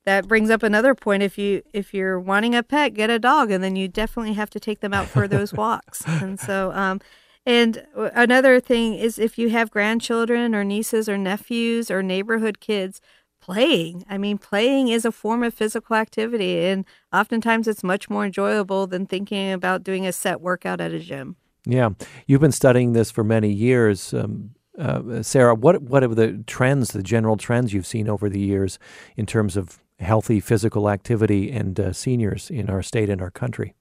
that 0.04 0.28
brings 0.28 0.50
up 0.50 0.62
another 0.62 0.94
point. 0.94 1.22
If 1.22 1.38
you 1.38 1.62
if 1.72 1.94
you're 1.94 2.20
wanting 2.20 2.54
a 2.54 2.62
pet 2.62 2.94
get 2.94 3.10
a 3.10 3.18
dog 3.18 3.50
and 3.50 3.62
then 3.64 3.76
you 3.76 3.88
definitely 3.88 4.34
have 4.34 4.50
to 4.50 4.60
take 4.60 4.80
them 4.80 4.94
out 4.94 5.06
for 5.06 5.26
those 5.26 5.52
walks. 5.54 6.02
And 6.06 6.38
so 6.38 6.72
um 6.72 7.00
and 7.46 7.86
another 7.94 8.58
thing 8.60 8.94
is 8.94 9.18
if 9.18 9.38
you 9.38 9.50
have 9.50 9.70
grandchildren 9.70 10.54
or 10.54 10.64
nieces 10.64 11.08
or 11.08 11.18
nephews 11.18 11.90
or 11.90 12.02
neighborhood 12.02 12.58
kids 12.60 13.00
playing 13.40 14.02
i 14.08 14.16
mean 14.16 14.38
playing 14.38 14.88
is 14.88 15.04
a 15.04 15.12
form 15.12 15.42
of 15.42 15.52
physical 15.52 15.94
activity 15.94 16.64
and 16.64 16.86
oftentimes 17.12 17.68
it's 17.68 17.84
much 17.84 18.08
more 18.08 18.24
enjoyable 18.24 18.86
than 18.86 19.04
thinking 19.04 19.52
about 19.52 19.84
doing 19.84 20.06
a 20.06 20.12
set 20.12 20.40
workout 20.40 20.80
at 20.80 20.92
a 20.92 20.98
gym. 20.98 21.36
Yeah. 21.66 21.90
You've 22.26 22.40
been 22.40 22.52
studying 22.52 22.94
this 22.94 23.10
for 23.10 23.22
many 23.22 23.52
years 23.52 24.14
um, 24.14 24.54
uh, 24.78 25.22
Sarah, 25.22 25.54
what 25.54 25.82
what 25.82 26.02
are 26.02 26.08
the 26.08 26.42
trends, 26.46 26.88
the 26.88 27.02
general 27.02 27.36
trends 27.36 27.72
you've 27.72 27.86
seen 27.86 28.08
over 28.08 28.28
the 28.28 28.40
years 28.40 28.78
in 29.16 29.24
terms 29.24 29.56
of 29.56 29.78
healthy 29.98 30.40
physical 30.40 30.90
activity 30.90 31.50
and 31.50 31.78
uh, 31.78 31.92
seniors 31.92 32.50
in 32.50 32.68
our 32.68 32.82
state 32.82 33.08
and 33.08 33.22
our 33.22 33.30
country? 33.30 33.74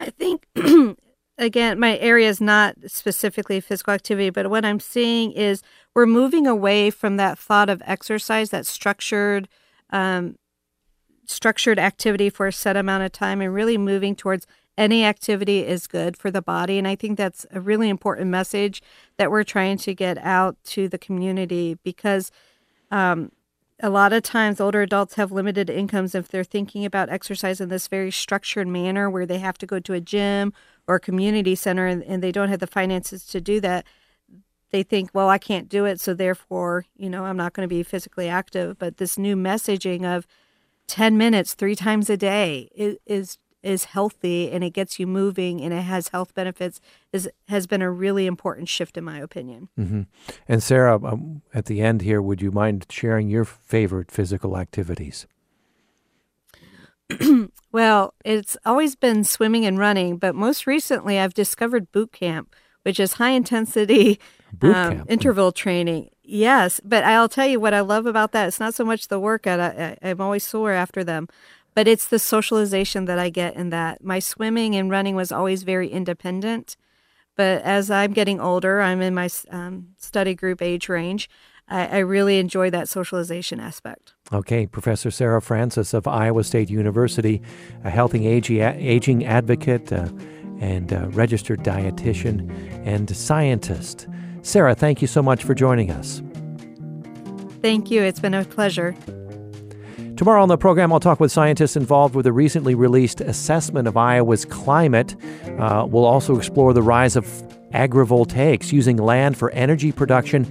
I 0.00 0.10
think, 0.10 0.46
again, 1.38 1.78
my 1.78 1.98
area 1.98 2.28
is 2.28 2.40
not 2.40 2.76
specifically 2.86 3.60
physical 3.60 3.92
activity, 3.92 4.30
but 4.30 4.48
what 4.48 4.64
I'm 4.64 4.80
seeing 4.80 5.32
is 5.32 5.62
we're 5.94 6.06
moving 6.06 6.46
away 6.46 6.90
from 6.90 7.16
that 7.18 7.38
thought 7.38 7.68
of 7.68 7.82
exercise, 7.84 8.50
that 8.50 8.66
structured, 8.66 9.48
um, 9.90 10.36
structured 11.26 11.78
activity 11.78 12.30
for 12.30 12.46
a 12.46 12.52
set 12.52 12.76
amount 12.76 13.04
of 13.04 13.12
time, 13.12 13.40
and 13.40 13.52
really 13.52 13.76
moving 13.76 14.16
towards 14.16 14.46
any 14.78 15.04
activity 15.04 15.66
is 15.66 15.86
good 15.86 16.16
for 16.16 16.30
the 16.30 16.40
body. 16.40 16.78
And 16.78 16.88
I 16.88 16.96
think 16.96 17.18
that's 17.18 17.44
a 17.50 17.60
really 17.60 17.90
important 17.90 18.28
message 18.28 18.82
that 19.18 19.30
we're 19.30 19.44
trying 19.44 19.76
to 19.78 19.94
get 19.94 20.16
out 20.18 20.56
to 20.64 20.88
the 20.88 20.96
community 20.96 21.76
because 21.84 22.30
um, 22.90 23.30
a 23.82 23.90
lot 23.90 24.12
of 24.12 24.22
times 24.22 24.60
older 24.60 24.82
adults 24.82 25.14
have 25.14 25.32
limited 25.32 25.70
incomes 25.70 26.14
if 26.14 26.28
they're 26.28 26.44
thinking 26.44 26.84
about 26.84 27.08
exercise 27.08 27.60
in 27.60 27.68
this 27.68 27.88
very 27.88 28.10
structured 28.10 28.68
manner 28.68 29.08
where 29.08 29.26
they 29.26 29.38
have 29.38 29.58
to 29.58 29.66
go 29.66 29.78
to 29.80 29.94
a 29.94 30.00
gym 30.00 30.52
or 30.86 30.96
a 30.96 31.00
community 31.00 31.54
center 31.54 31.86
and, 31.86 32.02
and 32.04 32.22
they 32.22 32.32
don't 32.32 32.48
have 32.48 32.60
the 32.60 32.66
finances 32.66 33.24
to 33.26 33.40
do 33.40 33.60
that. 33.60 33.86
They 34.70 34.82
think 34.82 35.10
well 35.12 35.28
i 35.28 35.38
can't 35.38 35.68
do 35.68 35.84
it 35.84 35.98
so 35.98 36.14
therefore 36.14 36.84
you 36.96 37.10
know 37.10 37.24
i'm 37.24 37.36
not 37.36 37.54
going 37.54 37.68
to 37.68 37.74
be 37.74 37.82
physically 37.82 38.28
active. 38.28 38.78
But 38.78 38.98
this 38.98 39.18
new 39.18 39.34
messaging 39.34 40.04
of 40.04 40.26
10 40.86 41.16
minutes 41.16 41.54
three 41.54 41.76
times 41.76 42.10
a 42.10 42.16
day 42.16 42.68
is, 42.74 42.96
is 43.06 43.38
is 43.62 43.84
healthy 43.84 44.50
and 44.50 44.64
it 44.64 44.70
gets 44.70 44.98
you 44.98 45.06
moving 45.06 45.60
and 45.60 45.72
it 45.72 45.82
has 45.82 46.08
health 46.08 46.34
benefits 46.34 46.80
is 47.12 47.28
has 47.48 47.66
been 47.66 47.82
a 47.82 47.90
really 47.90 48.26
important 48.26 48.68
shift 48.68 48.96
in 48.96 49.04
my 49.04 49.18
opinion. 49.18 49.68
Mm-hmm. 49.78 50.02
And 50.48 50.62
Sarah, 50.62 50.96
um, 51.04 51.42
at 51.52 51.66
the 51.66 51.80
end 51.80 52.02
here, 52.02 52.22
would 52.22 52.40
you 52.40 52.50
mind 52.50 52.86
sharing 52.88 53.28
your 53.28 53.44
favorite 53.44 54.10
physical 54.10 54.56
activities? 54.56 55.26
well, 57.72 58.14
it's 58.24 58.56
always 58.64 58.94
been 58.94 59.24
swimming 59.24 59.66
and 59.66 59.78
running, 59.78 60.16
but 60.16 60.34
most 60.34 60.66
recently 60.66 61.18
I've 61.18 61.34
discovered 61.34 61.92
boot 61.92 62.12
camp, 62.12 62.54
which 62.82 63.00
is 63.00 63.14
high 63.14 63.30
intensity 63.30 64.20
um, 64.62 65.04
interval 65.08 65.52
training. 65.52 66.10
Yes, 66.22 66.80
but 66.84 67.04
I'll 67.04 67.28
tell 67.28 67.46
you 67.46 67.58
what 67.58 67.74
I 67.74 67.80
love 67.80 68.06
about 68.06 68.32
that. 68.32 68.48
It's 68.48 68.60
not 68.60 68.74
so 68.74 68.84
much 68.84 69.08
the 69.08 69.18
workout. 69.18 69.58
I, 69.60 69.96
I, 70.02 70.10
I'm 70.10 70.20
always 70.20 70.44
sore 70.44 70.72
after 70.72 71.02
them, 71.02 71.28
but 71.74 71.88
it's 71.88 72.08
the 72.08 72.18
socialization 72.18 73.04
that 73.06 73.18
I 73.18 73.30
get 73.30 73.54
in 73.54 73.70
that. 73.70 74.02
My 74.02 74.18
swimming 74.18 74.74
and 74.74 74.90
running 74.90 75.14
was 75.14 75.32
always 75.32 75.62
very 75.62 75.88
independent. 75.88 76.76
But 77.36 77.62
as 77.62 77.90
I'm 77.90 78.12
getting 78.12 78.40
older, 78.40 78.80
I'm 78.80 79.00
in 79.00 79.14
my 79.14 79.28
um, 79.50 79.94
study 79.96 80.34
group 80.34 80.60
age 80.60 80.88
range. 80.88 81.30
I, 81.68 81.86
I, 81.86 81.98
really 81.98 82.38
enjoy 82.38 82.68
that 82.70 82.88
socialization 82.88 83.60
aspect. 83.60 84.14
Okay, 84.32 84.66
Professor 84.66 85.10
Sarah 85.10 85.40
Francis 85.40 85.94
of 85.94 86.08
Iowa 86.08 86.42
State 86.42 86.68
University, 86.68 87.40
a 87.84 87.90
healthy 87.90 88.26
aging 88.26 89.24
advocate 89.24 89.92
uh, 89.92 90.08
and 90.60 91.14
registered 91.14 91.60
dietitian 91.60 92.50
and 92.84 93.16
scientist. 93.16 94.08
Sarah, 94.42 94.74
thank 94.74 95.00
you 95.00 95.06
so 95.06 95.22
much 95.22 95.44
for 95.44 95.54
joining 95.54 95.90
us. 95.90 96.22
Thank 97.62 97.90
you. 97.90 98.02
It's 98.02 98.20
been 98.20 98.34
a 98.34 98.44
pleasure. 98.44 98.94
Tomorrow 100.20 100.42
on 100.42 100.48
the 100.48 100.58
program, 100.58 100.92
I'll 100.92 101.00
talk 101.00 101.18
with 101.18 101.32
scientists 101.32 101.76
involved 101.76 102.14
with 102.14 102.26
a 102.26 102.32
recently 102.34 102.74
released 102.74 103.22
assessment 103.22 103.88
of 103.88 103.96
Iowa's 103.96 104.44
climate. 104.44 105.16
Uh, 105.58 105.86
we'll 105.88 106.04
also 106.04 106.36
explore 106.36 106.74
the 106.74 106.82
rise 106.82 107.16
of 107.16 107.24
agrivoltaics 107.72 108.70
using 108.70 108.98
land 108.98 109.38
for 109.38 109.50
energy 109.52 109.92
production 109.92 110.44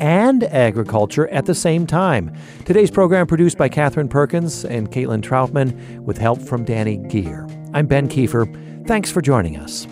and 0.00 0.44
agriculture 0.44 1.26
at 1.30 1.44
the 1.44 1.56
same 1.56 1.88
time. 1.88 2.32
Today's 2.66 2.92
program 2.92 3.26
produced 3.26 3.58
by 3.58 3.68
Katherine 3.68 4.08
Perkins 4.08 4.64
and 4.64 4.92
Caitlin 4.92 5.22
Troutman 5.22 5.98
with 6.02 6.18
help 6.18 6.40
from 6.40 6.64
Danny 6.64 6.96
Gear. 6.96 7.48
I'm 7.74 7.88
Ben 7.88 8.08
Kieffer. 8.08 8.86
Thanks 8.86 9.10
for 9.10 9.20
joining 9.20 9.56
us. 9.56 9.88